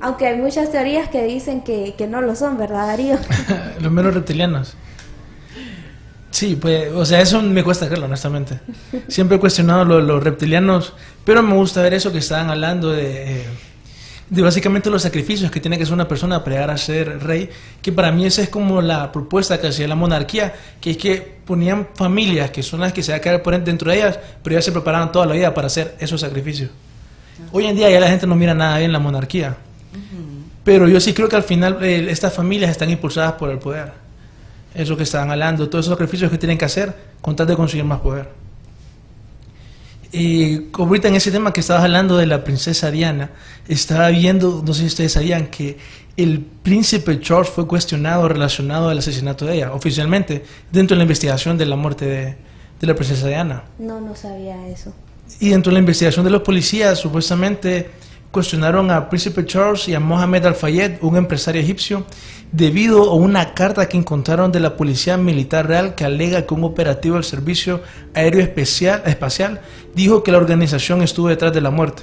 aunque 0.00 0.26
hay 0.26 0.36
muchas 0.36 0.70
teorías 0.70 1.08
que 1.08 1.24
dicen 1.24 1.62
que, 1.62 1.94
que 1.96 2.06
no 2.06 2.20
lo 2.20 2.34
son, 2.34 2.58
¿verdad, 2.58 2.86
Darío? 2.86 3.18
Los 3.80 3.92
menos 3.92 4.14
reptilianos. 4.14 4.74
Sí, 6.30 6.56
pues, 6.56 6.92
o 6.92 7.04
sea, 7.04 7.20
eso 7.20 7.42
me 7.42 7.64
cuesta 7.64 7.86
creerlo, 7.86 8.06
honestamente. 8.06 8.60
Siempre 9.08 9.36
he 9.36 9.40
cuestionado 9.40 9.84
los, 9.84 10.02
los 10.04 10.22
reptilianos, 10.22 10.94
pero 11.24 11.42
me 11.42 11.54
gusta 11.54 11.82
ver 11.82 11.94
eso 11.94 12.12
que 12.12 12.18
estaban 12.18 12.50
hablando 12.50 12.90
de, 12.90 13.44
de 14.30 14.42
básicamente 14.42 14.88
los 14.90 15.02
sacrificios 15.02 15.50
que 15.50 15.58
tiene 15.58 15.76
que 15.76 15.82
hacer 15.82 15.92
una 15.92 16.06
persona 16.06 16.42
para 16.44 16.56
llegar 16.56 16.70
a 16.70 16.78
ser 16.78 17.20
rey, 17.22 17.50
que 17.82 17.90
para 17.90 18.12
mí 18.12 18.26
esa 18.26 18.42
es 18.42 18.48
como 18.48 18.80
la 18.80 19.10
propuesta 19.10 19.60
que 19.60 19.66
hacía 19.66 19.88
la 19.88 19.96
monarquía, 19.96 20.54
que 20.80 20.92
es 20.92 20.96
que 20.96 21.40
ponían 21.44 21.88
familias 21.94 22.52
que 22.52 22.62
son 22.62 22.80
las 22.80 22.92
que 22.92 23.02
se 23.02 23.10
va 23.10 23.18
a 23.18 23.20
quedar 23.20 23.42
dentro 23.64 23.90
de 23.90 23.96
ellas, 23.98 24.18
pero 24.42 24.54
ya 24.54 24.62
se 24.62 24.70
preparaban 24.70 25.10
toda 25.10 25.26
la 25.26 25.34
vida 25.34 25.52
para 25.52 25.66
hacer 25.66 25.96
esos 25.98 26.20
sacrificios. 26.20 26.70
Hoy 27.50 27.66
en 27.66 27.74
día 27.74 27.90
ya 27.90 27.98
la 27.98 28.08
gente 28.08 28.28
no 28.28 28.36
mira 28.36 28.54
nada 28.54 28.78
bien 28.78 28.92
la 28.92 29.00
monarquía. 29.00 29.56
Pero 30.64 30.88
yo 30.88 31.00
sí 31.00 31.12
creo 31.12 31.28
que 31.28 31.36
al 31.36 31.42
final 31.42 31.78
eh, 31.82 32.06
estas 32.10 32.32
familias 32.32 32.70
están 32.70 32.90
impulsadas 32.90 33.32
por 33.32 33.50
el 33.50 33.58
poder. 33.58 33.92
Eso 34.74 34.96
que 34.96 35.02
estaban 35.02 35.30
hablando, 35.30 35.68
todos 35.68 35.86
esos 35.86 35.94
sacrificios 35.94 36.30
que 36.30 36.38
tienen 36.38 36.56
que 36.56 36.64
hacer 36.64 36.94
con 37.20 37.34
tal 37.34 37.46
de 37.46 37.56
conseguir 37.56 37.84
más 37.84 38.00
poder. 38.00 38.28
Y 40.12 40.70
ahorita 40.72 41.08
en 41.08 41.14
ese 41.16 41.30
tema 41.30 41.52
que 41.52 41.60
estabas 41.60 41.84
hablando 41.84 42.16
de 42.16 42.26
la 42.26 42.42
princesa 42.42 42.90
Diana, 42.90 43.30
estaba 43.68 44.08
viendo, 44.08 44.62
no 44.66 44.74
sé 44.74 44.80
si 44.80 44.86
ustedes 44.86 45.12
sabían, 45.12 45.46
que 45.46 45.78
el 46.16 46.40
príncipe 46.40 47.20
Charles 47.20 47.48
fue 47.48 47.66
cuestionado 47.66 48.28
relacionado 48.28 48.88
al 48.88 48.98
asesinato 48.98 49.46
de 49.46 49.56
ella, 49.56 49.72
oficialmente, 49.72 50.44
dentro 50.72 50.94
de 50.94 50.98
la 50.98 51.04
investigación 51.04 51.56
de 51.56 51.66
la 51.66 51.76
muerte 51.76 52.06
de, 52.06 52.36
de 52.80 52.86
la 52.86 52.94
princesa 52.94 53.28
Diana. 53.28 53.62
No, 53.78 54.00
no 54.00 54.16
sabía 54.16 54.68
eso. 54.68 54.92
Y 55.38 55.50
dentro 55.50 55.70
de 55.70 55.74
la 55.74 55.80
investigación 55.80 56.24
de 56.24 56.30
los 56.32 56.42
policías, 56.42 56.98
supuestamente 56.98 57.90
cuestionaron 58.30 58.90
a 58.90 59.08
Príncipe 59.08 59.44
Charles 59.44 59.88
y 59.88 59.94
a 59.94 60.00
Mohamed 60.00 60.46
Al-Fayed, 60.46 60.98
un 61.00 61.16
empresario 61.16 61.60
egipcio, 61.60 62.04
debido 62.52 63.10
a 63.10 63.14
una 63.14 63.54
carta 63.54 63.88
que 63.88 63.96
encontraron 63.96 64.52
de 64.52 64.60
la 64.60 64.76
Policía 64.76 65.16
Militar 65.16 65.66
Real 65.66 65.94
que 65.94 66.04
alega 66.04 66.46
que 66.46 66.54
un 66.54 66.64
operativo 66.64 67.16
del 67.16 67.24
Servicio 67.24 67.82
Aéreo 68.14 68.40
Especial, 68.40 69.02
Espacial 69.06 69.60
dijo 69.94 70.22
que 70.22 70.32
la 70.32 70.38
organización 70.38 71.02
estuvo 71.02 71.28
detrás 71.28 71.52
de 71.52 71.60
la 71.60 71.70
muerte. 71.70 72.02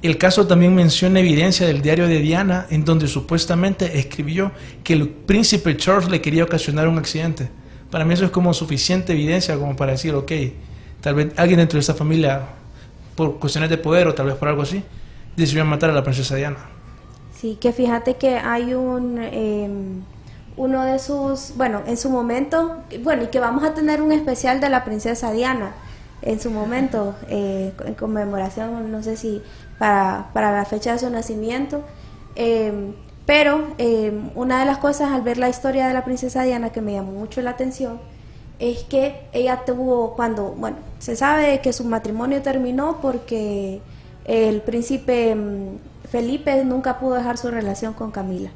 El 0.00 0.16
caso 0.16 0.46
también 0.46 0.76
menciona 0.76 1.18
evidencia 1.18 1.66
del 1.66 1.82
diario 1.82 2.06
de 2.06 2.20
Diana 2.20 2.66
en 2.70 2.84
donde 2.84 3.08
supuestamente 3.08 3.98
escribió 3.98 4.52
que 4.84 4.92
el 4.92 5.08
príncipe 5.08 5.76
Charles 5.76 6.08
le 6.08 6.20
quería 6.20 6.44
ocasionar 6.44 6.86
un 6.86 6.98
accidente. 6.98 7.50
Para 7.90 8.04
mí 8.04 8.14
eso 8.14 8.24
es 8.24 8.30
como 8.30 8.54
suficiente 8.54 9.12
evidencia 9.12 9.56
como 9.56 9.74
para 9.74 9.92
decir, 9.92 10.14
ok, 10.14 10.30
tal 11.00 11.16
vez 11.16 11.32
alguien 11.36 11.58
dentro 11.58 11.78
de 11.78 11.80
esta 11.80 11.94
familia, 11.94 12.42
por 13.16 13.40
cuestiones 13.40 13.70
de 13.70 13.78
poder 13.78 14.06
o 14.06 14.14
tal 14.14 14.26
vez 14.26 14.36
por 14.36 14.46
algo 14.46 14.62
así, 14.62 14.84
decidió 15.38 15.64
matar 15.64 15.90
a 15.90 15.92
la 15.92 16.02
princesa 16.02 16.36
Diana. 16.36 16.58
Sí, 17.34 17.56
que 17.60 17.72
fíjate 17.72 18.16
que 18.16 18.36
hay 18.36 18.74
un... 18.74 19.18
Eh, 19.20 19.68
uno 20.58 20.84
de 20.84 20.98
sus, 20.98 21.52
bueno, 21.56 21.82
en 21.86 21.96
su 21.96 22.10
momento, 22.10 22.78
bueno, 23.04 23.22
y 23.22 23.26
que 23.28 23.38
vamos 23.38 23.62
a 23.62 23.74
tener 23.74 24.02
un 24.02 24.10
especial 24.10 24.60
de 24.60 24.68
la 24.68 24.84
princesa 24.84 25.30
Diana 25.30 25.72
en 26.20 26.40
su 26.40 26.50
momento, 26.50 27.14
eh, 27.28 27.72
en 27.86 27.94
conmemoración, 27.94 28.90
no 28.90 29.02
sé 29.02 29.16
si 29.16 29.40
para, 29.78 30.30
para, 30.34 30.52
la 30.52 30.64
fecha 30.64 30.92
de 30.92 30.98
su 30.98 31.08
nacimiento, 31.10 31.82
eh, 32.34 32.92
pero 33.24 33.68
eh, 33.78 34.12
una 34.34 34.58
de 34.58 34.64
las 34.66 34.78
cosas 34.78 35.12
al 35.12 35.22
ver 35.22 35.38
la 35.38 35.48
historia 35.48 35.86
de 35.86 35.94
la 35.94 36.04
princesa 36.04 36.42
Diana 36.42 36.70
que 36.70 36.80
me 36.80 36.92
llamó 36.92 37.12
mucho 37.12 37.40
la 37.40 37.50
atención 37.50 38.00
es 38.58 38.82
que 38.82 39.28
ella 39.32 39.62
tuvo, 39.64 40.16
cuando, 40.16 40.50
bueno, 40.52 40.78
se 40.98 41.14
sabe 41.14 41.60
que 41.60 41.72
su 41.72 41.84
matrimonio 41.84 42.42
terminó 42.42 42.98
porque 43.00 43.80
el 44.28 44.60
príncipe 44.60 45.34
mm, 45.34 45.78
Felipe 46.10 46.64
nunca 46.64 46.98
pudo 46.98 47.14
dejar 47.14 47.38
su 47.38 47.50
relación 47.50 47.94
con 47.94 48.10
Camila. 48.10 48.50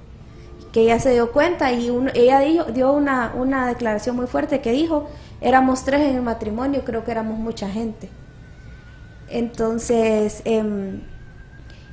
Que 0.73 0.83
ella 0.83 0.99
se 1.01 1.11
dio 1.11 1.33
cuenta 1.33 1.73
y 1.73 1.91
ella 2.15 2.41
dio, 2.41 2.65
dio 2.65 2.93
una, 2.93 3.33
una, 3.35 3.67
declaración 3.67 4.17
muy 4.17 4.27
fuerte 4.27 4.61
que 4.61 4.73
dijo, 4.73 5.09
éramos 5.41 5.85
tres 5.85 6.03
en 6.03 6.17
el 6.17 6.23
matrimonio, 6.23 6.83
creo 6.85 7.05
que 7.05 7.11
éramos 7.11 7.39
mucha 7.39 7.69
gente. 7.69 8.09
Entonces, 9.29 10.41
eh, 10.45 11.01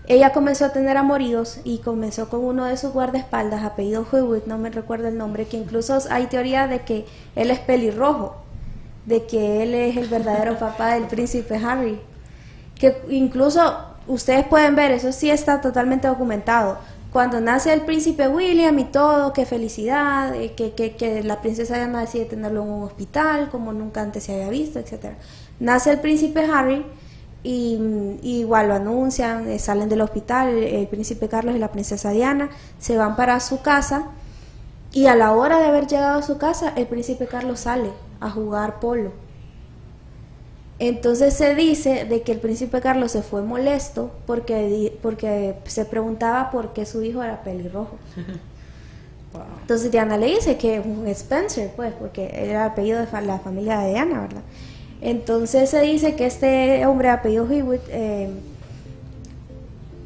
ella 0.08 0.32
comenzó 0.32 0.66
a 0.66 0.74
tener 0.74 0.96
amoríos 0.98 1.60
y 1.64 1.80
comenzó 1.80 2.30
con 2.30 2.44
uno 2.44 2.66
de 2.66 2.78
sus 2.78 2.94
guardaespaldas, 2.94 3.64
apellido 3.64 4.06
Hewitt, 4.12 4.46
no 4.46 4.58
me 4.58 4.70
recuerdo 4.70 5.10
el 5.10 5.18
nombre, 5.18 5.46
que 5.46 5.58
incluso 5.58 5.98
hay 6.10 6.28
teoría 6.28 6.68
de 6.68 6.82
que 6.82 7.06
él 7.36 7.52
es 7.52 7.60
pelirrojo, 7.60 8.38
de 9.06 9.26
que 9.26 9.64
él 9.64 9.74
es 9.74 9.98
el 9.98 10.08
verdadero 10.08 10.58
papá 10.60 10.96
del 10.96 11.06
príncipe 11.06 11.58
Harry 11.58 12.00
que 12.80 13.04
incluso 13.10 13.62
ustedes 14.08 14.46
pueden 14.48 14.76
ver, 14.76 14.92
eso 14.92 15.12
sí 15.12 15.30
está 15.30 15.62
totalmente 15.62 16.08
documentado. 16.08 16.80
Cuando 17.12 17.42
nace 17.42 17.74
el 17.74 17.82
príncipe 17.82 18.28
William 18.28 18.78
y 18.80 18.86
todo, 18.86 19.34
qué 19.34 19.46
felicidad, 19.46 20.34
eh, 20.36 20.54
que, 20.54 20.72
que, 20.72 20.96
que, 20.96 21.24
la 21.24 21.42
princesa 21.42 21.76
Diana 21.76 22.02
decide 22.02 22.26
tenerlo 22.26 22.64
en 22.64 22.70
un 22.70 22.84
hospital, 22.84 23.50
como 23.50 23.74
nunca 23.74 24.02
antes 24.02 24.24
se 24.24 24.34
había 24.34 24.50
visto, 24.50 24.80
etc. 24.80 25.14
Nace 25.60 25.92
el 25.92 26.00
príncipe 26.00 26.42
Harry 26.42 26.86
y, 27.44 27.80
igual 28.22 28.70
lo 28.70 28.76
anuncian, 28.76 29.50
eh, 29.50 29.60
salen 29.60 29.90
del 29.90 30.02
hospital, 30.02 30.50
el 30.50 30.88
príncipe 30.88 31.28
Carlos 31.28 31.56
y 31.56 31.60
la 31.60 31.72
princesa 31.72 32.12
Diana 32.12 32.50
se 32.80 32.98
van 32.98 33.16
para 33.16 33.40
su 33.40 33.62
casa 33.62 34.06
y 34.92 35.08
a 35.08 35.16
la 35.16 35.34
hora 35.34 35.60
de 35.60 35.66
haber 35.66 35.88
llegado 35.88 36.20
a 36.20 36.24
su 36.24 36.38
casa, 36.38 36.74
el 36.76 36.88
príncipe 36.88 37.28
Carlos 37.28 37.62
sale 37.62 37.92
a 38.20 38.30
jugar 38.30 38.80
polo 38.80 39.12
Entonces 40.80 41.34
se 41.34 41.56
dice 41.56 42.06
de 42.06 42.22
que 42.22 42.32
el 42.32 42.40
príncipe 42.40 42.80
Carlos 42.80 43.12
se 43.12 43.22
fue 43.22 43.42
molesto 43.42 44.12
porque, 44.26 44.98
porque 45.02 45.56
se 45.66 45.84
preguntaba 45.84 46.52
por 46.52 46.72
qué 46.72 46.86
su 46.86 47.04
hijo 47.04 47.22
era 47.22 47.44
pelirrojo. 47.44 47.98
Entonces 49.62 49.92
Diana 49.92 50.18
le 50.18 50.28
dice 50.28 50.58
que 50.58 50.78
es 50.78 50.86
un 50.86 51.06
Spencer, 51.08 51.72
pues, 51.76 51.94
porque 51.94 52.32
era 52.34 52.66
el 52.66 52.72
apellido 52.72 53.00
de 53.00 53.22
la 53.22 53.40
familia 53.40 53.80
de 53.80 53.90
Diana, 53.90 54.22
¿verdad? 54.22 54.42
Entonces 55.02 55.70
se 55.70 55.82
dice 55.82 56.16
que 56.16 56.26
este 56.26 56.86
hombre 56.86 57.10
de 57.10 57.14
apellido 57.14 57.50
Hewitt, 57.50 57.82
eh, 57.90 58.30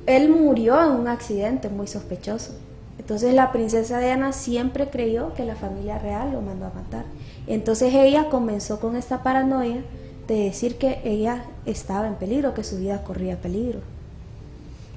él 0.05 0.29
murió 0.29 0.83
en 0.83 0.91
un 0.99 1.07
accidente 1.07 1.69
muy 1.69 1.87
sospechoso. 1.87 2.53
Entonces 2.99 3.33
la 3.33 3.51
princesa 3.51 3.99
Diana 3.99 4.33
siempre 4.33 4.89
creyó 4.89 5.33
que 5.33 5.45
la 5.45 5.55
familia 5.55 5.97
real 5.97 6.31
lo 6.31 6.41
mandó 6.41 6.65
a 6.65 6.71
matar. 6.71 7.05
Entonces 7.47 7.93
ella 7.93 8.29
comenzó 8.29 8.79
con 8.79 8.95
esta 8.95 9.23
paranoia 9.23 9.81
de 10.27 10.35
decir 10.35 10.77
que 10.77 11.01
ella 11.03 11.45
estaba 11.65 12.07
en 12.07 12.15
peligro, 12.15 12.53
que 12.53 12.63
su 12.63 12.77
vida 12.77 13.03
corría 13.03 13.41
peligro. 13.41 13.79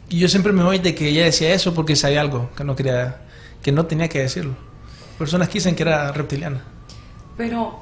Y 0.09 0.19
yo 0.19 0.29
siempre 0.29 0.53
me 0.53 0.63
voy 0.63 0.79
de 0.79 0.95
que 0.95 1.09
ella 1.09 1.25
decía 1.25 1.53
eso 1.53 1.75
porque 1.75 1.97
sabía 1.97 2.21
algo 2.21 2.51
que 2.57 2.63
no 2.65 2.77
quería, 2.77 3.17
que 3.63 3.73
no 3.73 3.87
tenía 3.87 4.09
que 4.09 4.21
decirlo. 4.21 4.55
Personas 5.19 5.49
que 5.49 5.55
dicen 5.55 5.75
que 5.75 5.83
era 5.83 6.13
reptiliana. 6.13 6.63
Pero, 7.37 7.81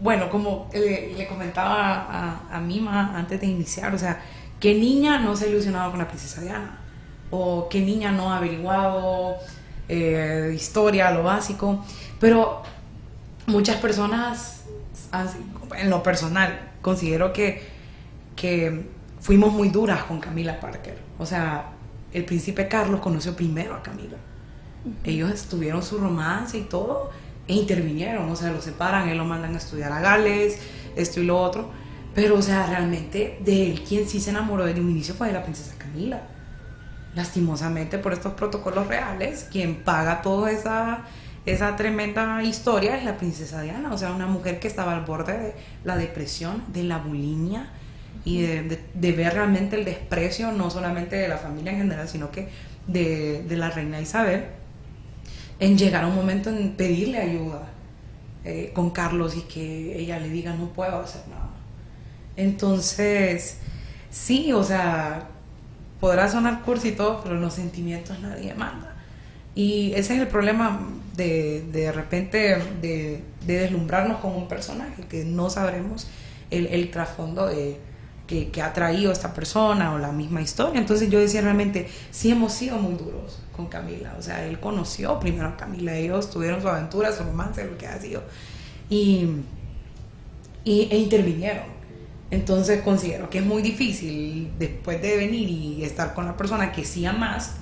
bueno, 0.00 0.28
como 0.28 0.68
le, 0.72 1.14
le 1.16 1.26
comentaba 1.26 2.04
a, 2.04 2.56
a 2.56 2.60
Mima 2.60 3.16
antes 3.16 3.40
de 3.40 3.46
iniciar, 3.46 3.94
o 3.94 3.98
sea, 3.98 4.22
¿qué 4.60 4.74
niña 4.74 5.18
no 5.20 5.36
se 5.36 5.46
ha 5.46 5.48
ilusionado 5.48 5.90
con 5.90 6.00
la 6.00 6.08
princesa 6.08 6.40
Diana? 6.42 6.78
¿O 7.30 7.68
qué 7.68 7.80
niña 7.80 8.12
no 8.12 8.32
ha 8.32 8.38
averiguado 8.38 9.36
eh, 9.88 10.52
historia, 10.54 11.10
lo 11.10 11.22
básico? 11.22 11.84
Pero 12.20 12.62
muchas 13.46 13.76
personas, 13.76 14.57
así, 15.12 15.38
en 15.76 15.90
lo 15.90 16.02
personal, 16.02 16.70
considero 16.82 17.32
que, 17.32 17.62
que 18.36 18.86
fuimos 19.20 19.52
muy 19.52 19.68
duras 19.68 20.04
con 20.04 20.20
Camila 20.20 20.60
Parker. 20.60 20.98
O 21.18 21.26
sea, 21.26 21.72
el 22.12 22.24
príncipe 22.24 22.68
Carlos 22.68 23.00
conoció 23.00 23.34
primero 23.36 23.74
a 23.74 23.82
Camila. 23.82 24.16
Ellos 25.04 25.44
tuvieron 25.44 25.82
su 25.82 25.98
romance 25.98 26.58
y 26.58 26.62
todo 26.62 27.10
e 27.46 27.54
intervinieron, 27.54 28.28
o 28.28 28.36
sea, 28.36 28.50
lo 28.50 28.60
separan, 28.60 29.08
él 29.08 29.16
lo 29.16 29.24
mandan 29.24 29.54
a 29.54 29.58
estudiar 29.58 29.90
a 29.90 30.00
Gales, 30.00 30.58
esto 30.96 31.20
y 31.20 31.24
lo 31.24 31.40
otro. 31.40 31.70
Pero, 32.14 32.36
o 32.36 32.42
sea, 32.42 32.66
realmente 32.66 33.38
de 33.44 33.70
él 33.70 33.84
quien 33.84 34.08
sí 34.08 34.20
se 34.20 34.30
enamoró 34.30 34.66
desde 34.66 34.80
un 34.80 34.90
inicio 34.90 35.14
fue 35.14 35.28
de 35.28 35.32
la 35.34 35.42
princesa 35.42 35.74
Camila. 35.78 36.22
Lastimosamente 37.14 37.98
por 37.98 38.12
estos 38.12 38.34
protocolos 38.34 38.86
reales, 38.86 39.48
quien 39.50 39.76
paga 39.82 40.20
toda 40.20 40.50
esa, 40.50 41.04
esa 41.52 41.76
tremenda 41.76 42.42
historia 42.42 42.96
es 42.96 43.04
la 43.04 43.16
princesa 43.16 43.62
Diana, 43.62 43.92
o 43.92 43.98
sea, 43.98 44.12
una 44.12 44.26
mujer 44.26 44.60
que 44.60 44.68
estaba 44.68 44.94
al 44.94 45.04
borde 45.04 45.38
de 45.38 45.54
la 45.84 45.96
depresión, 45.96 46.64
de 46.72 46.84
la 46.84 46.98
bulimia 46.98 47.68
y 48.24 48.42
de, 48.42 48.80
de- 48.94 49.12
ver 49.12 49.34
realmente 49.34 49.76
el 49.76 49.84
desprecio, 49.84 50.52
no 50.52 50.70
solamente 50.70 51.16
de 51.16 51.28
la 51.28 51.38
familia 51.38 51.72
en 51.72 51.78
general, 51.78 52.08
sino 52.08 52.30
que 52.30 52.48
de, 52.86 53.42
de 53.44 53.56
la 53.56 53.70
reina 53.70 54.00
Isabel, 54.00 54.44
en 55.60 55.76
llegar 55.78 56.04
a 56.04 56.06
un 56.08 56.14
momento 56.14 56.50
en 56.50 56.72
pedirle 56.72 57.18
ayuda 57.18 57.62
eh, 58.44 58.70
con 58.74 58.90
Carlos 58.90 59.36
y 59.36 59.42
que 59.42 59.98
ella 59.98 60.18
le 60.20 60.28
diga 60.30 60.54
no 60.54 60.68
puedo 60.72 61.00
hacer 61.00 61.22
nada. 61.28 61.50
Entonces, 62.36 63.58
sí, 64.10 64.52
o 64.52 64.62
sea, 64.64 65.28
podrá 66.00 66.28
sonar 66.30 66.62
cursi 66.62 66.88
y 66.90 66.92
todo, 66.92 67.22
pero 67.22 67.36
los 67.36 67.54
sentimientos 67.54 68.20
nadie 68.20 68.54
manda. 68.54 68.94
Y 69.58 69.92
ese 69.96 70.14
es 70.14 70.20
el 70.20 70.28
problema 70.28 70.78
de 71.16 71.64
de 71.72 71.90
repente 71.90 72.62
de, 72.80 73.24
de 73.44 73.58
deslumbrarnos 73.58 74.20
con 74.20 74.36
un 74.36 74.46
personaje, 74.46 75.02
que 75.08 75.24
no 75.24 75.50
sabremos 75.50 76.06
el, 76.52 76.90
trasfondo 76.92 77.48
de, 77.48 77.76
que, 78.28 78.62
ha 78.62 78.72
traído 78.72 79.10
esta 79.10 79.34
persona 79.34 79.94
o 79.94 79.98
la 79.98 80.12
misma 80.12 80.40
historia. 80.42 80.80
Entonces 80.80 81.10
yo 81.10 81.18
decía 81.18 81.40
realmente, 81.40 81.88
sí 82.12 82.30
hemos 82.30 82.52
sido 82.52 82.78
muy 82.78 82.94
duros 82.94 83.40
con 83.56 83.66
Camila. 83.66 84.14
O 84.16 84.22
sea, 84.22 84.46
él 84.46 84.60
conoció 84.60 85.18
primero 85.18 85.48
a 85.48 85.56
Camila, 85.56 85.92
ellos 85.96 86.30
tuvieron 86.30 86.62
su 86.62 86.68
aventura, 86.68 87.10
su 87.10 87.24
romance, 87.24 87.64
lo 87.64 87.76
que 87.76 87.88
ha 87.88 88.00
sido. 88.00 88.22
Y, 88.88 89.26
y, 90.62 90.82
e 90.88 90.98
intervinieron. 90.98 91.64
Entonces 92.30 92.82
considero 92.82 93.28
que 93.28 93.38
es 93.38 93.44
muy 93.44 93.62
difícil 93.62 94.52
después 94.56 95.02
de 95.02 95.16
venir 95.16 95.48
y 95.48 95.82
estar 95.82 96.14
con 96.14 96.26
la 96.26 96.36
persona 96.36 96.70
que 96.70 96.84
sí 96.84 97.04
amas 97.06 97.56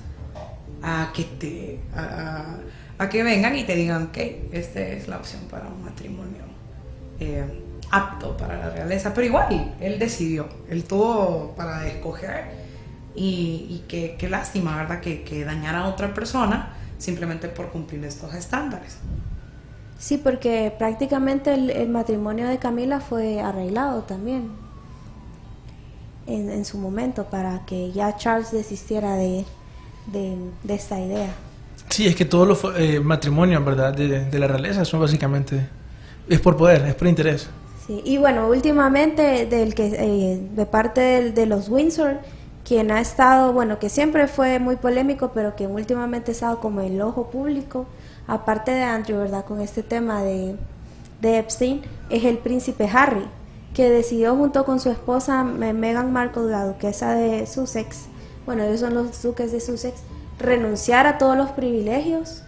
a 0.81 1.11
que 1.13 1.23
te 1.23 1.79
a, 1.95 3.09
que 3.09 3.23
vengan 3.23 3.55
y 3.55 3.63
te 3.63 3.75
digan 3.75 4.07
que 4.07 4.49
esta 4.51 4.81
es 4.81 5.07
la 5.07 5.17
opción 5.17 5.41
para 5.49 5.67
un 5.67 5.83
matrimonio 5.83 6.43
eh, 7.19 7.45
apto 7.91 8.35
para 8.35 8.57
la 8.57 8.69
realeza 8.69 9.13
pero 9.13 9.27
igual 9.27 9.75
él 9.79 9.99
decidió 9.99 10.47
él 10.69 10.83
tuvo 10.83 11.53
para 11.55 11.87
escoger 11.87 12.67
y, 13.17 13.65
y 13.69 13.85
qué, 13.87 14.29
lástima 14.29 14.77
verdad 14.77 15.01
que, 15.01 15.23
que 15.23 15.43
dañar 15.43 15.75
a 15.75 15.87
otra 15.87 16.13
persona 16.13 16.73
simplemente 16.99 17.47
por 17.49 17.69
cumplir 17.69 18.05
estos 18.05 18.33
estándares. 18.33 18.97
Sí, 19.97 20.17
porque 20.17 20.71
prácticamente 20.77 21.53
el, 21.53 21.71
el 21.71 21.89
matrimonio 21.89 22.47
de 22.47 22.59
Camila 22.59 22.99
fue 22.99 23.41
arreglado 23.41 24.03
también 24.03 24.51
en, 26.27 26.51
en 26.51 26.63
su 26.63 26.77
momento 26.77 27.25
para 27.25 27.65
que 27.65 27.91
ya 27.91 28.15
Charles 28.15 28.51
desistiera 28.51 29.15
de, 29.15 29.45
de, 30.07 30.37
de 30.63 30.73
esta 30.73 30.99
idea. 30.99 31.29
Sí, 31.89 32.05
es 32.07 32.15
que 32.15 32.25
todos 32.25 32.47
los 32.47 32.59
eh, 32.77 32.99
matrimonios, 32.99 33.63
¿verdad? 33.63 33.93
De, 33.93 34.25
de 34.25 34.39
la 34.39 34.47
realeza 34.47 34.83
son 34.85 34.99
básicamente... 34.99 35.67
Es 36.27 36.41
por 36.41 36.57
poder, 36.57 36.85
es 36.85 36.95
por 36.95 37.07
interés. 37.07 37.47
Sí, 37.85 38.01
y 38.03 38.17
bueno, 38.17 38.49
últimamente 38.49 39.45
del 39.45 39.73
que 39.73 39.87
eh, 39.97 40.41
de 40.53 40.65
parte 40.65 41.31
de 41.31 41.45
los 41.45 41.69
Windsor, 41.69 42.17
quien 42.65 42.91
ha 42.91 42.99
estado, 42.99 43.53
bueno, 43.53 43.79
que 43.79 43.87
siempre 43.87 44.27
fue 44.27 44.59
muy 44.59 44.75
polémico, 44.75 45.31
pero 45.33 45.55
que 45.55 45.67
últimamente 45.67 46.31
ha 46.31 46.33
estado 46.33 46.59
como 46.59 46.81
el 46.81 47.01
ojo 47.01 47.29
público, 47.29 47.85
aparte 48.27 48.71
de 48.71 48.83
Andrew, 48.83 49.19
¿verdad? 49.19 49.45
Con 49.45 49.61
este 49.61 49.83
tema 49.83 50.21
de, 50.21 50.57
de 51.21 51.37
Epstein, 51.37 51.81
es 52.09 52.25
el 52.25 52.39
príncipe 52.39 52.89
Harry, 52.91 53.23
que 53.73 53.89
decidió 53.89 54.35
junto 54.35 54.65
con 54.65 54.81
su 54.81 54.89
esposa 54.89 55.45
Me- 55.45 55.71
Meghan 55.71 56.11
Markle, 56.11 56.51
la 56.51 56.65
duquesa 56.65 57.15
de 57.15 57.47
Sussex, 57.47 58.07
bueno, 58.47 58.63
ellos 58.63 58.79
son 58.79 58.95
los 58.95 59.21
duques 59.21 59.51
de 59.51 59.59
Sussex, 59.59 60.01
renunciar 60.39 61.05
a 61.05 61.19
todos 61.19 61.37
los 61.37 61.51
privilegios 61.51 62.41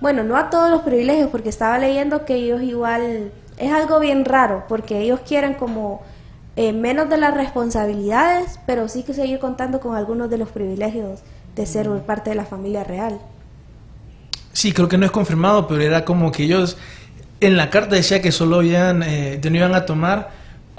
bueno, 0.00 0.24
no 0.24 0.36
a 0.36 0.48
todos 0.48 0.70
los 0.70 0.80
privilegios, 0.80 1.28
porque 1.30 1.50
estaba 1.50 1.78
leyendo 1.78 2.24
que 2.24 2.34
ellos 2.34 2.62
igual 2.62 3.30
es 3.58 3.72
algo 3.72 4.00
bien 4.00 4.24
raro, 4.24 4.64
porque 4.66 5.00
ellos 5.00 5.20
quieren 5.26 5.54
como 5.54 6.02
eh, 6.56 6.72
menos 6.72 7.10
de 7.10 7.18
las 7.18 7.34
responsabilidades, 7.34 8.58
pero 8.66 8.88
sí 8.88 9.02
que 9.02 9.12
seguir 9.12 9.38
contando 9.38 9.80
con 9.80 9.94
algunos 9.94 10.30
de 10.30 10.38
los 10.38 10.48
privilegios 10.48 11.20
de 11.54 11.66
ser 11.66 11.88
parte 12.00 12.30
de 12.30 12.36
la 12.36 12.46
familia 12.46 12.82
real. 12.82 13.20
Sí, 14.52 14.72
creo 14.72 14.88
que 14.88 14.96
no 14.96 15.04
es 15.04 15.12
confirmado, 15.12 15.68
pero 15.68 15.82
era 15.82 16.04
como 16.04 16.32
que 16.32 16.44
ellos 16.44 16.78
en 17.40 17.56
la 17.56 17.68
carta 17.68 17.94
decía 17.94 18.22
que 18.22 18.32
solo 18.32 18.56
habían, 18.56 19.02
eh, 19.02 19.38
no 19.42 19.56
iban 19.56 19.74
a 19.74 19.84
tomar 19.84 20.30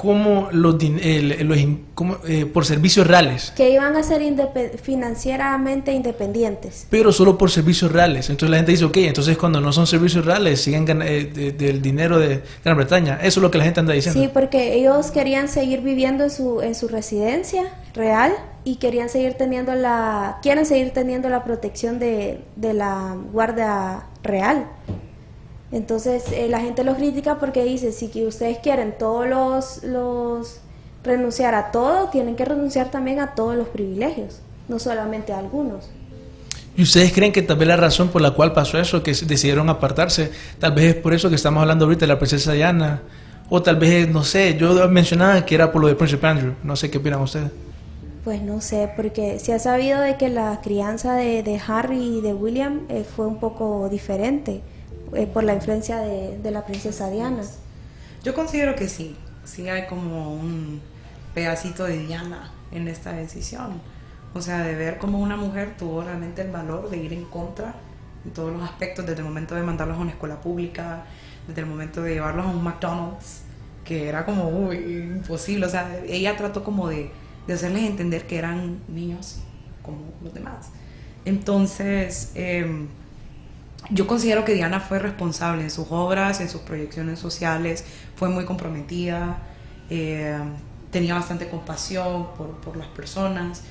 como 0.01 0.49
los, 0.51 0.77
el- 0.81 1.47
los 1.47 1.57
como, 1.93 2.17
eh, 2.27 2.47
por 2.47 2.65
servicios 2.65 3.05
reales, 3.05 3.53
Que 3.55 3.69
iban 3.69 3.95
a 3.95 4.01
ser 4.01 4.23
indepe- 4.23 4.71
financieramente 4.81 5.91
independientes. 5.91 6.87
pero 6.89 7.11
solo 7.11 7.37
por 7.37 7.51
servicios 7.51 7.91
reales. 7.91 8.29
Entonces 8.31 8.49
la 8.49 8.57
gente 8.57 8.71
dice, 8.71 8.85
ok, 8.85 8.97
entonces 8.97 9.37
cuando 9.37 9.61
no 9.61 9.71
son 9.71 9.85
servicios 9.85 10.25
reales, 10.25 10.59
siguen 10.61 10.87
eh, 11.03 11.25
de- 11.25 11.51
del 11.51 11.83
dinero 11.83 12.17
de 12.17 12.41
Gran 12.65 12.77
Bretaña. 12.77 13.19
Eso 13.21 13.39
es 13.39 13.43
lo 13.43 13.51
que 13.51 13.59
la 13.59 13.63
gente 13.65 13.79
anda 13.79 13.93
diciendo. 13.93 14.19
Sí, 14.19 14.27
porque 14.33 14.73
ellos 14.73 15.11
querían 15.11 15.47
seguir 15.47 15.81
viviendo 15.81 16.23
en 16.23 16.31
su, 16.31 16.61
en 16.61 16.73
su 16.73 16.87
residencia 16.87 17.65
real 17.93 18.33
y 18.63 18.77
querían 18.77 19.09
seguir 19.09 19.33
teniendo 19.35 19.75
la, 19.75 20.39
quieren 20.41 20.65
seguir 20.65 20.91
teniendo 20.93 21.29
la 21.29 21.43
protección 21.43 21.99
de, 21.99 22.39
de 22.55 22.73
la 22.73 23.15
guardia 23.31 24.03
real. 24.23 24.65
Entonces 25.71 26.23
eh, 26.33 26.47
la 26.49 26.59
gente 26.59 26.83
los 26.83 26.97
critica 26.97 27.39
porque 27.39 27.63
dice, 27.63 27.91
si 27.91 28.09
que 28.09 28.25
ustedes 28.25 28.57
quieren 28.59 28.95
todos 28.97 29.27
los, 29.27 29.83
los 29.83 30.59
renunciar 31.03 31.55
a 31.55 31.71
todo, 31.71 32.09
tienen 32.09 32.35
que 32.35 32.45
renunciar 32.45 32.91
también 32.91 33.19
a 33.19 33.35
todos 33.35 33.55
los 33.55 33.69
privilegios, 33.69 34.39
no 34.67 34.79
solamente 34.79 35.31
a 35.31 35.39
algunos. 35.39 35.89
¿Y 36.75 36.83
ustedes 36.83 37.11
creen 37.13 37.31
que 37.31 37.41
tal 37.41 37.57
vez 37.57 37.67
la 37.67 37.77
razón 37.77 38.09
por 38.09 38.21
la 38.21 38.31
cual 38.31 38.53
pasó 38.53 38.79
eso, 38.79 39.03
que 39.03 39.13
decidieron 39.13 39.69
apartarse, 39.69 40.31
tal 40.59 40.73
vez 40.73 40.95
es 40.95 40.95
por 40.95 41.13
eso 41.13 41.29
que 41.29 41.35
estamos 41.35 41.61
hablando 41.61 41.85
ahorita 41.85 42.01
de 42.01 42.07
la 42.07 42.19
princesa 42.19 42.53
Diana? 42.53 43.01
O 43.49 43.61
tal 43.61 43.75
vez, 43.75 44.07
no 44.09 44.23
sé, 44.23 44.57
yo 44.57 44.87
mencionaba 44.87 45.45
que 45.45 45.55
era 45.55 45.71
por 45.71 45.81
lo 45.81 45.89
de 45.89 45.95
Príncipe 45.95 46.25
Andrew. 46.25 46.53
No 46.63 46.77
sé 46.77 46.89
qué 46.89 46.99
opinan 46.99 47.21
ustedes. 47.21 47.51
Pues 48.23 48.41
no 48.41 48.61
sé, 48.61 48.89
porque 48.95 49.39
se 49.39 49.51
ha 49.51 49.59
sabido 49.59 49.99
de 49.99 50.15
que 50.15 50.29
la 50.29 50.61
crianza 50.63 51.15
de, 51.15 51.43
de 51.43 51.59
Harry 51.67 52.17
y 52.17 52.21
de 52.21 52.33
William 52.33 52.81
eh, 52.87 53.03
fue 53.03 53.27
un 53.27 53.39
poco 53.39 53.89
diferente 53.89 54.61
eh, 55.15 55.27
por 55.27 55.43
la 55.43 55.53
influencia 55.53 55.97
de, 55.97 56.37
de 56.37 56.51
la 56.51 56.65
princesa 56.65 57.09
Diana. 57.09 57.43
Yo 58.23 58.33
considero 58.33 58.75
que 58.75 58.87
sí, 58.87 59.15
sí 59.43 59.69
hay 59.69 59.87
como 59.87 60.33
un 60.33 60.81
pedacito 61.33 61.85
de 61.85 61.97
Diana 62.05 62.51
en 62.71 62.87
esta 62.87 63.13
decisión. 63.13 63.81
O 64.33 64.41
sea, 64.41 64.63
de 64.63 64.75
ver 64.75 64.97
cómo 64.97 65.19
una 65.19 65.35
mujer 65.35 65.75
tuvo 65.77 66.03
realmente 66.03 66.41
el 66.41 66.51
valor 66.51 66.89
de 66.89 66.97
ir 66.97 67.13
en 67.13 67.25
contra 67.25 67.75
en 68.23 68.31
todos 68.31 68.53
los 68.53 68.61
aspectos, 68.61 69.05
desde 69.05 69.19
el 69.21 69.27
momento 69.27 69.55
de 69.55 69.63
mandarlos 69.63 69.97
a 69.97 70.01
una 70.01 70.11
escuela 70.11 70.39
pública, 70.39 71.05
desde 71.47 71.61
el 71.61 71.67
momento 71.67 72.01
de 72.03 72.13
llevarlos 72.13 72.45
a 72.45 72.49
un 72.49 72.63
McDonald's, 72.63 73.41
que 73.83 74.07
era 74.07 74.25
como 74.25 74.47
uy, 74.49 74.77
imposible. 75.15 75.65
O 75.65 75.69
sea, 75.69 75.99
ella 76.07 76.37
trató 76.37 76.63
como 76.63 76.87
de, 76.87 77.11
de 77.47 77.53
hacerles 77.53 77.83
entender 77.83 78.27
que 78.27 78.37
eran 78.37 78.79
niños 78.87 79.39
como 79.81 80.13
los 80.23 80.33
demás. 80.33 80.69
Entonces, 81.25 82.31
em, 82.35 82.87
yo 83.89 84.07
considero 84.07 84.45
que 84.45 84.53
Diana 84.53 84.79
fue 84.79 84.99
responsable 84.99 85.63
en 85.63 85.71
sus 85.71 85.87
obras, 85.89 86.39
en 86.41 86.49
sus 86.49 86.61
proyecciones 86.61 87.19
sociales, 87.19 87.83
fue 88.15 88.29
muy 88.29 88.45
comprometida, 88.45 89.39
eh, 89.89 90.37
tenía 90.91 91.15
bastante 91.15 91.49
compasión 91.49 92.27
por, 92.37 92.51
por 92.61 92.77
las 92.77 92.87
personas. 92.87 93.63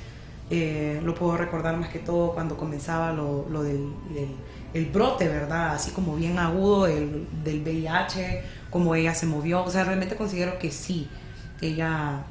Eh, 0.50 1.00
lo 1.04 1.14
puedo 1.14 1.36
recordar 1.36 1.76
más 1.76 1.90
que 1.90 2.00
todo 2.00 2.32
cuando 2.34 2.56
comenzaba 2.56 3.12
lo, 3.12 3.44
del, 3.62 3.92
del- 4.12 4.34
el 4.74 4.86
brote, 4.86 5.28
¿verdad? 5.28 5.70
Así 5.74 5.90
como 5.92 6.16
bien 6.16 6.38
agudo 6.38 6.86
el, 6.86 7.26
del 7.44 7.62
VIH, 7.62 8.42
como 8.70 8.94
ella 8.94 9.14
se 9.14 9.26
movió. 9.26 9.62
O 9.64 9.70
sea, 9.70 9.84
realmente 9.84 10.16
considero 10.16 10.58
que 10.58 10.70
sí, 10.72 11.08
ella 11.61 12.24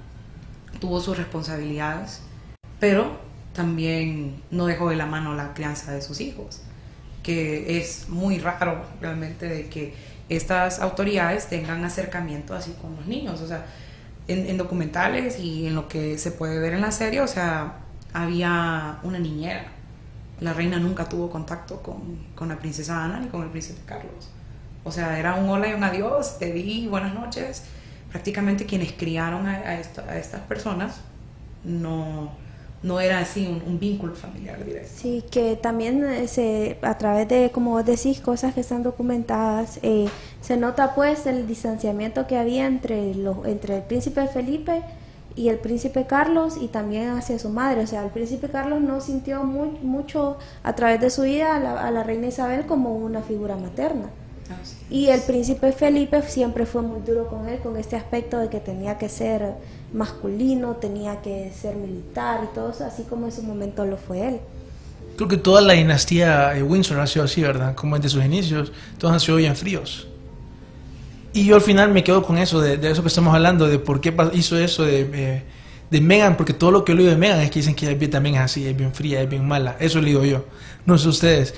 tuvo 0.80 0.99
sus 1.01 1.17
responsabilidades, 1.17 2.21
pero 2.80 3.19
también 3.53 4.41
no 4.51 4.65
dejó 4.65 4.89
de 4.89 4.95
la 4.95 5.05
mano 5.05 5.34
la 5.36 5.53
crianza 5.53 5.91
de 5.91 6.01
sus 6.01 6.21
hijos, 6.21 6.61
que 7.30 7.77
es 7.80 8.09
muy 8.09 8.39
raro 8.39 8.84
realmente 9.01 9.47
de 9.47 9.69
que 9.69 9.93
estas 10.30 10.80
autoridades 10.80 11.47
tengan 11.47 11.84
acercamiento 11.86 12.53
así 12.55 12.71
con 12.82 12.95
los 12.95 13.05
niños, 13.07 13.41
o 13.41 13.47
sea, 13.47 13.65
en, 14.27 14.47
en 14.47 14.57
documentales 14.57 15.39
y 15.39 15.67
en 15.67 15.75
lo 15.75 15.88
que 15.88 16.17
se 16.17 16.32
puede 16.32 16.59
ver 16.59 16.73
en 16.73 16.82
la 16.82 16.91
serie, 16.91 17.21
o 17.21 17.27
sea, 17.27 17.73
había 18.13 18.99
una 19.03 19.19
niñera. 19.19 19.65
La 20.39 20.53
reina 20.53 20.80
nunca 20.80 21.09
tuvo 21.09 21.30
contacto 21.30 21.82
con, 21.82 21.99
con 22.36 22.47
la 22.49 22.57
princesa 22.57 23.03
Ana 23.03 23.19
ni 23.19 23.27
con 23.27 23.41
el 23.43 23.49
príncipe 23.49 23.82
Carlos. 23.86 24.30
O 24.84 24.91
sea, 24.91 25.19
era 25.19 25.36
un 25.36 25.49
hola 25.49 25.67
y 25.69 25.73
un 25.73 25.84
adiós, 25.84 26.39
te 26.39 26.51
vi, 26.51 26.88
buenas 26.88 27.13
noches. 27.13 27.63
Prácticamente 28.11 28.65
quienes 28.65 28.93
criaron 28.93 29.47
a, 29.47 29.51
a 29.55 29.80
esta- 29.80 30.03
a 30.09 30.17
estas 30.17 30.41
personas 30.41 31.01
no, 31.63 32.32
no 32.82 32.99
era 32.99 33.19
así 33.19 33.45
un, 33.47 33.61
un 33.65 33.80
vínculo 33.80 34.15
familiar 34.15 34.63
directo. 34.63 34.89
Sí, 34.95 35.23
que 35.32 35.55
también 35.55 36.03
eh, 36.05 36.27
se, 36.27 36.77
a 36.82 36.97
través 36.97 37.27
de, 37.27 37.51
como 37.51 37.71
vos 37.71 37.86
decís, 37.86 38.21
cosas 38.21 38.53
que 38.53 38.61
están 38.61 38.84
documentadas, 38.84 39.80
eh, 39.84 40.07
se 40.41 40.57
nota 40.57 40.95
pues 40.95 41.25
el 41.25 41.47
distanciamiento 41.47 42.27
que 42.27 42.38
había 42.38 42.65
entre, 42.67 43.13
los, 43.15 43.45
entre 43.45 43.77
el 43.77 43.84
príncipe 43.84 44.25
Felipe 44.27 44.82
y 45.36 45.49
el 45.49 45.57
príncipe 45.59 46.05
Carlos 46.05 46.55
y 46.59 46.67
también 46.67 47.09
hacia 47.09 47.38
su 47.39 47.49
madre. 47.49 47.82
O 47.84 47.88
sea, 47.88 48.03
el 48.03 48.09
príncipe 48.11 48.49
Carlos 48.49 48.82
no 48.82 49.01
sintió 49.01 49.43
mu- 49.43 49.77
mucho 49.82 50.38
a 50.63 50.73
través 50.75 50.99
de 51.01 51.09
su 51.09 51.23
vida 51.23 51.55
a 51.55 51.59
la, 51.59 51.86
a 51.88 51.91
la 51.91 52.03
reina 52.03 52.27
Isabel 52.27 52.65
como 52.65 52.95
una 52.95 53.21
figura 53.21 53.55
materna. 53.57 54.09
Así 54.49 54.77
Y 54.89 55.07
el 55.09 55.21
príncipe 55.21 55.71
Felipe 55.71 56.21
siempre 56.23 56.65
fue 56.65 56.82
muy 56.82 57.01
duro 57.01 57.27
con 57.27 57.47
él, 57.47 57.59
con 57.59 57.77
este 57.77 57.95
aspecto 57.95 58.39
de 58.39 58.49
que 58.49 58.59
tenía 58.59 58.97
que 58.97 59.07
ser 59.07 59.53
masculino, 59.93 60.75
tenía 60.75 61.21
que 61.21 61.51
ser 61.59 61.75
militar 61.75 62.41
y 62.49 62.55
todo 62.55 62.71
eso, 62.71 62.85
así 62.85 63.03
como 63.03 63.25
en 63.25 63.31
su 63.31 63.43
momento 63.43 63.85
lo 63.85 63.97
fue 63.97 64.27
él. 64.27 64.39
Creo 65.15 65.27
que 65.27 65.37
toda 65.37 65.61
la 65.61 65.73
dinastía 65.73 66.53
Windsor 66.63 66.99
ha 66.99 67.07
sido 67.07 67.25
así, 67.25 67.41
¿verdad? 67.41 67.75
Como 67.75 67.95
desde 67.97 68.09
sus 68.09 68.23
inicios, 68.23 68.71
todos 68.97 69.13
han 69.13 69.19
sido 69.19 69.37
bien 69.37 69.55
fríos. 69.55 70.07
Y 71.33 71.45
yo 71.45 71.55
al 71.55 71.61
final 71.61 71.91
me 71.91 72.03
quedo 72.03 72.23
con 72.23 72.37
eso, 72.37 72.59
de, 72.59 72.77
de 72.77 72.91
eso 72.91 73.01
que 73.01 73.07
estamos 73.07 73.33
hablando, 73.35 73.67
de 73.67 73.79
por 73.79 74.01
qué 74.01 74.15
hizo 74.33 74.57
eso 74.57 74.83
de, 74.83 75.09
eh, 75.13 75.43
de 75.91 76.01
Megan, 76.01 76.37
porque 76.37 76.53
todo 76.53 76.71
lo 76.71 76.83
que 76.83 76.91
he 76.91 76.95
oído 76.95 77.09
de 77.09 77.17
Megan 77.17 77.39
es 77.41 77.51
que 77.51 77.59
dicen 77.59 77.75
que 77.75 77.89
ella 77.89 78.09
también 78.09 78.35
es 78.35 78.41
así, 78.41 78.67
es 78.67 78.75
bien 78.75 78.93
fría, 78.93 79.21
es 79.21 79.29
bien 79.29 79.47
mala. 79.47 79.75
Eso 79.79 79.99
he 79.99 80.01
leído 80.01 80.25
yo, 80.25 80.45
no 80.85 80.97
sé 80.97 81.09
ustedes. 81.09 81.53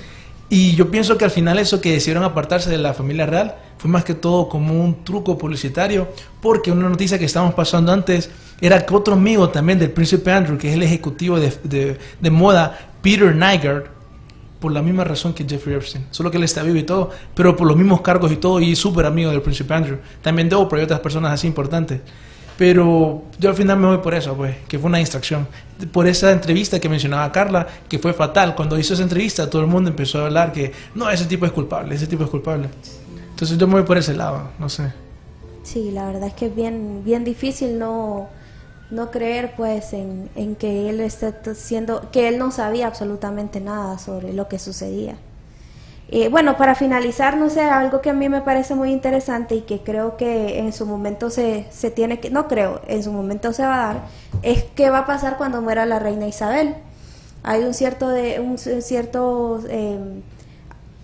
Y 0.54 0.74
yo 0.76 0.90
pienso 0.90 1.16
que 1.16 1.24
al 1.24 1.30
final 1.30 1.58
eso 1.58 1.80
que 1.80 1.92
decidieron 1.92 2.24
apartarse 2.24 2.68
de 2.68 2.76
la 2.76 2.92
familia 2.92 3.24
real 3.24 3.56
fue 3.78 3.90
más 3.90 4.04
que 4.04 4.12
todo 4.12 4.50
como 4.50 4.84
un 4.84 5.02
truco 5.02 5.38
publicitario, 5.38 6.08
porque 6.42 6.70
una 6.70 6.90
noticia 6.90 7.18
que 7.18 7.24
estábamos 7.24 7.54
pasando 7.54 7.90
antes 7.90 8.28
era 8.60 8.84
que 8.84 8.94
otro 8.94 9.14
amigo 9.14 9.48
también 9.48 9.78
del 9.78 9.90
príncipe 9.92 10.30
Andrew, 10.30 10.58
que 10.58 10.68
es 10.68 10.74
el 10.74 10.82
ejecutivo 10.82 11.40
de, 11.40 11.96
de- 12.20 12.30
moda, 12.30 12.78
Peter 13.00 13.34
Nygaard, 13.34 13.84
por 14.60 14.72
la 14.72 14.82
misma 14.82 15.04
razón 15.04 15.32
que 15.32 15.46
Jeffrey 15.48 15.74
Epstein, 15.74 16.04
solo 16.10 16.30
que 16.30 16.36
él 16.36 16.44
está 16.44 16.62
vivo 16.62 16.76
y 16.76 16.82
todo, 16.82 17.08
pero 17.34 17.56
por 17.56 17.66
los 17.66 17.76
mismos 17.78 18.02
cargos 18.02 18.30
y 18.30 18.36
todo, 18.36 18.60
y 18.60 18.76
súper 18.76 19.06
amigo 19.06 19.30
del 19.30 19.40
príncipe 19.40 19.72
Andrew, 19.72 20.00
también 20.20 20.50
de 20.50 20.54
Oprah 20.56 20.80
y 20.80 20.84
otras 20.84 21.00
personas 21.00 21.32
así 21.32 21.46
importantes. 21.46 22.02
Pero 22.58 23.22
yo 23.38 23.50
al 23.50 23.56
final 23.56 23.78
me 23.78 23.86
voy 23.88 23.98
por 23.98 24.14
eso, 24.14 24.34
pues, 24.36 24.56
que 24.68 24.78
fue 24.78 24.88
una 24.88 24.98
distracción. 24.98 25.48
Por 25.92 26.06
esa 26.06 26.30
entrevista 26.30 26.78
que 26.78 26.88
mencionaba 26.88 27.32
Carla, 27.32 27.66
que 27.88 27.98
fue 27.98 28.12
fatal. 28.12 28.54
Cuando 28.54 28.78
hizo 28.78 28.94
esa 28.94 29.02
entrevista, 29.02 29.48
todo 29.50 29.62
el 29.62 29.68
mundo 29.68 29.90
empezó 29.90 30.20
a 30.22 30.26
hablar 30.26 30.52
que 30.52 30.72
no, 30.94 31.10
ese 31.10 31.24
tipo 31.24 31.46
es 31.46 31.52
culpable, 31.52 31.94
ese 31.94 32.06
tipo 32.06 32.24
es 32.24 32.30
culpable. 32.30 32.68
Entonces 33.30 33.58
yo 33.58 33.66
me 33.66 33.74
voy 33.74 33.82
por 33.82 33.98
ese 33.98 34.14
lado, 34.14 34.50
no 34.58 34.68
sé. 34.68 34.92
Sí, 35.64 35.90
la 35.90 36.06
verdad 36.06 36.28
es 36.28 36.34
que 36.34 36.46
es 36.46 36.54
bien, 36.54 37.02
bien 37.04 37.24
difícil 37.24 37.78
no, 37.78 38.28
no 38.90 39.10
creer 39.10 39.54
pues 39.56 39.92
en, 39.92 40.28
en 40.36 40.54
que 40.54 40.90
él 40.90 41.00
esté 41.00 41.32
t- 41.32 41.54
siendo, 41.54 42.10
que 42.10 42.28
él 42.28 42.38
no 42.38 42.50
sabía 42.50 42.86
absolutamente 42.86 43.60
nada 43.60 43.98
sobre 43.98 44.32
lo 44.32 44.48
que 44.48 44.58
sucedía. 44.58 45.16
Eh, 46.14 46.28
bueno, 46.28 46.58
para 46.58 46.74
finalizar, 46.74 47.38
no 47.38 47.48
sé, 47.48 47.62
algo 47.62 48.02
que 48.02 48.10
a 48.10 48.12
mí 48.12 48.28
me 48.28 48.42
parece 48.42 48.74
muy 48.74 48.92
interesante 48.92 49.54
y 49.54 49.62
que 49.62 49.80
creo 49.80 50.18
que 50.18 50.58
en 50.58 50.74
su 50.74 50.84
momento 50.84 51.30
se, 51.30 51.66
se 51.70 51.90
tiene 51.90 52.20
que, 52.20 52.28
no 52.30 52.48
creo, 52.48 52.82
en 52.86 53.02
su 53.02 53.10
momento 53.12 53.52
se 53.54 53.64
va 53.64 53.74
a 53.76 53.86
dar, 53.94 54.00
es 54.42 54.64
qué 54.74 54.90
va 54.90 54.98
a 55.00 55.06
pasar 55.06 55.38
cuando 55.38 55.62
muera 55.62 55.86
la 55.86 55.98
reina 55.98 56.26
Isabel. 56.26 56.74
Hay 57.42 57.62
un 57.64 57.72
cierto 57.74 58.10
de, 58.10 58.40
un, 58.40 58.58
cierto 58.58 59.60
eh, 59.70 59.98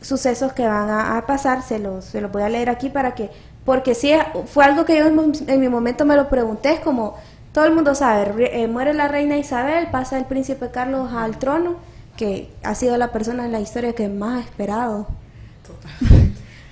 sucesos 0.02 0.52
que 0.52 0.66
van 0.66 0.90
a, 0.90 1.24
pasar, 1.26 1.62
se 1.62 1.78
los, 1.78 2.04
se 2.04 2.20
los 2.20 2.30
voy 2.30 2.42
a 2.42 2.48
leer 2.48 2.70
aquí 2.70 2.88
para 2.90 3.14
que, 3.14 3.30
porque 3.64 3.94
sí, 3.94 4.12
fue 4.46 4.64
algo 4.64 4.84
que 4.84 4.98
yo 4.98 5.06
en, 5.06 5.16
mi- 5.16 5.38
en 5.46 5.60
mi 5.60 5.68
momento 5.68 6.04
me 6.04 6.16
lo 6.16 6.28
pregunté, 6.28 6.72
es 6.74 6.80
como, 6.80 7.16
todo 7.52 7.64
el 7.64 7.74
mundo 7.74 7.94
sabe, 7.94 8.62
eh, 8.62 8.68
muere 8.68 8.94
la 8.94 9.08
reina 9.08 9.36
Isabel, 9.38 9.88
pasa 9.90 10.18
el 10.18 10.24
príncipe 10.26 10.70
Carlos 10.70 11.12
al 11.12 11.38
trono, 11.38 11.76
que 12.18 12.50
ha 12.64 12.74
sido 12.74 12.98
la 12.98 13.12
persona 13.12 13.46
en 13.46 13.52
la 13.52 13.60
historia 13.60 13.94
que 13.94 14.08
más 14.08 14.38
ha 14.38 14.48
esperado 14.48 15.06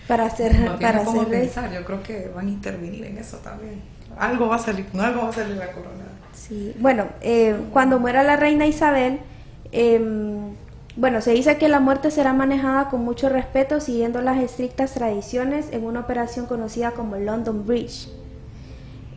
para 0.08 0.28
bien 0.28 0.78
para 0.80 0.98
me 0.98 1.04
pongo 1.04 1.20
a 1.20 1.24
ser 1.24 1.32
rey. 1.32 1.40
pensar, 1.42 1.72
yo 1.72 1.84
creo 1.84 2.02
que 2.02 2.30
van 2.34 2.48
a 2.48 2.50
intervenir 2.50 3.04
en 3.04 3.18
eso 3.18 3.38
también. 3.38 3.80
Algo 4.18 4.48
va 4.48 4.56
a 4.56 4.58
salir, 4.58 4.86
con 4.86 5.00
algo 5.00 5.22
va 5.22 5.28
a 5.28 5.32
salir 5.32 5.56
la 5.56 5.70
corona. 5.70 6.04
Sí, 6.32 6.74
bueno, 6.80 7.06
eh, 7.20 7.56
cuando 7.72 8.00
muera 8.00 8.24
la 8.24 8.36
reina 8.36 8.66
Isabel, 8.66 9.20
em, 9.70 10.54
bueno, 10.96 11.20
se 11.20 11.32
dice 11.32 11.58
que 11.58 11.68
la 11.68 11.78
muerte 11.78 12.10
será 12.10 12.32
manejada 12.32 12.88
con 12.88 13.04
mucho 13.04 13.28
respeto 13.28 13.80
siguiendo 13.80 14.22
las 14.22 14.38
estrictas 14.38 14.94
tradiciones 14.94 15.68
en 15.70 15.84
una 15.84 16.00
operación 16.00 16.46
conocida 16.46 16.90
como 16.90 17.16
London 17.16 17.66
Bridge. 17.66 18.08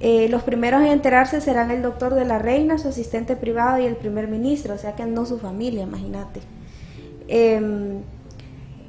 Eh, 0.01 0.29
los 0.29 0.43
primeros 0.43 0.81
en 0.81 0.87
enterarse 0.87 1.41
serán 1.41 1.71
el 1.71 1.81
doctor 1.81 2.13
de 2.13 2.23
la 2.23 2.39
reina, 2.39 2.77
su 2.77 2.87
asistente 2.87 3.35
privado 3.35 3.79
y 3.79 3.85
el 3.85 3.95
primer 3.95 4.27
ministro, 4.27 4.75
o 4.75 4.77
sea 4.77 4.95
que 4.95 5.05
no 5.05 5.25
su 5.25 5.39
familia, 5.39 5.83
imagínate. 5.83 6.39
Em, 7.27 8.01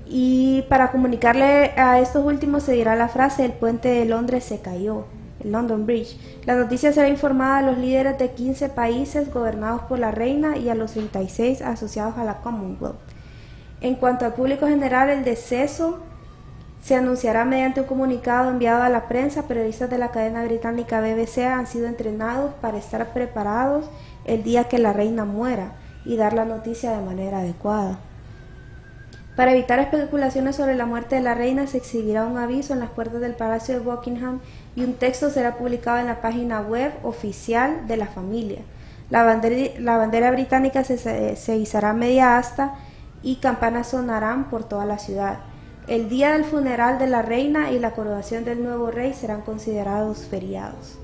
y 0.06 0.62
para 0.68 0.92
comunicarle 0.92 1.72
a 1.76 2.00
estos 2.00 2.24
últimos 2.24 2.62
se 2.62 2.72
dirá 2.72 2.96
la 2.96 3.08
frase, 3.08 3.44
el 3.44 3.52
puente 3.52 3.88
de 3.88 4.04
Londres 4.04 4.44
se 4.44 4.60
cayó, 4.60 5.06
el 5.42 5.52
London 5.52 5.84
Bridge. 5.84 6.16
La 6.46 6.54
noticia 6.54 6.92
será 6.92 7.08
informada 7.08 7.58
a 7.58 7.62
los 7.62 7.78
líderes 7.78 8.18
de 8.18 8.30
15 8.30 8.68
países 8.70 9.32
gobernados 9.32 9.82
por 9.82 9.98
la 9.98 10.12
reina 10.12 10.56
y 10.56 10.68
a 10.68 10.74
los 10.74 10.92
36 10.92 11.62
asociados 11.62 12.18
a 12.18 12.24
la 12.24 12.38
Commonwealth. 12.38 12.96
En 13.80 13.94
cuanto 13.96 14.26
al 14.26 14.34
público 14.34 14.66
general, 14.66 15.10
el 15.10 15.24
deceso 15.24 16.00
se 16.82 16.96
anunciará 16.96 17.44
mediante 17.44 17.80
un 17.80 17.86
comunicado 17.86 18.50
enviado 18.50 18.82
a 18.82 18.88
la 18.88 19.08
prensa. 19.08 19.46
Periodistas 19.46 19.90
de 19.90 19.98
la 19.98 20.10
cadena 20.10 20.44
británica 20.44 21.00
BBC 21.00 21.38
han 21.38 21.66
sido 21.66 21.86
entrenados 21.86 22.54
para 22.60 22.78
estar 22.78 23.12
preparados 23.12 23.90
el 24.24 24.42
día 24.42 24.64
que 24.64 24.78
la 24.78 24.92
reina 24.92 25.24
muera 25.24 25.72
y 26.04 26.16
dar 26.16 26.32
la 26.32 26.44
noticia 26.44 26.92
de 26.92 27.04
manera 27.04 27.40
adecuada. 27.40 27.98
Para 29.36 29.52
evitar 29.52 29.78
especulaciones 29.78 30.56
sobre 30.56 30.74
la 30.74 30.86
muerte 30.86 31.14
de 31.14 31.22
la 31.22 31.34
reina, 31.34 31.66
se 31.66 31.78
exhibirá 31.78 32.26
un 32.26 32.36
aviso 32.36 32.74
en 32.74 32.80
las 32.80 32.90
puertas 32.90 33.20
del 33.20 33.34
Palacio 33.34 33.74
de 33.74 33.80
Buckingham 33.80 34.40
y 34.76 34.84
un 34.84 34.94
texto 34.94 35.30
será 35.30 35.56
publicado 35.56 35.98
en 35.98 36.06
la 36.06 36.20
página 36.20 36.60
web 36.60 36.92
oficial 37.02 37.86
de 37.86 37.96
la 37.96 38.06
familia. 38.06 38.60
La 39.08 39.24
bandera, 39.24 40.30
británica 40.30 40.84
se, 40.84 41.36
se, 41.36 41.56
izará 41.56 41.92
media 41.92 42.38
asta 42.38 42.74
y 43.22 43.36
campanas 43.36 43.88
sonarán 43.88 44.48
por 44.50 44.64
toda 44.64 44.84
la 44.84 44.98
ciudad. 44.98 45.38
El 45.90 46.08
día 46.08 46.32
del 46.32 46.44
funeral 46.44 46.98
de 46.98 47.06
la 47.08 47.20
reina 47.20 47.70
y 47.72 47.78
la 47.78 47.90
coronación 47.90 48.44
del 48.44 48.62
nuevo 48.62 48.90
rey 48.90 49.12
serán 49.12 49.42
considerados 49.42 50.20
feriados. 50.30 50.96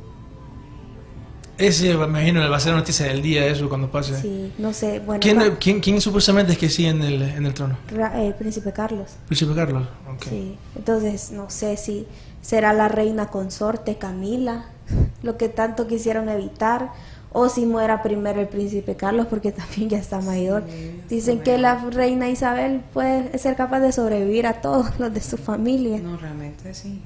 Ese, 1.59 1.95
me 1.97 2.05
imagino, 2.05 2.49
va 2.51 2.57
a 2.59 2.61
ser 2.61 2.73
la 2.73 2.81
noticia 2.81 3.07
del 3.07 3.23
día, 3.23 3.47
eso, 3.47 3.69
cuando 3.71 3.91
pase. 3.91 4.21
Sí, 4.21 4.53
no 4.59 4.75
sé, 4.75 5.01
bueno, 5.01 5.21
¿Quién, 5.21 5.39
pa- 5.39 5.57
quién, 5.59 5.81
quién 5.81 6.01
supuestamente 6.03 6.53
es 6.53 6.59
que 6.59 6.69
sigue 6.69 6.91
en 6.91 7.03
el, 7.03 7.23
en 7.23 7.47
el 7.47 7.55
trono? 7.55 7.79
Ra- 7.95 8.23
eh, 8.23 8.35
Príncipe 8.39 8.73
Carlos. 8.73 9.13
Príncipe 9.27 9.55
Carlos. 9.55 9.85
Ok. 10.15 10.25
Sí, 10.29 10.59
entonces 10.77 11.31
no 11.33 11.49
sé 11.49 11.79
si 11.79 12.07
será 12.43 12.75
la 12.75 12.89
reina 12.89 13.29
consorte 13.29 13.97
Camila, 13.97 14.67
lo 15.23 15.39
que 15.39 15.49
tanto 15.49 15.87
quisieron 15.87 16.29
evitar, 16.29 16.91
o 17.39 17.51
si 17.51 17.67
muera 17.67 18.03
primero 18.03 18.41
el 18.41 18.49
príncipe 18.49 18.97
Carlos 18.97 19.27
porque 19.29 19.53
también 19.61 19.91
ya 19.91 19.99
está 19.99 20.23
mayor. 20.23 20.65
Dicen 21.11 21.41
que 21.41 21.59
la 21.59 21.75
reina 21.91 22.31
Isabel 22.31 22.81
puede 22.95 23.37
ser 23.39 23.57
capaz 23.57 23.81
de 23.81 23.93
sobrevivir 23.93 24.47
a 24.47 24.63
todos 24.63 24.99
los 24.99 25.13
de 25.13 25.21
su 25.21 25.37
familia. 25.37 25.99
No, 25.99 26.17
realmente 26.17 26.73
sí. 26.73 27.03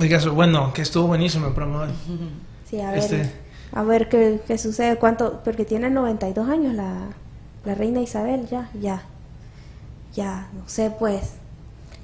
Oiga, 0.00 0.18
eso, 0.18 0.32
bueno, 0.34 0.72
que 0.72 0.82
estuvo 0.82 1.08
buenísimo 1.08 1.48
el 1.48 1.54
programa 1.54 1.84
hoy. 1.84 1.90
Sí, 2.70 2.80
a 2.82 2.90
ver, 2.90 2.98
Este- 2.98 3.32
a 3.72 3.82
ver 3.82 4.08
qué, 4.10 4.40
qué 4.46 4.58
sucede, 4.58 4.96
cuánto, 4.96 5.40
porque 5.42 5.64
tiene 5.64 5.88
92 5.88 6.46
años 6.48 6.74
la, 6.74 6.92
la 7.64 7.74
reina 7.74 8.00
Isabel, 8.00 8.46
ya, 8.46 8.68
ya, 8.78 9.02
ya, 10.14 10.48
no 10.52 10.68
sé 10.68 10.90
pues. 10.90 11.32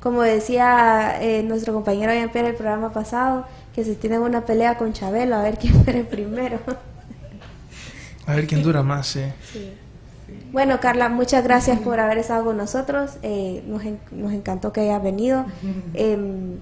Como 0.01 0.22
decía 0.22 1.22
eh, 1.22 1.43
nuestro 1.43 1.74
compañero 1.74 2.12
Jean 2.12 2.30
Pierre 2.32 2.49
el 2.49 2.55
programa 2.57 2.93
pasado, 2.95 3.45
que 3.75 3.85
se 3.85 3.95
tienen 3.95 4.20
una 4.22 4.45
pelea 4.47 4.77
con 4.79 4.93
Chabelo, 4.93 5.37
a 5.37 5.43
ver 5.43 5.59
quién 5.59 5.75
muere 5.85 6.05
primero. 6.05 6.59
A 8.27 8.35
ver 8.35 8.47
quién 8.47 8.62
dura 8.62 8.83
más, 8.83 9.07
sí. 9.07 9.22
Sí. 9.53 9.72
Bueno, 10.53 10.81
Carla, 10.81 11.09
muchas 11.09 11.45
gracias 11.45 11.81
por 11.81 12.01
haber 12.01 12.18
estado 12.18 12.45
con 12.45 12.57
nosotros. 12.57 13.12
Eh, 13.22 13.62
nos, 13.66 13.85
en- 13.85 13.99
nos 14.12 14.33
encantó 14.33 14.72
que 14.72 14.81
hayas 14.83 15.03
venido. 15.03 15.45
Em, 15.95 16.59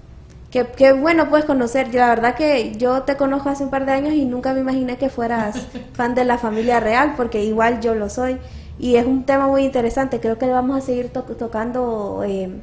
que, 0.51 0.67
que 0.67 0.93
bueno, 0.93 1.29
puedes 1.29 1.45
conocer. 1.45 1.93
La 1.95 2.09
verdad 2.09 2.35
que 2.35 2.73
yo 2.77 3.03
te 3.03 3.15
conozco 3.15 3.49
hace 3.49 3.63
un 3.63 3.69
par 3.71 3.85
de 3.85 3.91
años 3.93 4.13
y 4.13 4.25
nunca 4.25 4.53
me 4.53 4.59
imaginé 4.59 4.97
que 4.97 5.09
fueras 5.09 5.67
fan 5.93 6.13
de 6.15 6.25
la 6.25 6.37
familia 6.37 6.79
real, 6.79 7.13
porque 7.15 7.43
igual 7.43 7.79
yo 7.81 7.95
lo 7.95 8.09
soy. 8.09 8.37
Y 8.79 8.95
es 8.95 9.05
un 9.05 9.23
tema 9.23 9.47
muy 9.47 9.63
interesante. 9.63 10.19
Creo 10.19 10.37
que 10.37 10.47
vamos 10.47 10.77
a 10.77 10.81
seguir 10.81 11.09
to- 11.09 11.21
tocando 11.23 12.23
em, 12.27 12.59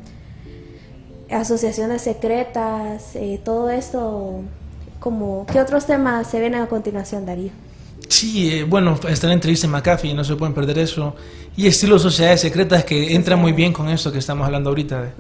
asociaciones 1.30 2.02
secretas, 2.02 3.14
eh, 3.14 3.40
todo 3.44 3.70
esto. 3.70 4.42
Como, 4.98 5.46
¿Qué 5.50 5.58
otros 5.60 5.86
temas 5.86 6.30
se 6.30 6.40
vienen 6.40 6.60
a 6.60 6.66
continuación, 6.66 7.24
Darío? 7.24 7.50
Sí, 8.08 8.50
eh, 8.52 8.64
bueno, 8.64 8.98
está 9.08 9.28
la 9.28 9.34
entrevista 9.34 9.66
en 9.66 9.72
McAfee, 9.72 10.12
no 10.12 10.24
se 10.24 10.36
pueden 10.36 10.54
perder 10.54 10.78
eso. 10.78 11.14
Y 11.56 11.66
estilo 11.66 11.98
sociedades 11.98 12.40
secretas 12.40 12.84
que 12.84 13.14
entra 13.14 13.36
muy 13.36 13.52
bien 13.52 13.72
con 13.72 13.88
esto 13.88 14.12
que 14.12 14.18
estamos 14.18 14.44
hablando 14.44 14.70
ahorita 14.70 15.02
de, 15.02 15.10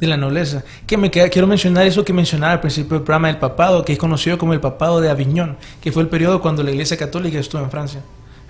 de 0.00 0.06
la 0.06 0.16
nobleza. 0.16 0.62
Que 0.86 0.96
me 0.96 1.10
queda, 1.10 1.28
quiero 1.28 1.46
mencionar 1.46 1.86
eso 1.86 2.04
que 2.04 2.12
mencionaba 2.12 2.54
al 2.54 2.60
principio 2.60 2.96
del 2.98 3.04
programa 3.04 3.28
del 3.28 3.38
papado, 3.38 3.84
que 3.84 3.92
es 3.92 3.98
conocido 3.98 4.36
como 4.36 4.52
el 4.52 4.60
papado 4.60 5.00
de 5.00 5.10
Aviñón, 5.10 5.56
que 5.80 5.92
fue 5.92 6.02
el 6.02 6.08
periodo 6.08 6.42
cuando 6.42 6.62
la 6.62 6.70
Iglesia 6.70 6.96
Católica 6.96 7.38
estuvo 7.38 7.62
en 7.62 7.70
Francia. 7.70 8.00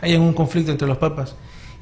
Hay 0.01 0.17
un 0.17 0.33
conflicto 0.33 0.73
entre 0.73 0.89
los 0.89 0.99
papas. 0.99 1.35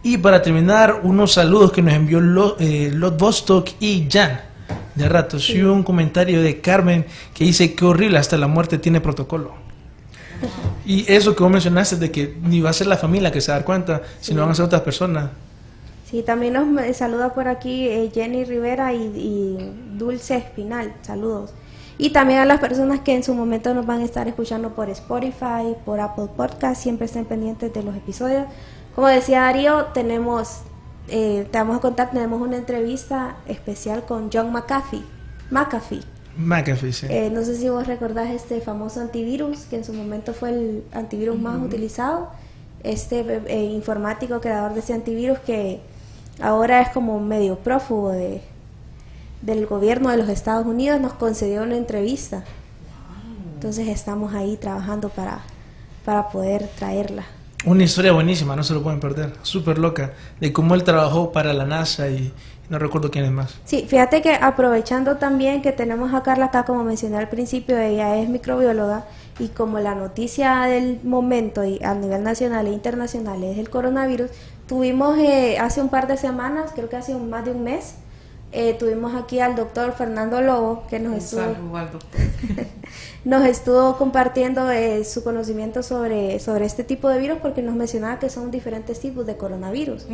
Y 0.03 0.18
para 0.18 0.43
terminar, 0.43 1.01
unos 1.05 1.33
saludos 1.33 1.73
que 1.73 1.83
nos 1.83 1.95
envió 1.95 2.57
eh, 2.59 2.91
Lot 2.93 3.18
Bostock 3.18 3.68
y 3.79 4.09
Jan. 4.11 4.51
De 4.94 5.08
rato, 5.08 5.38
sí 5.38 5.62
un 5.62 5.82
comentario 5.82 6.42
de 6.42 6.60
Carmen 6.60 7.06
que 7.34 7.44
dice 7.44 7.74
que 7.74 7.84
horrible, 7.84 8.18
hasta 8.18 8.36
la 8.36 8.46
muerte 8.46 8.78
tiene 8.78 9.00
protocolo. 9.00 9.52
Y 10.84 11.10
eso 11.10 11.34
que 11.34 11.42
vos 11.42 11.52
mencionaste 11.52 11.96
de 11.96 12.10
que 12.10 12.36
ni 12.42 12.60
va 12.60 12.70
a 12.70 12.72
ser 12.72 12.88
la 12.88 12.96
familia 12.96 13.30
que 13.30 13.40
se 13.40 13.50
va 13.50 13.56
a 13.56 13.58
dar 13.60 13.66
cuenta, 13.66 14.02
sino 14.20 14.42
van 14.42 14.50
a 14.50 14.54
ser 14.54 14.64
otras 14.64 14.82
personas. 14.82 15.30
Sí, 16.10 16.22
también 16.22 16.52
nos 16.52 16.96
saluda 16.96 17.32
por 17.32 17.48
aquí 17.48 17.88
eh, 17.88 18.10
Jenny 18.12 18.44
Rivera 18.44 18.92
y, 18.92 18.98
y 18.98 19.72
Dulce 19.96 20.36
Espinal, 20.36 20.92
saludos. 21.02 21.52
Y 21.98 22.10
también 22.10 22.40
a 22.40 22.44
las 22.44 22.58
personas 22.58 23.00
que 23.00 23.14
en 23.14 23.22
su 23.22 23.34
momento 23.34 23.72
nos 23.74 23.86
van 23.86 24.00
a 24.00 24.04
estar 24.04 24.26
escuchando 24.26 24.70
por 24.74 24.90
Spotify, 24.90 25.76
por 25.84 26.00
Apple 26.00 26.28
Podcast, 26.36 26.82
siempre 26.82 27.06
estén 27.06 27.24
pendientes 27.24 27.72
de 27.72 27.82
los 27.82 27.94
episodios. 27.96 28.46
Como 28.94 29.06
decía 29.06 29.42
Darío, 29.42 29.86
tenemos, 29.94 30.62
eh, 31.09 31.46
te 31.50 31.59
vamos 31.59 31.76
a 31.76 31.80
contar, 31.80 32.11
tenemos 32.11 32.40
una 32.40 32.57
entrevista 32.57 33.36
especial 33.46 34.05
con 34.05 34.30
John 34.32 34.53
McAfee. 34.53 35.05
McAfee. 35.50 36.03
McAfee, 36.36 36.92
sí. 36.92 37.07
Eh, 37.11 37.30
no 37.30 37.42
sé 37.42 37.57
si 37.57 37.68
vos 37.68 37.86
recordás 37.86 38.30
este 38.30 38.61
famoso 38.61 39.00
antivirus, 39.00 39.64
que 39.64 39.76
en 39.76 39.84
su 39.84 39.92
momento 39.92 40.32
fue 40.32 40.50
el 40.50 40.84
antivirus 40.92 41.38
más 41.38 41.61
utilizado. 41.62 42.30
Este 42.82 43.20
eh, 43.46 43.64
informático 43.64 44.40
creador 44.40 44.74
de 44.74 44.80
ese 44.80 44.94
antivirus 44.94 45.38
que 45.40 45.80
ahora 46.40 46.80
es 46.80 46.88
como 46.88 47.20
medio 47.20 47.59
prófugo 47.59 48.11
de, 48.11 48.40
del 49.42 49.66
gobierno 49.66 50.11
de 50.11 50.16
los 50.16 50.28
Estados 50.28 50.66
Unidos, 50.66 51.00
nos 51.00 51.12
concedió 51.12 51.62
una 51.62 51.76
entrevista. 51.76 52.44
Entonces 53.55 53.86
estamos 53.88 54.34
ahí 54.34 54.57
trabajando 54.57 55.09
para, 55.11 55.40
para 56.05 56.30
poder 56.30 56.68
traerla. 56.78 57.24
Una 57.64 57.84
historia 57.84 58.12
buenísima, 58.12 58.56
no 58.56 58.64
se 58.64 58.74
lo 58.74 58.82
pueden 58.82 58.98
perder. 59.00 59.32
Súper 59.42 59.78
loca. 59.78 60.12
De 60.40 60.52
cómo 60.52 60.74
él 60.74 60.82
trabajó 60.82 61.30
para 61.32 61.52
la 61.52 61.64
NASA 61.64 62.08
y 62.08 62.32
no 62.68 62.78
recuerdo 62.78 63.10
quién 63.10 63.24
es 63.24 63.30
más. 63.30 63.54
Sí, 63.64 63.84
fíjate 63.88 64.20
que 64.20 64.34
aprovechando 64.34 65.16
también 65.18 65.62
que 65.62 65.70
tenemos 65.72 66.12
a 66.14 66.22
Carla 66.22 66.46
acá, 66.46 66.64
como 66.64 66.82
mencioné 66.82 67.18
al 67.18 67.28
principio, 67.28 67.78
ella 67.78 68.16
es 68.16 68.28
microbióloga 68.28 69.04
y 69.38 69.48
como 69.48 69.78
la 69.78 69.94
noticia 69.94 70.62
del 70.62 71.00
momento 71.04 71.64
y 71.64 71.82
a 71.84 71.94
nivel 71.94 72.22
nacional 72.24 72.66
e 72.66 72.72
internacional 72.72 73.42
es 73.44 73.58
el 73.58 73.70
coronavirus, 73.70 74.30
tuvimos 74.66 75.18
eh, 75.18 75.58
hace 75.60 75.80
un 75.82 75.88
par 75.88 76.06
de 76.08 76.16
semanas, 76.16 76.72
creo 76.74 76.88
que 76.88 76.96
hace 76.96 77.14
un- 77.14 77.30
más 77.30 77.44
de 77.44 77.52
un 77.52 77.62
mes, 77.62 77.94
eh, 78.52 78.74
tuvimos 78.78 79.14
aquí 79.14 79.38
al 79.40 79.54
doctor 79.54 79.92
Fernando 79.92 80.40
Lobo, 80.40 80.84
que 80.88 80.98
nos 80.98 81.12
Un 81.12 81.18
estuvo, 81.18 81.40
saludo 81.40 81.76
al 81.76 81.92
doctor. 81.92 82.20
nos 83.25 83.47
estuvo 83.47 83.97
compartiendo 83.99 84.70
eh, 84.70 85.05
su 85.05 85.23
conocimiento 85.23 85.83
sobre, 85.83 86.41
sobre 86.41 86.66
este 86.66 86.83
tipo 86.83 87.09
de 87.09 87.20
virus 87.20 87.39
porque 87.41 87.62
nos 87.62 87.77
mencionaba 87.77 88.18
que 88.18 88.29
son 88.29 88.51
diferentes 88.51 88.99
tipos 88.99 89.27
de 89.27 89.37
coronavirus. 89.37 90.07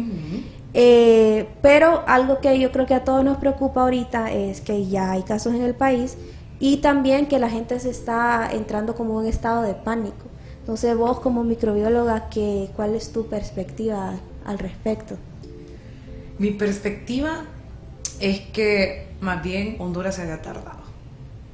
Eh, 0.75 1.47
pero 1.63 2.05
algo 2.07 2.41
que 2.41 2.59
yo 2.59 2.71
creo 2.71 2.87
que 2.87 2.95
a 2.95 3.05
todos 3.05 3.25
nos 3.25 3.39
preocupa 3.39 3.83
ahorita 3.83 4.33
es 4.33 4.61
que 4.61 4.87
ya 4.87 5.13
hay 5.13 5.23
casos 5.23 5.55
en 5.55 5.63
el 5.63 5.75
país 5.75 6.19
y 6.61 6.79
también 6.79 7.27
que 7.27 7.39
la 7.39 7.49
gente 7.49 7.81
se 7.81 7.91
está 7.91 8.51
entrando 8.53 8.95
como 8.95 9.13
en 9.13 9.27
un 9.27 9.27
estado 9.27 9.63
de 9.63 9.75
pánico. 9.75 10.27
Entonces 10.61 10.95
vos 10.95 11.21
como 11.21 11.45
microbióloga, 11.45 12.29
¿qué, 12.29 12.69
¿cuál 12.77 12.95
es 12.95 13.11
tu 13.11 13.27
perspectiva 13.27 14.17
al 14.45 14.59
respecto? 14.59 15.17
Mi 16.39 16.51
perspectiva 16.51 17.45
es 18.21 18.41
que 18.41 19.07
más 19.23 19.43
bien 19.43 19.77
Honduras 19.79 20.17
se 20.17 20.23
había 20.23 20.43
tardado 20.43 20.78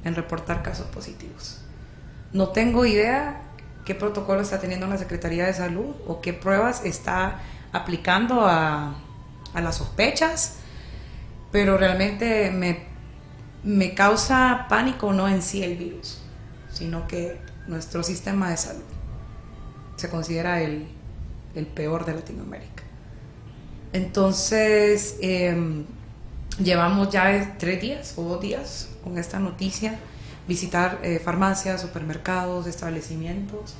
en 0.05 0.15
reportar 0.15 0.63
casos 0.63 0.87
positivos. 0.87 1.59
No 2.31 2.49
tengo 2.49 2.85
idea 2.85 3.41
qué 3.83 3.95
protocolo 3.95 4.41
está 4.41 4.59
teniendo 4.59 4.87
la 4.87 4.97
Secretaría 4.97 5.45
de 5.45 5.53
Salud 5.53 5.95
o 6.07 6.21
qué 6.21 6.31
pruebas 6.31 6.85
está 6.85 7.39
aplicando 7.73 8.45
a, 8.45 8.95
a 9.53 9.61
las 9.61 9.75
sospechas, 9.75 10.57
pero 11.51 11.77
realmente 11.77 12.51
me, 12.51 12.83
me 13.63 13.93
causa 13.93 14.67
pánico 14.69 15.11
no 15.11 15.27
en 15.27 15.41
sí 15.41 15.63
el 15.63 15.75
virus, 15.75 16.21
sino 16.71 17.07
que 17.07 17.39
nuestro 17.67 18.03
sistema 18.03 18.49
de 18.49 18.57
salud 18.57 18.83
se 19.95 20.09
considera 20.09 20.61
el, 20.61 20.87
el 21.55 21.65
peor 21.65 22.05
de 22.05 22.13
Latinoamérica. 22.13 22.83
Entonces, 23.93 25.17
eh, 25.21 25.83
llevamos 26.59 27.09
ya 27.09 27.55
tres 27.57 27.81
días 27.81 28.13
o 28.17 28.23
dos 28.23 28.41
días 28.41 28.89
con 29.05 29.17
esta 29.17 29.39
noticia, 29.39 29.97
visitar 30.49 30.99
eh, 31.03 31.19
farmacias, 31.23 31.79
supermercados, 31.81 32.67
establecimientos, 32.67 33.75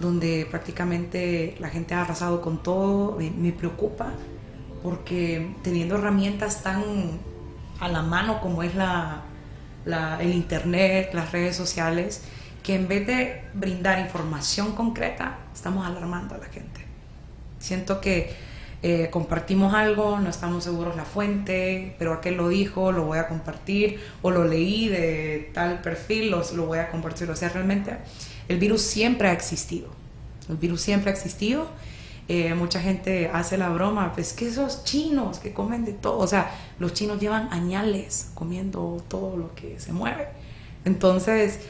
donde 0.00 0.46
prácticamente 0.50 1.56
la 1.60 1.70
gente 1.70 1.94
ha 1.94 2.02
arrasado 2.02 2.42
con 2.42 2.62
todo. 2.62 3.16
Me, 3.16 3.30
me 3.30 3.52
preocupa 3.52 4.12
porque 4.82 5.54
teniendo 5.62 5.96
herramientas 5.96 6.62
tan 6.62 6.82
a 7.80 7.88
la 7.88 8.02
mano 8.02 8.40
como 8.42 8.62
es 8.62 8.74
la, 8.74 9.22
la- 9.86 10.20
el 10.20 10.34
internet, 10.34 11.10
las 11.14 11.32
redes 11.32 11.56
sociales, 11.56 12.22
que 12.62 12.74
en 12.74 12.86
vez 12.88 13.06
de 13.06 13.42
brindar 13.54 13.98
información 14.00 14.72
concreta, 14.74 15.38
estamos 15.54 15.86
alarmando 15.86 16.34
a 16.34 16.38
la 16.38 16.46
gente. 16.46 16.80
Siento 17.58 18.00
que 18.00 18.34
eh, 18.86 19.08
compartimos 19.10 19.72
algo, 19.72 20.20
no 20.20 20.28
estamos 20.28 20.62
seguros 20.62 20.94
la 20.94 21.06
fuente, 21.06 21.94
pero 21.98 22.12
aquel 22.12 22.34
lo 22.34 22.50
dijo, 22.50 22.92
lo 22.92 23.04
voy 23.04 23.16
a 23.16 23.28
compartir, 23.28 23.98
o 24.20 24.30
lo 24.30 24.44
leí 24.44 24.90
de 24.90 25.50
tal 25.54 25.80
perfil, 25.80 26.30
lo, 26.30 26.42
lo 26.54 26.66
voy 26.66 26.80
a 26.80 26.90
compartir. 26.90 27.30
O 27.30 27.34
sea, 27.34 27.48
realmente 27.48 27.96
el 28.46 28.58
virus 28.58 28.82
siempre 28.82 29.28
ha 29.28 29.32
existido. 29.32 29.88
El 30.50 30.58
virus 30.58 30.82
siempre 30.82 31.10
ha 31.10 31.14
existido. 31.14 31.66
Eh, 32.28 32.52
mucha 32.52 32.78
gente 32.78 33.30
hace 33.32 33.56
la 33.56 33.70
broma, 33.70 34.12
pues 34.12 34.34
que 34.34 34.48
esos 34.48 34.84
chinos 34.84 35.38
que 35.38 35.54
comen 35.54 35.86
de 35.86 35.94
todo, 35.94 36.18
o 36.18 36.26
sea, 36.26 36.50
los 36.78 36.92
chinos 36.92 37.18
llevan 37.18 37.50
añales 37.54 38.32
comiendo 38.34 39.02
todo 39.08 39.38
lo 39.38 39.54
que 39.54 39.80
se 39.80 39.94
mueve. 39.94 40.28
Entonces, 40.84 41.60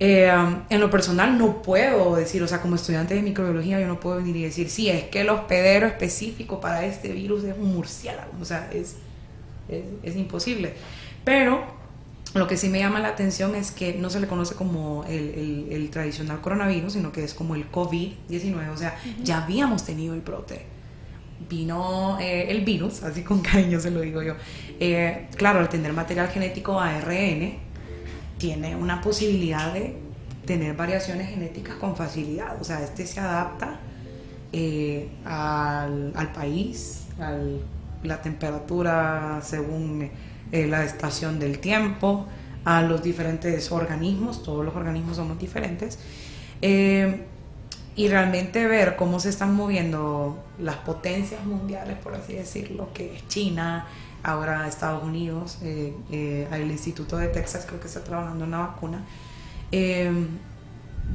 eh, 0.00 0.32
um, 0.34 0.62
en 0.70 0.80
lo 0.80 0.90
personal 0.90 1.38
no 1.38 1.62
puedo 1.62 2.16
decir, 2.16 2.42
o 2.42 2.48
sea, 2.48 2.60
como 2.60 2.74
estudiante 2.74 3.14
de 3.14 3.22
microbiología 3.22 3.78
yo 3.80 3.86
no 3.86 4.00
puedo 4.00 4.16
venir 4.16 4.34
y 4.36 4.42
decir, 4.42 4.68
sí, 4.70 4.88
es 4.88 5.04
que 5.04 5.20
el 5.20 5.28
hospedero 5.28 5.86
específico 5.86 6.60
para 6.60 6.84
este 6.86 7.12
virus 7.12 7.44
es 7.44 7.54
un 7.56 7.74
murciélago, 7.74 8.32
o 8.40 8.44
sea, 8.44 8.68
es, 8.72 8.96
es, 9.68 9.84
es 10.02 10.16
imposible. 10.16 10.72
Pero 11.24 11.62
lo 12.34 12.46
que 12.46 12.56
sí 12.56 12.68
me 12.70 12.78
llama 12.78 13.00
la 13.00 13.08
atención 13.08 13.54
es 13.54 13.72
que 13.72 13.92
no 13.94 14.08
se 14.08 14.20
le 14.20 14.26
conoce 14.26 14.54
como 14.54 15.04
el, 15.04 15.12
el- 15.34 15.66
el 15.72 15.90
tradicional 15.90 16.40
coronavirus, 16.40 16.94
sino 16.94 17.12
que 17.12 17.22
es 17.24 17.34
como 17.34 17.54
el 17.54 17.70
COVID-19, 17.70 18.70
o 18.72 18.76
sea, 18.76 18.96
ya 19.22 19.42
habíamos 19.44 19.84
tenido 19.84 20.14
el 20.14 20.20
brote. 20.22 20.64
Vino 21.48 22.18
eh, 22.20 22.46
el 22.50 22.64
virus, 22.64 23.02
así 23.02 23.22
con 23.22 23.40
cariño 23.40 23.80
se 23.80 23.90
lo 23.90 24.00
digo 24.02 24.22
yo. 24.22 24.34
Eh, 24.78 25.26
claro, 25.36 25.58
al 25.58 25.68
tener 25.68 25.92
material 25.92 26.28
genético 26.28 26.78
ARN, 26.78 27.54
tiene 28.40 28.74
una 28.74 29.00
posibilidad 29.00 29.72
de 29.72 29.94
tener 30.46 30.74
variaciones 30.74 31.28
genéticas 31.28 31.76
con 31.76 31.94
facilidad. 31.94 32.60
O 32.60 32.64
sea, 32.64 32.82
este 32.82 33.06
se 33.06 33.20
adapta 33.20 33.78
eh, 34.52 35.08
al, 35.24 36.32
país, 36.34 37.04
a 37.20 37.38
la 38.02 38.20
temperatura 38.20 39.40
según 39.44 40.10
eh, 40.50 40.66
la 40.66 40.84
estación 40.84 41.38
del 41.38 41.60
tiempo, 41.60 42.26
a 42.64 42.82
los 42.82 43.02
diferentes 43.02 43.70
organismos, 43.70 44.42
todos 44.42 44.64
los 44.64 44.74
organismos 44.74 45.16
somos 45.16 45.38
diferentes, 45.38 45.98
eh, 46.62 47.26
y 47.94 48.08
realmente 48.08 48.66
ver 48.66 48.96
cómo 48.96 49.20
se 49.20 49.28
están 49.28 49.54
moviendo 49.54 50.42
las 50.58 50.76
potencias 50.76 51.44
mundiales, 51.44 51.98
por 51.98 52.14
así 52.14 52.32
decirlo, 52.32 52.88
que 52.94 53.16
es 53.16 53.28
China, 53.28 53.86
ahora 54.22 54.68
Estados 54.68 55.02
Unidos, 55.02 55.58
eh, 55.62 55.94
eh, 56.10 56.68
Instituto 56.70 57.16
de 57.16 57.28
Texas 57.28 57.64
creo 57.66 57.80
que 57.80 57.86
está 57.86 58.04
trabajando 58.04 58.44
en 58.44 58.48
una 58.48 58.66
vacuna, 58.66 59.04
eh, 59.72 60.10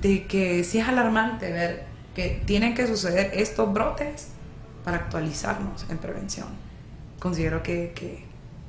de 0.02 0.26
que 0.28 0.64
sí 0.64 0.80
es 0.80 0.88
alarmante 0.88 1.52
ver 1.52 1.86
que 2.16 2.42
tienen 2.46 2.74
que 2.74 2.88
suceder 2.88 3.32
estos 3.34 3.72
brotes 3.74 4.30
para 4.84 4.98
actualizarnos 4.98 5.86
en 5.90 5.98
prevención. 5.98 6.48
Considero 7.20 7.62
que, 7.64 7.92
que, 7.96 8.26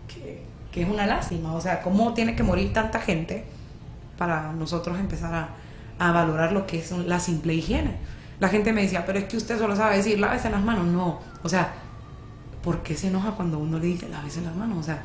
que, 0.09 0.43
que 0.73 0.83
es 0.83 0.89
una 0.89 1.07
lástima, 1.07 1.55
o 1.55 1.61
sea, 1.61 1.83
cómo 1.83 2.15
tiene 2.15 2.35
que 2.35 2.43
morir 2.43 2.73
tanta 2.73 3.01
gente 3.01 3.45
para 4.19 4.53
nosotros 4.53 4.99
empezar 4.99 5.35
a, 5.35 5.49
a 5.99 6.13
valorar 6.13 6.53
lo 6.53 6.67
que 6.67 6.79
es 6.79 6.91
la 6.91 7.21
simple 7.21 7.55
higiene. 7.55 7.97
La 8.39 8.49
gente 8.49 8.73
me 8.73 8.83
decía, 8.83 9.07
pero 9.07 9.19
es 9.19 9.25
que 9.25 9.37
usted 9.37 9.59
solo 9.59 9.77
sabe 9.77 9.97
decir, 9.97 10.19
lávese 10.19 10.51
las 10.51 10.63
manos. 10.63 10.87
No, 10.87 11.21
o 11.43 11.49
sea, 11.49 11.73
¿por 12.67 12.83
qué 12.83 12.97
se 12.97 13.07
enoja 13.07 13.31
cuando 13.31 13.61
uno 13.61 13.79
le 13.79 13.87
dice, 13.87 14.09
lávese 14.09 14.41
las 14.41 14.57
manos? 14.57 14.79
O 14.79 14.83
sea, 14.83 15.01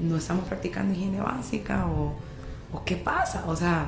no 0.00 0.16
estamos 0.16 0.46
practicando 0.46 0.92
higiene 0.92 1.20
básica 1.20 1.86
o, 1.86 2.12
o 2.72 2.84
qué 2.84 2.96
pasa. 2.96 3.44
O 3.46 3.54
sea, 3.54 3.86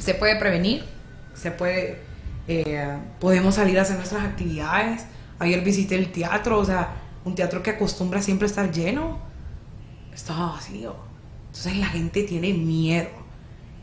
se 0.00 0.14
puede 0.14 0.36
prevenir, 0.36 0.86
se 1.34 1.50
puede, 1.50 2.00
eh, 2.48 2.96
podemos 3.20 3.56
salir 3.56 3.78
a 3.78 3.82
hacer 3.82 3.96
nuestras 3.96 4.24
actividades. 4.24 5.04
Ayer 5.38 5.60
visité 5.60 5.96
el 5.96 6.10
teatro, 6.10 6.58
o 6.58 6.64
sea, 6.64 6.94
un 7.26 7.34
teatro 7.34 7.62
que 7.62 7.72
acostumbra 7.72 8.22
siempre 8.22 8.46
a 8.46 8.48
estar 8.48 8.72
lleno, 8.72 9.18
estaba 10.14 10.52
vacío. 10.52 10.96
Entonces 11.48 11.76
la 11.76 11.88
gente 11.88 12.22
tiene 12.22 12.54
miedo. 12.54 13.10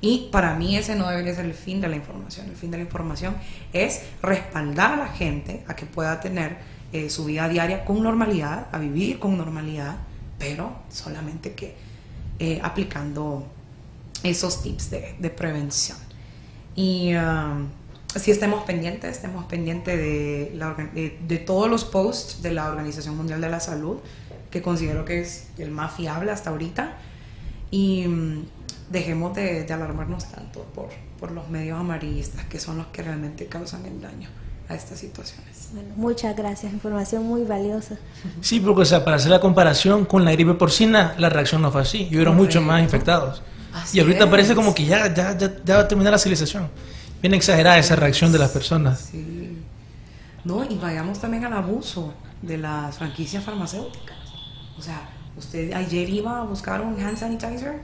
Y 0.01 0.29
para 0.31 0.55
mí 0.55 0.75
ese 0.75 0.95
no 0.95 1.07
debería 1.07 1.35
ser 1.35 1.45
el 1.45 1.53
fin 1.53 1.79
de 1.79 1.89
la 1.89 1.95
información. 1.95 2.47
El 2.47 2.55
fin 2.55 2.71
de 2.71 2.77
la 2.77 2.83
información 2.83 3.35
es 3.71 4.01
respaldar 4.23 4.93
a 4.93 4.97
la 4.97 5.07
gente 5.09 5.63
a 5.67 5.75
que 5.75 5.85
pueda 5.85 6.19
tener 6.19 6.57
eh, 6.95 7.09
su 7.09 7.25
vida 7.25 7.49
diaria 7.49 7.83
con 7.83 8.01
normalidad, 8.01 8.69
a 8.71 8.79
vivir 8.79 9.19
con 9.19 9.37
normalidad, 9.37 9.97
pero 10.39 10.77
solamente 10.89 11.53
que 11.53 11.75
eh, 12.39 12.61
aplicando 12.63 13.45
esos 14.23 14.61
tips 14.63 14.91
de, 14.91 15.29
prevención. 15.35 15.97
Y 16.73 17.13
um, 17.15 17.67
si 18.15 18.31
estemos 18.31 18.63
pendientes, 18.63 19.11
estemos 19.11 19.43
pendientes 19.43 19.97
de, 19.97 21.43
todos 21.45 21.69
los 21.69 21.83
posts 21.83 22.41
de 22.41 22.51
la 22.51 22.69
Organización 22.69 23.17
Mundial 23.17 23.41
de 23.41 23.49
la 23.49 23.59
Salud, 23.59 23.97
que 24.49 24.61
considero 24.61 25.03
que 25.03 25.19
es 25.19 25.49
el 25.57 25.71
más 25.71 25.95
fiable 25.97 26.31
hasta 26.31 26.51
ahorita. 26.51 26.95
Y 27.71 28.07
um, 28.07 28.45
dejemos 28.89 29.35
de, 29.35 29.65
de, 29.65 29.73
alarmarnos 29.73 30.31
tanto 30.31 30.63
por, 30.73 30.87
por 31.19 31.31
los 31.31 31.49
medios 31.49 31.77
amarillistas, 31.77 32.45
que 32.45 32.57
son 32.61 32.77
los 32.77 32.87
que 32.87 33.03
realmente 33.03 33.47
causan 33.47 33.85
el 33.85 33.99
daño 33.99 34.29
a 34.69 34.75
estas 34.75 34.99
situaciones. 34.99 35.54
Bueno, 35.75 35.89
muchas 35.97 36.33
gracias, 36.37 36.71
información 36.71 37.23
muy 37.25 37.43
valiosa. 37.43 37.97
Sí, 38.39 38.61
porque 38.61 38.83
o 38.83 38.85
sea, 38.85 39.03
para 39.03 39.17
hacer 39.17 39.29
la 39.29 39.41
comparación 39.41 40.05
con 40.05 40.23
la 40.23 40.31
gripe 40.31 40.53
porcina, 40.53 41.13
la 41.17 41.27
reacción 41.27 41.61
no 41.61 41.69
fue 41.69 41.81
así, 41.81 42.07
hubieron 42.11 42.37
muchos 42.37 42.63
más 42.63 42.81
infectados. 42.81 43.43
Así 43.73 43.97
y 43.97 43.99
ahorita 43.99 44.23
es. 44.23 44.29
parece 44.29 44.55
como 44.55 44.73
que 44.73 44.85
ya, 44.85 45.13
ya, 45.13 45.37
ya, 45.37 45.51
ya, 45.65 45.75
va 45.75 45.81
a 45.81 45.87
terminar 45.89 46.13
la 46.13 46.17
civilización. 46.17 46.69
Bien 47.21 47.33
exagerada 47.33 47.77
esa 47.77 47.97
reacción 47.97 48.31
de 48.31 48.39
las 48.39 48.51
personas. 48.51 49.09
Sí. 49.11 49.57
No, 50.45 50.63
y 50.63 50.77
vayamos 50.77 51.19
también 51.19 51.43
al 51.43 51.51
abuso 51.51 52.13
de 52.41 52.57
las 52.57 52.97
franquicias 52.97 53.43
farmacéuticas. 53.43 54.15
O 54.79 54.81
sea, 54.81 55.09
usted 55.35 55.73
ayer 55.73 56.09
iba 56.09 56.39
a 56.39 56.43
buscar 56.43 56.79
un 56.79 56.97
hand 57.01 57.17
sanitizer 57.17 57.81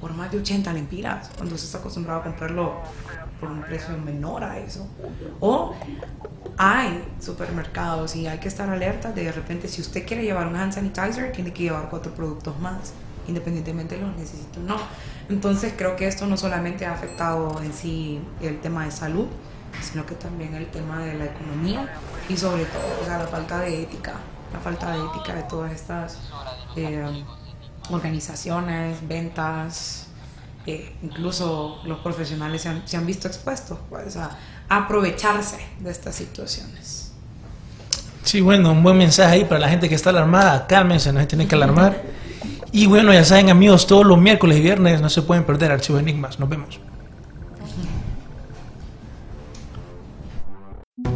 por 0.00 0.14
más 0.14 0.30
de 0.30 0.38
80 0.38 0.72
lempiras, 0.72 1.30
cuando 1.36 1.58
se 1.58 1.66
está 1.66 1.76
acostumbrado 1.76 2.20
a 2.20 2.22
comprarlo 2.22 2.80
por 3.40 3.50
un 3.50 3.62
precio 3.62 3.96
menor 3.98 4.44
a 4.44 4.58
eso. 4.58 4.86
O 5.40 5.74
hay 6.56 7.04
supermercados 7.20 8.16
y 8.16 8.26
hay 8.26 8.38
que 8.38 8.48
estar 8.48 8.68
alerta 8.68 9.12
de, 9.12 9.24
de 9.24 9.32
repente 9.32 9.68
si 9.68 9.80
usted 9.80 10.06
quiere 10.06 10.24
llevar 10.24 10.46
un 10.46 10.56
hand 10.56 10.72
sanitizer, 10.72 11.32
tiene 11.32 11.52
que 11.52 11.64
llevar 11.64 11.88
cuatro 11.88 12.12
productos 12.14 12.58
más, 12.58 12.92
independientemente 13.26 13.96
de 13.96 14.02
los 14.02 14.16
necesite 14.16 14.58
o 14.58 14.62
no. 14.62 14.76
Entonces 15.28 15.74
creo 15.76 15.96
que 15.96 16.08
esto 16.08 16.26
no 16.26 16.36
solamente 16.36 16.86
ha 16.86 16.92
afectado 16.92 17.60
en 17.62 17.72
sí 17.72 18.20
el 18.40 18.60
tema 18.60 18.84
de 18.84 18.90
salud, 18.90 19.26
sino 19.82 20.04
que 20.06 20.14
también 20.14 20.54
el 20.54 20.66
tema 20.66 21.00
de 21.04 21.14
la 21.14 21.26
economía 21.26 21.88
y 22.28 22.36
sobre 22.36 22.64
todo 22.64 22.82
o 23.02 23.04
sea, 23.04 23.18
la 23.18 23.26
falta 23.26 23.60
de 23.60 23.82
ética, 23.82 24.14
la 24.52 24.58
falta 24.58 24.92
de 24.92 24.98
ética 24.98 25.34
de 25.34 25.42
todas 25.44 25.72
estas 25.72 26.18
eh, 26.76 27.24
organizaciones, 27.90 29.06
ventas, 29.06 30.07
eh, 30.70 30.92
incluso 31.02 31.80
los 31.84 31.98
profesionales 32.00 32.60
se 32.60 32.68
han, 32.68 32.86
se 32.86 32.98
han 32.98 33.06
visto 33.06 33.26
expuestos 33.26 33.78
pues, 33.88 34.16
a, 34.18 34.36
a, 34.68 34.76
aprovecharse 34.76 35.56
de 35.80 35.90
estas 35.90 36.14
situaciones. 36.14 37.12
Sí, 38.22 38.42
bueno, 38.42 38.72
un 38.72 38.82
buen 38.82 38.98
mensaje 38.98 39.36
ahí 39.36 39.44
para 39.44 39.60
la 39.60 39.70
gente 39.70 39.88
que 39.88 39.94
está 39.94 40.10
alarmada, 40.10 40.66
cálmense, 40.66 41.10
no 41.10 41.20
se 41.20 41.26
tienen 41.26 41.48
que 41.48 41.54
alarmar. 41.54 42.02
Y 42.70 42.86
bueno, 42.86 43.14
ya 43.14 43.24
saben 43.24 43.48
amigos, 43.48 43.86
todos 43.86 44.04
los 44.04 44.18
miércoles 44.18 44.58
y 44.58 44.60
viernes 44.60 45.00
no 45.00 45.08
se 45.08 45.22
pueden 45.22 45.44
perder 45.44 45.72
Archivo 45.72 45.98
Enigmas, 45.98 46.38
nos 46.38 46.50
vemos. 46.50 46.78